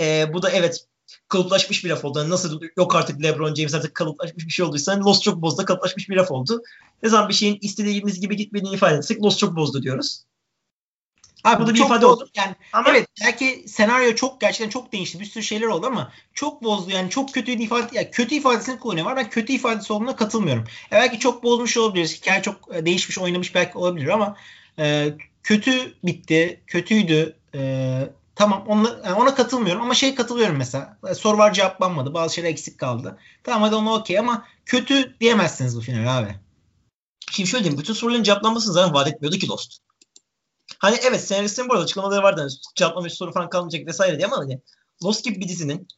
Ee, 0.00 0.26
bu 0.32 0.42
da 0.42 0.50
evet 0.50 0.86
kalıplaşmış 1.30 1.84
bir 1.84 1.90
laf 1.90 2.04
oldu. 2.04 2.18
Yani 2.18 2.30
nasıl 2.30 2.60
yok 2.76 2.94
artık 2.94 3.22
LeBron 3.22 3.54
James 3.54 3.74
artık 3.74 3.94
kalıplaşmış 3.94 4.46
bir 4.46 4.52
şey 4.52 4.66
olduysa 4.66 4.92
hani 4.92 5.04
Lost 5.04 5.22
çok 5.22 5.42
bozdu 5.42 5.64
kalıplaşmış 5.64 6.08
bir 6.08 6.16
laf 6.16 6.30
oldu. 6.30 6.62
Ne 7.02 7.08
zaman 7.08 7.28
bir 7.28 7.34
şeyin 7.34 7.58
istediğimiz 7.60 8.20
gibi 8.20 8.36
gitmediğini 8.36 8.74
ifade 8.74 8.96
etsek 8.96 9.22
Lost 9.22 9.38
çok 9.38 9.56
bozdu 9.56 9.82
diyoruz. 9.82 10.24
Abi 11.44 11.62
bu 11.62 11.66
da 11.66 11.74
bir 11.74 11.80
ifade 11.80 12.06
oldu. 12.06 12.28
Yani 12.34 12.54
ama 12.72 12.90
evet 12.90 13.06
belki 13.24 13.64
senaryo 13.68 14.14
çok 14.14 14.40
gerçekten 14.40 14.70
çok 14.70 14.92
değişti. 14.92 15.20
Bir 15.20 15.24
sürü 15.24 15.42
şeyler 15.42 15.66
oldu 15.66 15.86
ama 15.86 16.12
çok 16.34 16.62
bozdu. 16.62 16.90
Yani 16.90 17.10
çok 17.10 17.34
kötü 17.34 17.52
ifade 17.52 17.88
yani 17.92 18.10
kötü 18.10 18.34
ifadesini 18.34 18.78
kullanıyor 18.78 19.06
var. 19.06 19.16
Ben 19.16 19.30
kötü 19.30 19.52
ifadesi 19.52 19.92
olduğuna 19.92 20.16
katılmıyorum. 20.16 20.64
E 20.92 20.92
belki 20.92 21.18
çok 21.18 21.42
bozmuş 21.42 21.76
olabilir. 21.76 22.08
Hikaye 22.08 22.42
çok 22.42 22.74
e, 22.74 22.86
değişmiş, 22.86 23.18
oynamış 23.18 23.54
belki 23.54 23.78
olabilir 23.78 24.08
ama 24.08 24.36
e, 24.78 25.14
kötü 25.42 25.94
bitti. 26.04 26.60
Kötüydü. 26.66 27.36
E, 27.54 27.60
tamam 28.40 28.64
ona, 28.68 29.16
ona 29.16 29.34
katılmıyorum 29.34 29.82
ama 29.82 29.94
şey 29.94 30.14
katılıyorum 30.14 30.56
mesela. 30.56 30.98
E, 31.10 31.14
soru 31.14 31.38
var 31.38 31.52
cevaplanmadı. 31.52 32.14
Bazı 32.14 32.34
şeyler 32.34 32.48
eksik 32.48 32.78
kaldı. 32.78 33.18
Tamam 33.44 33.62
hadi 33.62 33.74
ona 33.74 33.94
okey 33.94 34.18
ama 34.18 34.46
kötü 34.66 35.20
diyemezsiniz 35.20 35.76
bu 35.76 35.80
final 35.80 36.18
abi. 36.18 36.34
Şimdi 37.30 37.50
şöyle 37.50 37.64
diyeyim. 37.64 37.80
Bütün 37.80 37.94
soruların 37.94 38.22
cevaplanmasını 38.22 38.72
zaten 38.72 38.94
vaat 38.94 39.08
etmiyordu 39.08 39.38
ki 39.38 39.48
Lost. 39.48 39.78
Hani 40.78 40.96
evet 41.02 41.24
senaristin 41.24 41.68
bu 41.68 41.72
arada 41.72 41.84
açıklamaları 41.84 42.22
vardı. 42.22 42.40
Hani 42.40 42.50
cevaplamış 42.74 43.12
soru 43.12 43.32
falan 43.32 43.48
kalmayacak 43.48 43.86
vesaire 43.86 44.16
diye 44.16 44.26
ama 44.26 44.38
hani 44.38 44.60
Lost 45.04 45.24
gibi 45.24 45.40
bir 45.40 45.48
dizinin 45.48 45.88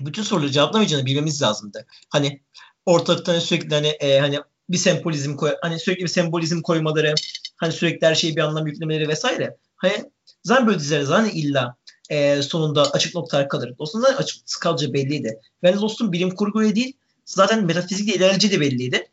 bütün 0.00 0.22
soruları 0.22 0.50
cevaplamayacağını 0.50 1.06
bilmemiz 1.06 1.42
lazımdı. 1.42 1.86
Hani 2.08 2.40
ortalıkta 2.86 3.32
hani 3.32 3.40
sürekli 3.40 3.74
hani 3.74 3.88
e, 3.88 4.18
hani 4.18 4.40
bir 4.68 4.78
sembolizm 4.78 5.36
koy 5.36 5.54
hani 5.62 5.78
sürekli 5.78 6.02
bir 6.02 6.08
sembolizm 6.08 6.62
koymaları, 6.62 7.14
hani 7.56 7.72
sürekli 7.72 8.06
her 8.06 8.14
şeyi 8.14 8.36
bir 8.36 8.42
anlam 8.42 8.66
yüklemeleri 8.66 9.08
vesaire. 9.08 9.56
Hani 9.76 10.13
zaten 10.44 10.66
böyle 10.66 10.78
diziler 10.78 11.02
zaten 11.02 11.30
illa 11.30 11.76
e, 12.10 12.42
sonunda 12.42 12.92
açık 12.92 13.14
noktalar 13.14 13.48
kalır. 13.48 13.74
Dost'un 13.78 14.02
da 14.02 14.08
açık 14.08 14.60
kalacağı 14.60 14.92
belliydi. 14.92 15.40
Yani 15.62 15.80
Dost'un 15.80 16.12
bilim 16.12 16.30
kurguya 16.34 16.74
değil 16.74 16.96
zaten 17.24 17.64
metafizikle 17.64 18.14
ilerleyeceği 18.14 18.52
de 18.52 18.60
belliydi. 18.60 19.08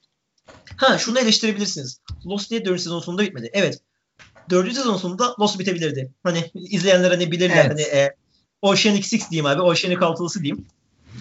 Ha 0.75 0.97
şunu 0.97 1.19
eleştirebilirsiniz. 1.19 1.99
Lost 2.25 2.51
niye 2.51 2.65
4. 2.65 2.81
sezon 2.81 2.99
sonunda 2.99 3.23
bitmedi? 3.23 3.49
Evet 3.53 3.81
dördüncü 4.49 4.75
sezon 4.75 4.97
sonunda 4.97 5.35
Lost 5.39 5.59
bitebilirdi. 5.59 6.11
Hani 6.23 6.51
izleyenler 6.55 7.11
hani 7.11 7.31
bilirler 7.31 7.65
evet. 7.65 7.71
hani 7.71 7.81
e, 7.81 8.15
Oceanic 8.61 9.07
Six 9.07 9.29
diyeyim 9.31 9.45
abi. 9.45 9.61
Oceanic 9.61 10.05
altılısı 10.05 10.43
diyeyim. 10.43 10.65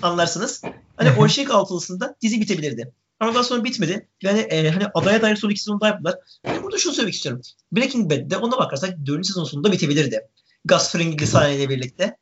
Anlarsınız. 0.02 0.62
Hani 0.96 1.10
Oceanic 1.18 1.52
altılısında 1.52 2.16
dizi 2.22 2.40
bitebilirdi. 2.40 2.92
Ama 3.20 3.34
daha 3.34 3.44
sonra 3.44 3.64
bitmedi. 3.64 4.08
Yani 4.22 4.40
e, 4.40 4.70
hani 4.70 4.84
adaya 4.94 5.22
dair 5.22 5.36
son 5.36 5.50
iki 5.50 5.60
sezonu 5.60 5.80
da 5.80 5.86
yaptılar. 5.86 6.14
Yani 6.46 6.62
burada 6.62 6.78
şunu 6.78 6.92
söylemek 6.92 7.14
istiyorum. 7.14 7.42
Breaking 7.72 8.10
Bad'de 8.10 8.36
ona 8.36 8.58
bakarsak 8.58 9.06
dördüncü 9.06 9.28
sezon 9.28 9.44
sonunda 9.44 9.72
bitebilirdi. 9.72 10.20
Gus 10.64 10.92
Fring'li 10.92 11.26
sahneyle 11.26 11.68
birlikte. 11.68 12.16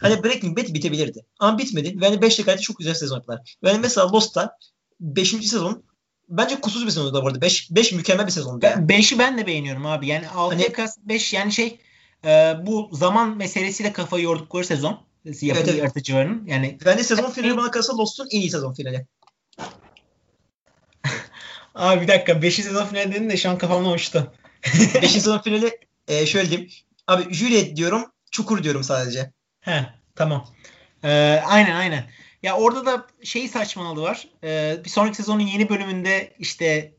Hani 0.00 0.24
Breaking 0.24 0.58
Bad 0.58 0.74
bitebilirdi. 0.74 1.24
Ama 1.38 1.58
bitmedi. 1.58 2.00
Ve 2.00 2.06
hani 2.06 2.22
5 2.22 2.38
dakikada 2.38 2.58
çok 2.58 2.78
güzel 2.78 2.94
sezon 2.94 3.16
yaptılar. 3.16 3.56
Yani 3.62 3.78
mesela 3.78 4.12
Lost'ta 4.12 4.58
5. 5.00 5.30
sezon 5.30 5.82
bence 6.28 6.60
kusursuz 6.60 6.86
bir 6.86 6.90
sezondu 6.90 7.14
da 7.14 7.22
arada. 7.22 7.40
5 7.40 7.70
5 7.70 7.92
mükemmel 7.92 8.26
bir 8.26 8.32
sezondu. 8.32 8.66
5'i 8.66 9.18
ben 9.18 9.38
de 9.38 9.46
beğeniyorum 9.46 9.86
abi. 9.86 10.06
Yani 10.06 10.26
6'ya 10.26 10.50
hani, 10.50 10.72
kas 10.72 10.96
5 11.02 11.32
yani 11.32 11.52
şey 11.52 11.78
e, 12.24 12.54
bu 12.62 12.90
zaman 12.92 13.36
meselesiyle 13.36 13.92
kafayı 13.92 14.24
yordukları 14.24 14.64
sezon. 14.64 15.06
Yapı 15.24 15.60
evet, 15.60 15.68
evet. 15.68 15.78
yaratıcılarının. 15.78 16.46
Yani 16.46 16.78
bence 16.84 17.04
sezon 17.04 17.30
finali 17.30 17.56
bana 17.56 17.70
kalırsa 17.70 17.96
Lost'un 17.96 18.28
en 18.30 18.40
iyi 18.40 18.50
sezon 18.50 18.74
finali. 18.74 19.06
Abi 21.76 22.00
bir 22.00 22.08
dakika 22.08 22.42
5. 22.42 22.54
sezon 22.54 22.86
finali 22.86 23.14
dedin 23.14 23.30
de 23.30 23.36
şu 23.36 23.50
an 23.50 23.58
kafamda 23.58 23.88
uçtu. 23.88 24.32
5. 25.02 25.10
sezon 25.12 25.38
finali 25.38 25.78
e, 26.08 26.26
şöyle 26.26 26.50
diyeyim. 26.50 26.70
Abi 27.06 27.34
Juliet 27.34 27.76
diyorum, 27.76 28.04
Çukur 28.30 28.62
diyorum 28.62 28.84
sadece. 28.84 29.32
He, 29.60 29.86
tamam. 30.14 30.46
Ee, 31.04 31.42
aynen 31.46 31.76
aynen. 31.76 32.04
Ya 32.42 32.56
orada 32.56 32.86
da 32.86 33.06
şeyi 33.22 33.48
saçmaladı 33.48 34.02
var. 34.02 34.28
Ee, 34.44 34.76
bir 34.84 34.90
sonraki 34.90 35.16
sezonun 35.16 35.40
yeni 35.40 35.68
bölümünde 35.68 36.34
işte 36.38 36.94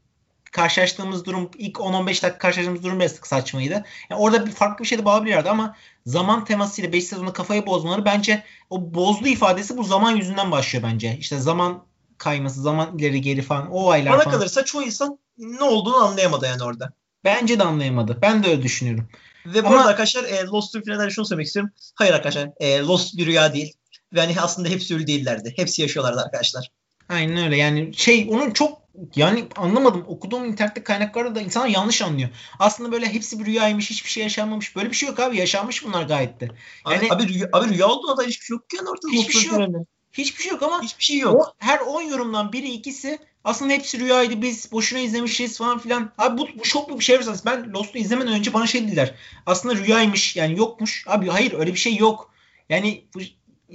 karşılaştığımız 0.51 1.25
durum 1.25 1.51
ilk 1.57 1.75
10-15 1.75 2.05
dakika 2.07 2.38
karşılaştığımız 2.38 2.84
durum 2.84 2.99
biraz 2.99 3.11
saçmaydı. 3.11 3.86
Yani 4.09 4.21
orada 4.21 4.45
bir 4.45 4.51
farklı 4.51 4.84
bir 4.84 4.88
şey 4.88 4.97
de 4.97 5.05
bağlayabilirlerdi 5.05 5.49
ama 5.49 5.75
zaman 6.05 6.45
temasıyla 6.45 6.93
5 6.93 7.03
sezonda 7.03 7.34
kafayı 7.34 7.65
bozmaları 7.65 8.05
bence 8.05 8.43
o 8.69 8.93
bozdu 8.93 9.28
ifadesi 9.28 9.78
bu 9.78 9.84
zaman 9.84 10.15
yüzünden 10.15 10.51
başlıyor 10.51 10.86
bence. 10.91 11.17
İşte 11.19 11.38
zaman 11.39 11.84
kayması, 12.18 12.61
zaman 12.61 12.97
ileri 12.97 13.22
geri 13.22 13.41
falan 13.41 13.72
o 13.72 13.84
olaylar 13.84 14.13
Bana 14.13 14.24
falan. 14.24 14.38
kalırsa 14.38 14.65
çoğu 14.65 14.84
insan 14.84 15.20
ne 15.38 15.63
olduğunu 15.63 15.95
anlayamadı 15.95 16.45
yani 16.45 16.63
orada. 16.63 16.93
Bence 17.24 17.59
de 17.59 17.63
anlayamadı. 17.63 18.18
Ben 18.22 18.43
de 18.43 18.49
öyle 18.49 18.63
düşünüyorum. 18.63 19.09
Ve 19.45 19.63
bu 19.63 19.68
Ama... 19.68 19.78
arada 19.78 19.89
arkadaşlar 19.89 20.24
e, 20.24 20.45
Lost'un 20.45 20.82
finalde 20.82 21.09
şunu 21.09 21.26
söylemek 21.26 21.47
istiyorum. 21.47 21.72
Hayır 21.95 22.13
arkadaşlar 22.13 22.49
e, 22.59 22.80
Lost 22.80 23.18
bir 23.18 23.26
rüya 23.26 23.53
değil. 23.53 23.74
Ve 24.13 24.20
hani 24.20 24.41
aslında 24.41 24.70
hepsi 24.70 24.95
ölü 24.95 25.07
değillerdi. 25.07 25.53
Hepsi 25.55 25.82
yaşıyorlardı 25.82 26.22
arkadaşlar. 26.22 26.72
Aynen 27.09 27.45
öyle. 27.45 27.57
Yani 27.57 27.93
şey 27.93 28.28
onun 28.32 28.51
çok 28.51 28.82
yani 29.15 29.47
anlamadım. 29.55 30.03
Okuduğum 30.07 30.45
internette 30.45 30.84
kaynaklarda 30.84 31.36
da 31.36 31.41
insanlar 31.41 31.68
yanlış 31.68 32.01
anlıyor. 32.01 32.30
Aslında 32.59 32.91
böyle 32.91 33.13
hepsi 33.13 33.39
bir 33.39 33.45
rüyaymış. 33.45 33.89
Hiçbir 33.89 34.09
şey 34.09 34.24
yaşanmamış. 34.24 34.76
Böyle 34.76 34.89
bir 34.89 34.95
şey 34.95 35.09
yok 35.09 35.20
abi. 35.20 35.38
Yaşanmış 35.38 35.86
bunlar 35.86 36.03
gayet 36.03 36.39
de. 36.39 36.49
Yani, 36.91 37.07
abi, 37.11 37.24
abi, 37.24 37.34
rüya, 37.34 37.49
abi 37.53 37.70
rüya 37.70 37.88
olduğuna 37.88 38.18
da 38.18 38.24
hiçbir 38.24 38.45
şey 38.45 38.53
yok 38.53 38.63
yani 38.78 38.89
ortada. 38.89 39.11
Hiçbir 39.11 39.34
şey 39.34 39.51
yok. 39.51 39.88
Hiçbir 40.18 40.43
şey 40.43 40.51
yok 40.51 40.63
ama 40.63 40.82
hiçbir 40.82 41.03
şey 41.03 41.18
yok. 41.18 41.36
O, 41.36 41.53
her 41.57 41.80
10 41.80 42.01
yorumdan 42.01 42.53
biri 42.53 42.70
ikisi 42.70 43.20
aslında 43.43 43.74
hepsi 43.74 43.99
rüyaydı 43.99 44.41
biz 44.41 44.72
boşuna 44.72 44.99
izlemişiz 44.99 45.57
falan 45.57 45.80
filan. 45.80 46.11
Abi 46.18 46.38
bu, 46.38 46.47
bu 46.59 46.63
çok 46.63 46.99
bir 46.99 47.03
şey 47.03 47.20
var. 47.20 47.38
Ben 47.45 47.74
Lost'u 47.74 47.97
izlemeden 47.97 48.34
önce 48.34 48.53
bana 48.53 48.68
şey 48.68 48.88
dediler. 48.88 49.15
Aslında 49.45 49.76
rüyaymış 49.76 50.36
yani 50.36 50.57
yokmuş. 50.57 51.03
Abi 51.07 51.28
hayır 51.28 51.53
öyle 51.53 51.74
bir 51.74 51.80
şey 51.80 51.95
yok. 51.95 52.34
Yani 52.70 53.05
bu, 53.15 53.20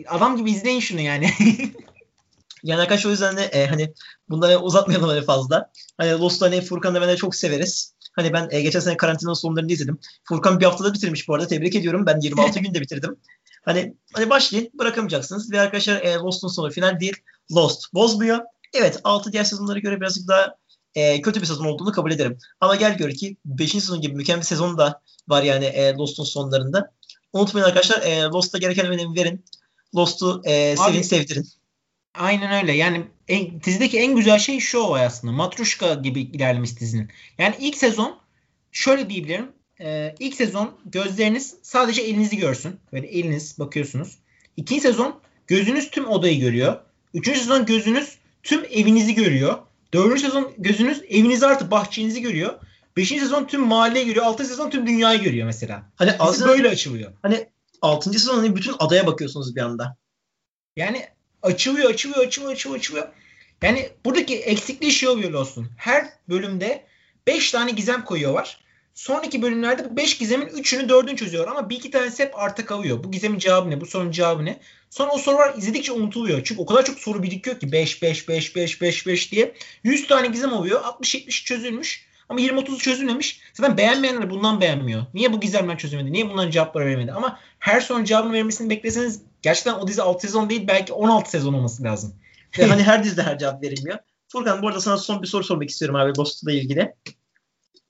adam 0.06 0.36
gibi 0.36 0.50
izleyin 0.50 0.80
şunu 0.80 1.00
yani. 1.00 1.30
yani 2.62 2.80
arkadaşlar 2.80 3.08
o 3.08 3.12
yüzden 3.12 3.36
de 3.36 3.44
e, 3.44 3.66
hani 3.66 3.92
bunları 4.28 4.58
uzatmayalım 4.58 5.08
hani 5.08 5.22
fazla. 5.22 5.70
Hani 5.96 6.10
Lost'u 6.10 6.46
hani 6.46 6.60
Furkan'la 6.60 7.00
ben 7.00 7.08
de 7.08 7.16
çok 7.16 7.34
severiz. 7.34 7.94
Hani 8.12 8.32
ben 8.32 8.48
e, 8.50 8.62
geçen 8.62 8.80
sene 8.80 8.96
karantinanın 8.96 9.34
sonlarını 9.34 9.72
izledim. 9.72 9.98
Furkan 10.24 10.60
bir 10.60 10.64
haftada 10.64 10.94
bitirmiş 10.94 11.28
bu 11.28 11.34
arada. 11.34 11.46
Tebrik 11.46 11.74
ediyorum. 11.74 12.06
Ben 12.06 12.20
26 12.20 12.58
günde 12.60 12.80
bitirdim. 12.80 13.16
Hani 13.62 13.94
hani 14.12 14.30
başlayın 14.30 14.70
bırakamayacaksınız. 14.74 15.52
Ve 15.52 15.60
arkadaşlar 15.60 16.00
e, 16.00 16.14
Lost'un 16.14 16.48
sonu 16.48 16.70
final 16.70 17.00
değil. 17.00 17.16
Lost 17.52 17.94
bozmuyor. 17.94 18.38
Evet 18.74 19.00
6 19.04 19.32
diğer 19.32 19.44
sezonlara 19.44 19.78
göre 19.78 20.00
birazcık 20.00 20.28
daha 20.28 20.56
e, 20.94 21.22
kötü 21.22 21.40
bir 21.40 21.46
sezon 21.46 21.64
olduğunu 21.64 21.92
kabul 21.92 22.12
ederim. 22.12 22.38
Ama 22.60 22.76
gel 22.76 22.96
gör 22.96 23.10
ki 23.10 23.36
5. 23.44 23.70
sezon 23.70 24.00
gibi 24.00 24.14
mükemmel 24.14 24.40
bir 24.40 24.46
sezon 24.46 24.78
da 24.78 25.02
var 25.28 25.42
yani 25.42 25.64
e, 25.64 25.94
Lost'un 25.94 26.24
sonlarında. 26.24 26.92
Unutmayın 27.32 27.66
arkadaşlar 27.66 28.02
e, 28.02 28.22
Lost'a 28.22 28.58
gereken 28.58 28.86
önemi 28.86 29.16
verin. 29.16 29.44
Lost'u 29.94 30.42
e, 30.44 30.76
sevin 30.76 31.02
sevdirin. 31.02 31.48
Aynen 32.14 32.62
öyle. 32.62 32.72
Yani 32.72 33.06
en, 33.28 33.60
dizideki 33.62 33.98
en 33.98 34.16
güzel 34.16 34.38
şey 34.38 34.60
şu 34.60 34.78
olay 34.78 35.06
aslında. 35.06 35.32
Matruşka 35.32 35.94
gibi 35.94 36.20
ilerlemiş 36.20 36.80
dizinin. 36.80 37.10
Yani 37.38 37.54
ilk 37.58 37.76
sezon 37.76 38.18
şöyle 38.72 39.10
diyebilirim. 39.10 39.52
Ee, 39.82 40.14
ilk 40.18 40.34
sezon 40.34 40.74
gözleriniz 40.84 41.54
sadece 41.62 42.02
elinizi 42.02 42.36
görsün. 42.36 42.80
Böyle 42.92 43.06
eliniz 43.06 43.58
bakıyorsunuz. 43.58 44.18
İkinci 44.56 44.80
sezon 44.80 45.20
gözünüz 45.46 45.90
tüm 45.90 46.08
odayı 46.08 46.40
görüyor. 46.40 46.80
Üçüncü 47.14 47.38
sezon 47.38 47.66
gözünüz 47.66 48.18
tüm 48.42 48.64
evinizi 48.70 49.14
görüyor. 49.14 49.58
Dördüncü 49.94 50.22
sezon 50.22 50.52
gözünüz 50.58 51.02
evinizi 51.08 51.46
artı 51.46 51.70
bahçenizi 51.70 52.22
görüyor. 52.22 52.54
Beşinci 52.96 53.20
sezon 53.20 53.44
tüm 53.44 53.60
mahalleyi 53.60 54.06
görüyor. 54.06 54.26
Altıncı 54.26 54.50
sezon 54.50 54.70
tüm 54.70 54.86
dünyayı 54.86 55.22
görüyor 55.22 55.46
mesela. 55.46 55.90
Hani 55.96 56.12
aslında 56.18 56.48
böyle 56.48 56.68
açılıyor. 56.68 57.12
Hani 57.22 57.46
6. 57.82 58.12
sezon 58.12 58.36
hani 58.36 58.56
bütün 58.56 58.74
adaya 58.78 59.06
bakıyorsunuz 59.06 59.56
bir 59.56 59.60
anda. 59.60 59.96
Yani 60.76 61.06
açılıyor, 61.42 61.90
açılıyor, 61.90 62.26
açılıyor, 62.26 62.52
açılıyor, 62.52 62.78
açılıyor. 62.78 63.08
Yani 63.62 63.88
buradaki 64.04 64.38
eksikliği 64.38 64.92
şey 64.92 65.08
oluyor 65.08 65.30
Lost'un. 65.30 65.68
Her 65.76 66.08
bölümde 66.28 66.86
5 67.26 67.50
tane 67.50 67.70
gizem 67.70 68.04
koyuyorlar. 68.04 68.61
Sonraki 68.94 69.42
bölümlerde 69.42 69.90
bu 69.90 69.96
5 69.96 70.18
gizemin 70.18 70.46
3'ünü 70.46 70.88
4'ünü 70.88 71.16
çözüyor 71.16 71.48
ama 71.48 71.70
bir 71.70 71.76
iki 71.76 71.90
tanesi 71.90 72.22
hep 72.22 72.38
arta 72.38 72.66
kalıyor. 72.66 73.04
Bu 73.04 73.10
gizemin 73.10 73.38
cevabı 73.38 73.70
ne? 73.70 73.80
Bu 73.80 73.86
sorunun 73.86 74.10
cevabı 74.10 74.44
ne? 74.44 74.60
Sonra 74.90 75.10
o 75.10 75.18
sorular 75.18 75.54
izledikçe 75.58 75.92
unutuluyor. 75.92 76.44
Çünkü 76.44 76.60
o 76.60 76.66
kadar 76.66 76.84
çok 76.84 76.98
soru 76.98 77.22
birikiyor 77.22 77.60
ki 77.60 77.72
5 77.72 78.02
5 78.02 78.28
5 78.28 78.56
5 78.56 78.80
5 78.80 79.06
5 79.06 79.32
diye. 79.32 79.54
100 79.84 80.06
tane 80.06 80.26
gizem 80.26 80.52
oluyor. 80.52 80.82
60 80.84 81.14
70 81.14 81.44
çözülmüş. 81.44 82.06
Ama 82.28 82.40
20-30 82.40 82.78
çözülmemiş. 82.78 83.40
Zaten 83.54 83.76
beğenmeyenler 83.76 84.30
bundan 84.30 84.60
beğenmiyor. 84.60 85.02
Niye 85.14 85.32
bu 85.32 85.40
gizemler 85.40 85.78
çözülmedi? 85.78 86.12
Niye 86.12 86.30
bunların 86.30 86.50
cevapları 86.50 86.86
veremedi? 86.86 87.12
Ama 87.12 87.38
her 87.58 87.80
sorunun 87.80 88.04
cevabını 88.04 88.32
vermesini 88.32 88.70
bekleseniz 88.70 89.22
gerçekten 89.42 89.74
o 89.74 89.88
dizi 89.88 90.02
6 90.02 90.26
sezon 90.26 90.50
değil 90.50 90.66
belki 90.68 90.92
16 90.92 91.30
sezon 91.30 91.54
olması 91.54 91.82
lazım. 91.82 92.14
hani 92.56 92.82
her 92.82 93.04
dizide 93.04 93.22
her 93.22 93.38
cevap 93.38 93.62
verilmiyor. 93.62 93.98
Furkan 94.28 94.62
bu 94.62 94.68
arada 94.68 94.80
sana 94.80 94.98
son 94.98 95.22
bir 95.22 95.26
soru 95.26 95.44
sormak 95.44 95.70
istiyorum 95.70 95.96
abi 95.96 96.18
Lost'la 96.18 96.52
ilgili. 96.52 96.94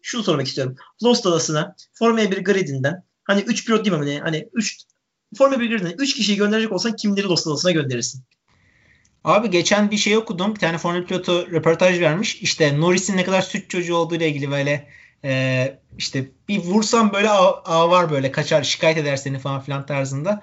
Şunu 0.03 0.23
sormak 0.23 0.47
istiyorum. 0.47 0.77
Lost 1.03 1.27
adasına 1.27 1.77
Formula 1.93 2.31
1 2.31 2.45
gridinden 2.45 3.05
hani 3.25 3.41
3 3.41 3.67
pilot 3.67 3.85
değil 3.85 3.97
mi? 3.97 3.99
Hani, 3.99 4.21
hani 4.21 4.49
3 4.53 4.79
Formula 5.39 5.61
1 5.61 5.69
gridinden 5.69 5.95
3 5.99 6.15
kişiyi 6.15 6.37
gönderecek 6.37 6.73
olsan 6.73 6.97
kimleri 6.97 7.27
Lost 7.27 7.47
adasına 7.47 7.71
gönderirsin? 7.71 8.25
Abi 9.25 9.51
geçen 9.51 9.91
bir 9.91 9.97
şey 9.97 10.17
okudum. 10.17 10.55
Bir 10.55 10.61
tane 10.61 10.79
Formula 10.79 11.05
pilotu 11.05 11.51
röportaj 11.51 12.01
vermiş. 12.01 12.43
İşte 12.43 12.81
Norris'in 12.81 13.17
ne 13.17 13.25
kadar 13.25 13.43
süt 13.43 13.71
çocuğu 13.71 13.97
olduğu 13.97 14.15
ile 14.15 14.29
ilgili 14.29 14.51
böyle 14.51 14.89
e, 15.25 15.79
işte 15.99 16.29
bir 16.49 16.59
vursam 16.59 17.13
böyle 17.13 17.31
ağ, 17.31 17.91
var 17.91 18.11
böyle 18.11 18.33
kaçar 18.33 18.63
şikayet 18.63 18.99
eder 18.99 19.17
seni 19.17 19.39
falan 19.39 19.61
filan 19.61 19.87
tarzında. 19.87 20.41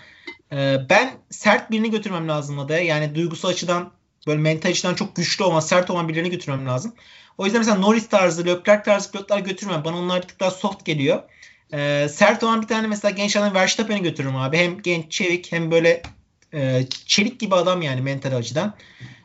Ee, 0.51 0.77
ben 0.89 1.17
sert 1.29 1.71
birini 1.71 1.91
götürmem 1.91 2.27
lazım 2.27 2.59
adaya. 2.59 2.83
Yani 2.83 3.15
duygusal 3.15 3.49
açıdan 3.49 3.91
böyle 4.27 4.41
mental 4.41 4.69
açıdan 4.69 4.95
çok 4.95 5.15
güçlü 5.15 5.43
olan, 5.43 5.59
sert 5.59 5.89
olan 5.89 6.07
birilerini 6.07 6.29
götürmem 6.29 6.67
lazım. 6.67 6.93
O 7.39 7.45
yüzden 7.45 7.61
mesela 7.61 7.77
Norris 7.77 8.09
tarzı, 8.09 8.45
Leclerc 8.45 8.83
tarzı 8.83 9.11
pilotlar 9.11 9.39
götürmem. 9.39 9.83
Bana 9.85 9.97
onlar 9.97 10.21
bir 10.21 10.27
tık 10.27 10.39
daha 10.39 10.51
soft 10.51 10.85
geliyor. 10.85 11.23
Ee, 11.73 12.07
sert 12.11 12.43
olan 12.43 12.61
bir 12.61 12.67
tane 12.67 12.87
mesela 12.87 13.11
genç 13.11 13.37
adam 13.37 13.53
Verstappen'i 13.53 14.01
götürürüm 14.01 14.35
abi. 14.35 14.57
Hem 14.57 14.81
genç, 14.81 15.11
çevik 15.11 15.51
hem 15.51 15.71
böyle 15.71 16.01
e, 16.53 16.85
çelik 17.05 17.39
gibi 17.39 17.55
adam 17.55 17.81
yani 17.81 18.01
mental 18.01 18.35
açıdan. 18.35 18.75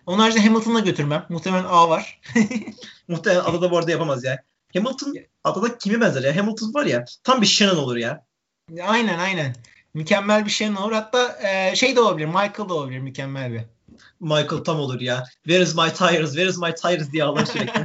Onun 0.06 0.18
haricinde 0.18 0.46
Hamilton'la 0.46 0.80
götürmem. 0.80 1.26
Muhtemelen 1.28 1.64
A 1.64 1.88
var. 1.88 2.20
Muhtemelen 3.08 3.44
adada 3.44 3.70
bu 3.70 3.78
arada 3.78 3.90
yapamaz 3.90 4.24
ya. 4.24 4.42
Hamilton 4.74 5.16
adada 5.44 5.78
kimi 5.78 6.00
benzer 6.00 6.22
ya? 6.22 6.36
Hamilton 6.36 6.74
var 6.74 6.86
ya 6.86 7.04
tam 7.24 7.40
bir 7.40 7.46
Shannon 7.46 7.76
olur 7.76 7.96
ya. 7.96 8.26
Aynen 8.86 9.18
aynen. 9.18 9.56
Mükemmel 9.94 10.44
bir 10.44 10.50
şey 10.50 10.68
olur. 10.70 10.92
Hatta 10.92 11.38
e, 11.42 11.76
şey 11.76 11.96
de 11.96 12.00
olabilir. 12.00 12.26
Michael 12.26 12.68
da 12.68 12.74
olabilir. 12.74 12.98
Mükemmel 12.98 13.52
bir. 13.52 13.73
Michael 14.20 14.64
tam 14.64 14.80
olur 14.80 15.00
ya. 15.00 15.24
Where 15.44 15.62
is 15.62 15.74
my 15.74 15.92
tires? 15.92 16.30
Where 16.30 16.50
is 16.50 16.58
my 16.58 16.74
tires 16.74 17.12
diye 17.12 17.24
ağlar 17.24 17.46
sürekli. 17.46 17.82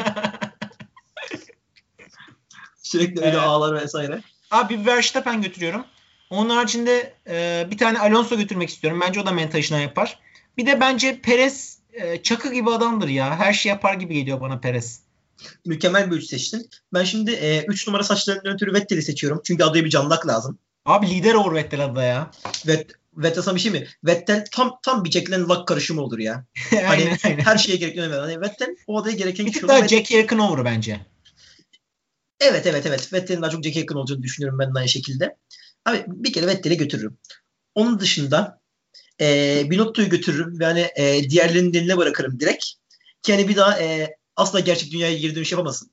sürekli 2.82 3.20
öyle 3.20 3.30
evet. 3.30 3.39
ağlar 3.39 3.82
vesaire. 3.82 4.22
Abi 4.51 4.80
bir 4.80 4.86
Verstappen 4.86 5.41
götürüyorum. 5.41 5.86
Onun 6.30 6.49
haricinde 6.49 7.14
e, 7.28 7.68
bir 7.72 7.78
tane 7.78 7.99
Alonso 7.99 8.38
götürmek 8.38 8.70
istiyorum. 8.70 9.01
Bence 9.07 9.20
o 9.20 9.26
da 9.26 9.32
mental 9.32 9.60
işine 9.60 9.82
yapar. 9.82 10.20
Bir 10.57 10.66
de 10.66 10.80
bence 10.80 11.22
Perez 11.22 11.80
e, 11.93 12.24
çakı 12.24 12.53
gibi 12.53 12.70
adamdır 12.72 13.07
ya. 13.07 13.39
Her 13.39 13.53
şey 13.53 13.70
yapar 13.70 13.93
gibi 13.93 14.14
geliyor 14.14 14.41
bana 14.41 14.60
Perez. 14.60 15.01
Mükemmel 15.66 16.12
bir 16.12 16.16
üç 16.16 16.26
seçtin. 16.26 16.70
Ben 16.93 17.03
şimdi 17.03 17.32
3 17.68 17.88
e, 17.88 17.91
numara 17.91 18.03
saçlarından 18.03 18.53
ötürü 18.53 18.74
Vettel'i 18.74 19.01
seçiyorum. 19.01 19.41
Çünkü 19.43 19.64
adaya 19.64 19.86
bir 19.86 19.89
canlak 19.89 20.28
lazım. 20.28 20.60
Abi 20.86 21.10
lider 21.10 21.34
olur 21.34 21.53
Vettel 21.53 21.86
adada 21.86 22.03
ya. 22.03 22.32
Vet, 22.68 22.91
Vettel 23.24 23.56
bir 23.56 23.60
şey 23.60 23.72
mi? 23.72 23.88
Vettel 24.04 24.46
tam 24.52 24.80
tam 24.84 25.06
bir 25.06 25.12
Jack 25.12 25.32
Luck 25.32 25.68
karışımı 25.68 26.02
olur 26.02 26.20
ya. 26.20 26.46
aynen, 26.72 26.88
hani 26.88 27.18
aynen. 27.24 27.40
her 27.40 27.58
şeye 27.58 27.76
gereken 27.78 28.10
Hani 28.10 28.42
Vettel 28.42 28.76
o 28.88 29.02
adaya 29.02 29.16
gereken 29.16 29.46
bir 29.46 29.54
tık 29.54 29.68
daha 29.68 29.88
Jack'e 29.88 30.18
yakın 30.18 30.40
olur 30.40 30.66
bence. 30.66 31.00
Evet 32.40 32.68
evet 32.68 32.86
evet. 32.86 33.14
Vettel'in 33.14 33.42
daha 33.42 33.52
çok 33.52 33.64
Jack'e 33.64 33.80
yakın 33.80 33.96
olacağını 33.96 34.24
düşünüyorum 34.24 34.60
ben 34.60 34.76
de 34.76 34.80
aynı 34.80 34.90
şekilde. 34.90 35.38
Abi 35.86 36.04
bir 36.08 36.34
kere 36.34 36.48
Vettel'i 36.48 36.78
götürürüm. 36.78 37.18
Onun 37.76 38.00
dışında 38.00 38.62
e, 39.22 39.64
Binotto'yu 39.70 40.10
götürürüm 40.10 40.60
ve 40.60 40.66
hani 40.66 40.88
e, 40.96 41.30
diğerlerinin 41.30 41.74
eline 41.74 41.98
bırakırım 41.98 42.40
direkt. 42.40 42.66
Ki 43.22 43.34
hani 43.34 43.48
bir 43.48 43.56
daha 43.56 43.80
e, 43.80 44.16
asla 44.36 44.60
gerçek 44.60 44.92
dünyaya 44.92 45.18
geri 45.18 45.36
dönüş 45.36 45.52
yapamasın. 45.52 45.92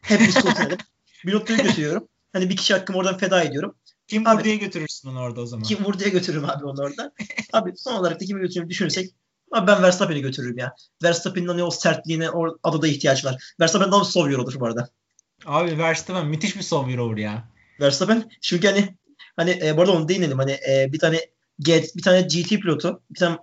Hep 0.00 0.20
biz 0.20 0.34
kontrol 0.34 0.76
Binotto'yu 1.26 1.58
götürüyorum. 1.58 2.08
Hani 2.32 2.50
bir 2.50 2.56
kişi 2.56 2.74
hakkımı 2.74 2.98
oradan 2.98 3.18
feda 3.18 3.42
ediyorum. 3.42 3.74
Kim 4.08 4.26
vur 4.26 4.44
diye 4.44 4.56
götürürsün 4.56 5.08
onu 5.08 5.20
orada 5.20 5.40
o 5.40 5.46
zaman. 5.46 5.62
Kim 5.62 5.84
vur 5.84 5.98
diye 5.98 6.08
götürürüm 6.08 6.44
abi 6.44 6.64
onu 6.64 6.82
orada. 6.82 7.12
abi 7.52 7.72
son 7.76 7.94
olarak 7.94 8.20
da 8.20 8.24
kimi 8.24 8.40
götürürüm 8.40 8.70
düşünürsek 8.70 9.10
abi 9.52 9.66
ben 9.66 9.82
Verstappen'i 9.82 10.20
götürürüm 10.20 10.58
ya. 10.58 10.74
Verstappen'in 11.02 11.48
hani 11.48 11.62
o 11.62 11.70
sertliğine 11.70 12.30
o 12.30 12.58
adada 12.62 12.88
ihtiyaç 12.88 13.24
var. 13.24 13.54
Verstappen 13.60 13.92
daha 13.92 14.00
bir 14.00 14.06
Sovyer 14.06 14.38
olur 14.38 14.60
bu 14.60 14.66
arada. 14.66 14.88
Abi 15.46 15.78
Verstappen 15.78 16.26
müthiş 16.26 16.56
bir 16.56 16.62
Sovyer 16.62 16.98
olur 16.98 17.16
ya. 17.16 17.48
Verstappen 17.80 18.30
çünkü 18.40 18.68
hani 18.68 18.96
hani 19.36 19.60
e, 19.62 19.76
bu 19.76 19.80
arada 19.80 19.92
onu 19.92 20.08
değinelim 20.08 20.38
hani 20.38 20.52
e, 20.52 20.92
bir 20.92 20.98
tane 20.98 21.20
bir 21.66 22.02
tane 22.02 22.20
GT 22.22 22.48
pilotu 22.48 23.02
bir 23.10 23.18
tane 23.18 23.38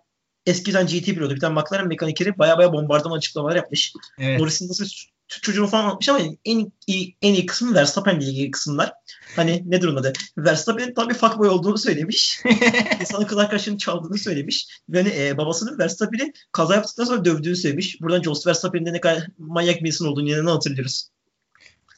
eski 0.45 0.67
bir 0.67 0.73
tane 0.73 0.85
GT 0.85 1.05
pilotu 1.05 1.35
bir 1.35 1.39
tane 1.39 1.53
McLaren 1.53 1.87
mekanikeri 1.87 2.37
baya 2.37 2.57
baya 2.57 2.73
bombardıman 2.73 3.17
açıklamalar 3.17 3.55
yapmış. 3.55 3.93
Evet. 4.19 4.39
Norris'in 4.39 4.69
nasıl 4.69 4.85
çocuğunu 5.27 5.67
falan 5.67 5.89
atmış 5.89 6.09
ama 6.09 6.19
en 6.45 6.71
iyi, 6.87 7.17
en 7.21 7.33
iyi 7.33 7.45
kısmı 7.45 7.75
Verstappen'le 7.75 8.21
ilgili 8.21 8.51
kısımlar. 8.51 8.93
Hani 9.35 9.63
ne 9.65 9.81
durumda 9.81 10.03
da 10.03 10.13
Verstappen'in 10.37 10.93
tam 10.93 11.09
bir 11.09 11.13
fuckboy 11.13 11.49
olduğunu 11.49 11.77
söylemiş. 11.77 12.41
İnsanın 12.99 13.25
kız 13.25 13.37
arkadaşının 13.37 13.77
çaldığını 13.77 14.17
söylemiş. 14.17 14.67
Ve 14.89 14.97
hani, 14.97 15.13
e, 15.17 15.37
babasının 15.37 15.79
Verstappen'i 15.79 16.33
kaza 16.51 16.75
yaptıktan 16.75 17.03
sonra 17.03 17.25
dövdüğünü 17.25 17.55
söylemiş. 17.55 18.01
Buradan 18.01 18.21
Jos 18.21 18.47
Verstappen'in 18.47 18.93
ne 18.93 19.01
kadar 19.01 19.27
manyak 19.37 19.81
bir 19.81 19.87
insan 19.87 20.07
olduğunu 20.07 20.29
yine 20.29 20.49
hatırlıyoruz. 20.49 21.09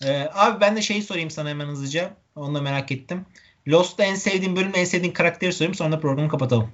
Ee, 0.06 0.28
abi 0.34 0.62
ben 0.62 0.76
de 0.76 0.82
şeyi 0.82 1.04
sorayım 1.04 1.32
sana 1.32 1.50
hemen 1.50 1.68
hızlıca. 1.68 2.14
Onu 2.36 2.56
da 2.56 2.62
merak 2.62 2.92
ettim. 2.92 3.26
Lost'ta 3.68 4.04
en 4.04 4.16
sevdiğin 4.16 4.56
bölüm, 4.56 4.72
en 4.76 4.86
sevdiğin 4.86 5.14
karakteri 5.14 5.54
sorayım. 5.54 5.76
Sonra 5.76 6.00
programı 6.00 6.30
kapatalım. 6.30 6.70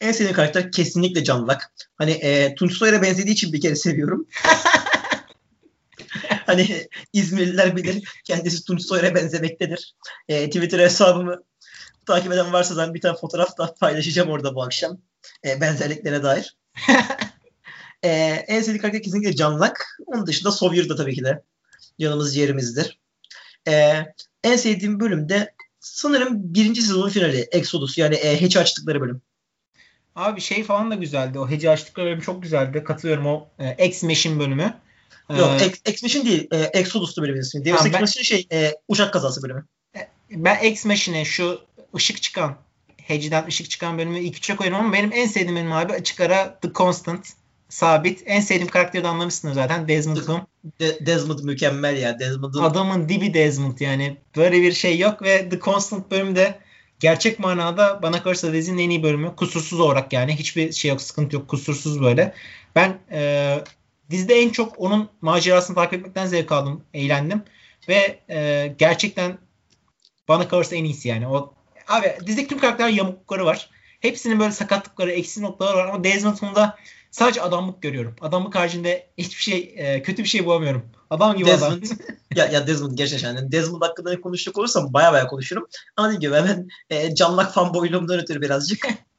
En 0.00 0.12
sevdiğim 0.12 0.36
karakter 0.36 0.72
kesinlikle 0.72 1.24
Can 1.24 1.48
Lak. 1.48 1.72
Hani 1.98 2.10
e, 2.10 2.54
Tunç 2.54 2.72
Soyer'e 2.72 3.02
benzediği 3.02 3.34
için 3.34 3.52
bir 3.52 3.60
kere 3.60 3.76
seviyorum. 3.76 4.26
hani 6.46 6.88
İzmirliler 7.12 7.76
bilir 7.76 8.08
kendisi 8.24 8.64
Tunç 8.64 8.82
Soyer'e 8.82 9.14
benzemektedir. 9.14 9.94
E, 10.28 10.46
Twitter 10.46 10.78
hesabımı 10.78 11.44
takip 12.06 12.32
eden 12.32 12.52
varsa 12.52 12.76
ben 12.76 12.94
bir 12.94 13.00
tane 13.00 13.16
fotoğraf 13.16 13.58
da 13.58 13.74
paylaşacağım 13.74 14.30
orada 14.30 14.54
bu 14.54 14.62
akşam. 14.62 14.98
E, 15.46 15.60
benzerliklere 15.60 16.22
dair. 16.22 16.56
e, 18.02 18.08
en 18.48 18.60
sevdiğim 18.60 18.80
karakter 18.80 19.02
kesinlikle 19.02 19.36
Can 19.36 19.60
Lak. 19.60 19.98
Onun 20.06 20.26
dışında 20.26 20.50
Sawyer 20.52 20.88
da 20.88 20.96
tabii 20.96 21.14
ki 21.14 21.24
de 21.24 21.42
yanımız 21.98 22.36
yerimizdir. 22.36 22.98
E, 23.68 24.04
en 24.44 24.56
sevdiğim 24.56 25.00
bölüm 25.00 25.28
de 25.28 25.54
sanırım 25.80 26.54
birinci 26.54 26.82
sezonun 26.82 27.08
finali 27.08 27.48
Exodus 27.52 27.98
yani 27.98 28.14
e, 28.14 28.40
hatch 28.40 28.56
açtıkları 28.56 29.00
bölüm. 29.00 29.22
Abi 30.14 30.40
şey 30.40 30.64
falan 30.64 30.90
da 30.90 30.94
güzeldi. 30.94 31.38
O 31.38 31.48
hece 31.48 31.70
açtıkları 31.70 32.06
bölüm 32.06 32.20
çok 32.20 32.42
güzeldi. 32.42 32.84
Katılıyorum 32.84 33.26
o 33.26 33.48
e, 33.58 33.86
X-Machine 33.86 34.38
bölümü. 34.38 34.74
Yok 35.30 35.50
ee, 35.60 35.90
X-Machine 35.90 36.24
değil. 36.24 36.48
E, 36.52 36.56
Exodus'tu 36.56 37.22
bölümün 37.22 37.40
ismi. 37.40 37.64
Deus 37.64 37.86
Ex 37.86 37.92
Machine 37.92 38.24
şey 38.24 38.46
e, 38.52 38.74
uçak 38.88 39.12
kazası 39.12 39.42
bölümü. 39.42 39.64
E, 39.96 40.08
ben 40.30 40.64
X-Machine'e 40.64 41.24
şu 41.24 41.60
ışık 41.94 42.22
çıkan 42.22 42.56
Hece'den 42.96 43.46
ışık 43.46 43.70
çıkan 43.70 43.98
bölümü 43.98 44.18
ilk 44.18 44.36
üçe 44.36 44.56
koyuyorum 44.56 44.84
ama 44.84 44.92
benim 44.92 45.12
en 45.12 45.26
sevdiğim 45.26 45.56
bölüm 45.56 45.72
abi 45.72 45.92
açık 45.92 46.20
ara 46.20 46.58
The 46.60 46.72
Constant 46.72 47.26
sabit. 47.68 48.22
En 48.26 48.40
sevdiğim 48.40 48.68
karakteri 48.68 49.04
de 49.04 49.08
anlamışsınız 49.08 49.54
zaten. 49.54 49.88
Desmond 49.88 50.26
Doom. 50.26 50.46
De- 50.80 51.06
Desmond 51.06 51.38
mükemmel 51.38 51.96
ya. 51.96 52.18
Desmond'un... 52.18 52.62
Adamın 52.62 53.08
dibi 53.08 53.34
Desmond 53.34 53.78
yani. 53.80 54.16
Böyle 54.36 54.62
bir 54.62 54.72
şey 54.72 54.98
yok 54.98 55.22
ve 55.22 55.48
The 55.48 55.60
Constant 55.60 56.10
bölümde 56.10 56.58
gerçek 57.00 57.38
manada 57.38 58.02
bana 58.02 58.22
kalırsa 58.22 58.52
dizinin 58.52 58.82
en 58.82 58.90
iyi 58.90 59.02
bölümü. 59.02 59.36
Kusursuz 59.36 59.80
olarak 59.80 60.12
yani. 60.12 60.36
Hiçbir 60.36 60.72
şey 60.72 60.88
yok, 60.88 61.00
sıkıntı 61.00 61.36
yok. 61.36 61.48
Kusursuz 61.48 62.02
böyle. 62.02 62.34
Ben 62.76 62.98
e, 63.12 63.58
dizide 64.10 64.34
en 64.34 64.50
çok 64.50 64.80
onun 64.80 65.08
macerasını 65.20 65.76
takip 65.76 65.94
etmekten 65.94 66.26
zevk 66.26 66.52
aldım. 66.52 66.84
Eğlendim. 66.94 67.42
Ve 67.88 68.20
e, 68.30 68.66
gerçekten 68.78 69.38
bana 70.28 70.48
kalırsa 70.48 70.76
en 70.76 70.84
iyisi 70.84 71.08
yani. 71.08 71.28
O 71.28 71.54
Abi 71.88 72.16
dizideki 72.26 72.48
tüm 72.48 72.58
karakter 72.58 72.88
yamukları 72.88 73.46
var. 73.46 73.70
Hepsinin 74.00 74.40
böyle 74.40 74.52
sakatlıkları, 74.52 75.12
eksi 75.12 75.42
noktaları 75.42 75.76
var 75.76 75.88
ama 75.88 76.04
Desmond'un 76.04 76.54
da 76.54 76.78
sadece 77.10 77.42
adamlık 77.42 77.82
görüyorum. 77.82 78.16
Adamlık 78.20 78.54
haricinde 78.54 79.06
hiçbir 79.18 79.42
şey 79.42 79.74
e, 79.76 80.02
kötü 80.02 80.22
bir 80.22 80.28
şey 80.28 80.46
bulamıyorum. 80.46 80.82
Adam 81.10 81.36
gibi 81.36 81.48
Desmond, 81.48 81.82
adam. 81.82 81.98
ya, 82.34 82.46
ya 82.46 82.66
Desmond 82.66 82.92
gerçekten 82.94 83.36
yani 83.36 83.52
Desmond 83.52 83.82
hakkında 83.82 84.10
ne 84.10 84.20
konuşacak 84.20 84.58
olursam 84.58 84.92
baya 84.92 85.12
baya 85.12 85.26
konuşurum. 85.26 85.66
Ama 85.96 86.08
dediğim 86.08 86.20
gibi 86.20 86.32
ben 86.32 86.68
e, 86.90 87.14
Canlak 87.14 87.54
fanboyluğumdan 87.54 88.20
ötürü 88.20 88.40
birazcık 88.40 88.88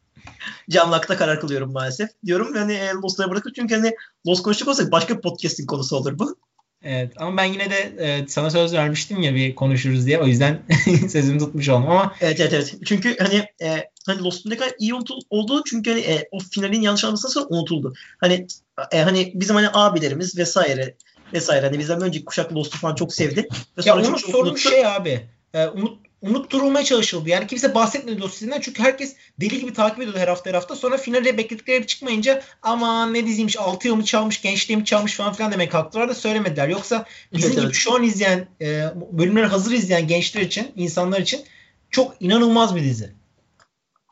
Canlak'ta 0.70 1.18
karar 1.18 1.40
kılıyorum 1.40 1.72
maalesef. 1.72 2.10
Diyorum 2.26 2.56
yani 2.56 2.74
e, 2.74 2.90
Lost'a 2.90 3.30
bırakır 3.30 3.54
çünkü 3.56 3.76
hani 3.76 3.92
Lost 4.28 4.44
konuşacak 4.44 4.68
olsak 4.68 4.92
başka 4.92 5.18
bir 5.18 5.22
podcast'in 5.22 5.66
konusu 5.66 5.96
olur 5.98 6.20
bu. 6.20 6.38
Evet 6.84 7.14
ama 7.18 7.38
ben 7.38 7.46
yine 7.46 7.70
de 7.70 7.96
e, 8.00 8.28
sana 8.28 8.50
söz 8.50 8.74
vermiştim 8.74 9.22
ya 9.22 9.36
bir 9.36 9.56
konuşuruz 9.56 10.06
diye. 10.06 10.20
O 10.20 10.28
yüzden 10.28 10.62
sözümü 11.10 11.40
tutmuş 11.40 11.70
oldum 11.70 11.90
ama. 11.90 12.16
Evet 12.22 12.40
evet 12.40 12.54
evet. 12.54 12.76
Çünkü 12.86 13.18
hani 13.18 13.46
e, 13.62 13.90
hani 14.06 14.24
Lost'un 14.24 14.50
ne 14.50 14.58
kadar 14.58 14.74
iyi 14.80 14.94
oldu 15.30 15.64
çünkü 15.66 15.92
hani 15.92 16.02
e, 16.02 16.28
o 16.32 16.40
finalin 16.40 16.82
yanlış 16.82 17.04
anlamasından 17.04 17.34
sonra 17.34 17.46
unutuldu. 17.50 17.94
Hani 18.18 18.48
e, 18.92 19.02
hani 19.02 19.32
bizim 19.36 19.56
hani 19.56 19.70
abilerimiz 19.74 20.38
vesaire 20.38 20.96
vesaire 21.34 21.66
hani 21.66 21.80
bizden 21.80 22.02
önceki 22.02 22.26
kuşak 22.26 22.54
Lost'u 22.54 22.78
falan 22.78 22.96
çok 22.96 23.14
sevdi. 23.14 23.48
Ve 23.78 23.82
ya 23.86 23.96
onun 23.96 24.16
sorun 24.16 24.56
şey 24.56 24.88
abi. 24.88 25.30
E, 25.54 25.68
unut, 25.68 26.00
unutturulmaya 26.22 26.86
çalışıldı. 26.86 27.30
Yani 27.30 27.48
kimse 27.48 27.76
bahsetmedi 27.76 28.22
dosyasından 28.22 28.60
çünkü 28.62 28.84
herkes 28.84 29.16
deli 29.40 29.60
gibi 29.60 29.74
takip 29.74 30.00
ediyordu 30.00 30.20
her 30.20 30.28
hafta 30.28 30.50
her 30.50 30.54
hafta. 30.54 30.76
Sonra 30.76 30.98
finale 30.98 31.38
bekledikleri 31.38 31.88
çıkmayınca 31.88 32.42
aman 32.62 33.14
ne 33.14 33.26
diziymiş 33.28 33.58
6 33.58 33.88
yılımı 33.88 34.06
çalmış 34.06 34.42
gençliğimi 34.42 34.86
çalmış 34.86 35.14
falan 35.14 35.34
filan 35.34 35.52
demek 35.52 35.72
kalktılar 35.72 36.10
da 36.10 36.16
söylemediler. 36.16 36.68
Yoksa 36.68 37.06
bizim 37.34 37.52
evet, 37.52 37.62
gibi 37.62 37.74
şu 37.74 37.96
an 37.96 38.04
izleyen 38.04 38.48
e, 38.62 38.84
bölümleri 39.12 39.46
hazır 39.46 39.72
izleyen 39.72 40.08
gençler 40.08 40.42
için 40.42 40.72
insanlar 40.76 41.20
için 41.20 41.42
çok 41.90 42.16
inanılmaz 42.20 42.76
bir 42.76 42.84
dizi. 42.84 43.14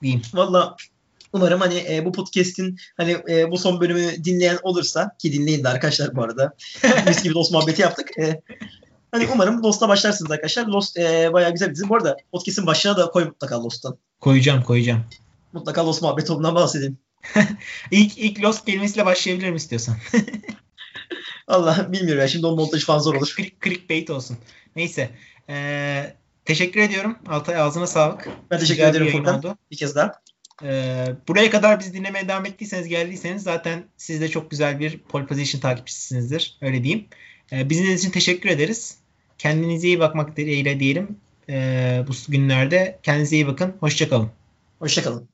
Diyeyim. 0.02 0.22
Valla 0.34 0.76
Umarım 1.34 1.60
hani 1.60 1.86
e, 1.90 2.06
bu 2.06 2.12
podcast'in 2.12 2.78
hani 2.98 3.18
e, 3.30 3.52
bu 3.52 3.58
son 3.58 3.82
bölümü 3.82 4.24
dinleyen 4.24 4.58
olursa 4.64 5.16
ki 5.20 5.34
dinleyin 5.34 5.64
de 5.64 5.70
arkadaşlar 5.70 6.16
bu 6.16 6.24
arada. 6.24 6.54
Mis 7.08 7.24
gibi 7.24 7.34
dost 7.34 7.52
muhabbeti 7.52 7.82
yaptık. 7.82 8.18
E, 8.18 8.42
Hani 9.12 9.28
umarım 9.34 9.64
Lost'a 9.64 9.90
başlarsınız 9.90 10.32
arkadaşlar. 10.32 10.66
Lost 10.66 10.98
e, 10.98 11.34
bayağı 11.34 11.52
güzel 11.52 11.70
bir 11.70 11.76
dizi. 11.76 11.90
Bu 11.90 11.96
arada 11.96 12.18
podcast'in 12.32 12.66
başına 12.66 12.98
da 12.98 13.12
koy 13.12 13.26
mutlaka 13.26 13.64
Lost'tan. 13.64 13.98
Koyacağım 14.20 14.64
koyacağım. 14.64 15.06
Mutlaka 15.54 15.86
Lost 15.86 16.02
muhabbeti 16.02 16.32
olduğundan 16.32 16.56
bahsedin. 16.56 16.98
İlk 17.92 18.18
ilk 18.18 18.44
Lost 18.44 18.66
kelimesiyle 18.66 19.06
başlayabilirim 19.06 19.56
istiyorsan. 19.56 19.96
Allah 21.48 21.92
bilmiyorum 21.92 22.22
ya. 22.22 22.28
Şimdi 22.28 22.46
o 22.46 22.56
montaj 22.56 22.84
falan 22.86 23.00
zor 23.00 23.16
olur. 23.16 23.34
Click, 23.38 23.62
clickbait 23.64 24.10
olsun. 24.10 24.38
Neyse. 24.76 25.10
Ee, 25.50 26.16
teşekkür 26.46 26.80
ediyorum. 26.80 27.18
Altay 27.28 27.56
ağzına 27.56 27.88
sağlık. 27.88 28.30
Ben 28.52 28.60
teşekkür 28.60 28.86
Güzel 28.86 29.02
yayın 29.02 29.18
Furkan. 29.18 29.38
oldu. 29.38 29.58
Bir 29.72 29.78
kez 29.78 29.96
daha. 29.96 30.22
Ee, 30.64 31.06
buraya 31.28 31.50
kadar 31.50 31.80
bizi 31.80 31.94
dinlemeye 31.94 32.28
devam 32.28 32.46
ettiyseniz, 32.46 32.88
geldiyseniz 32.88 33.44
zaten 33.44 33.84
siz 33.98 34.22
de 34.22 34.30
çok 34.30 34.52
güzel 34.52 34.80
bir 34.80 34.98
pole 35.00 35.26
position 35.26 35.62
takipçisisinizdir. 35.62 36.58
Öyle 36.62 36.84
diyeyim. 36.84 37.08
Bizim 37.52 37.96
için 37.96 38.12
teşekkür 38.12 38.50
ederiz. 38.50 38.98
Kendinize 39.38 39.88
iyi 39.88 40.00
bakmak 40.00 40.38
dileğiyle 40.38 40.80
diyelim. 40.80 41.18
Ee, 41.50 42.04
bu 42.08 42.32
günlerde 42.32 43.00
kendinize 43.04 43.36
iyi 43.36 43.48
bakın. 43.48 43.76
Hoşçakalın. 43.80 44.30
Hoşçakalın. 44.80 45.30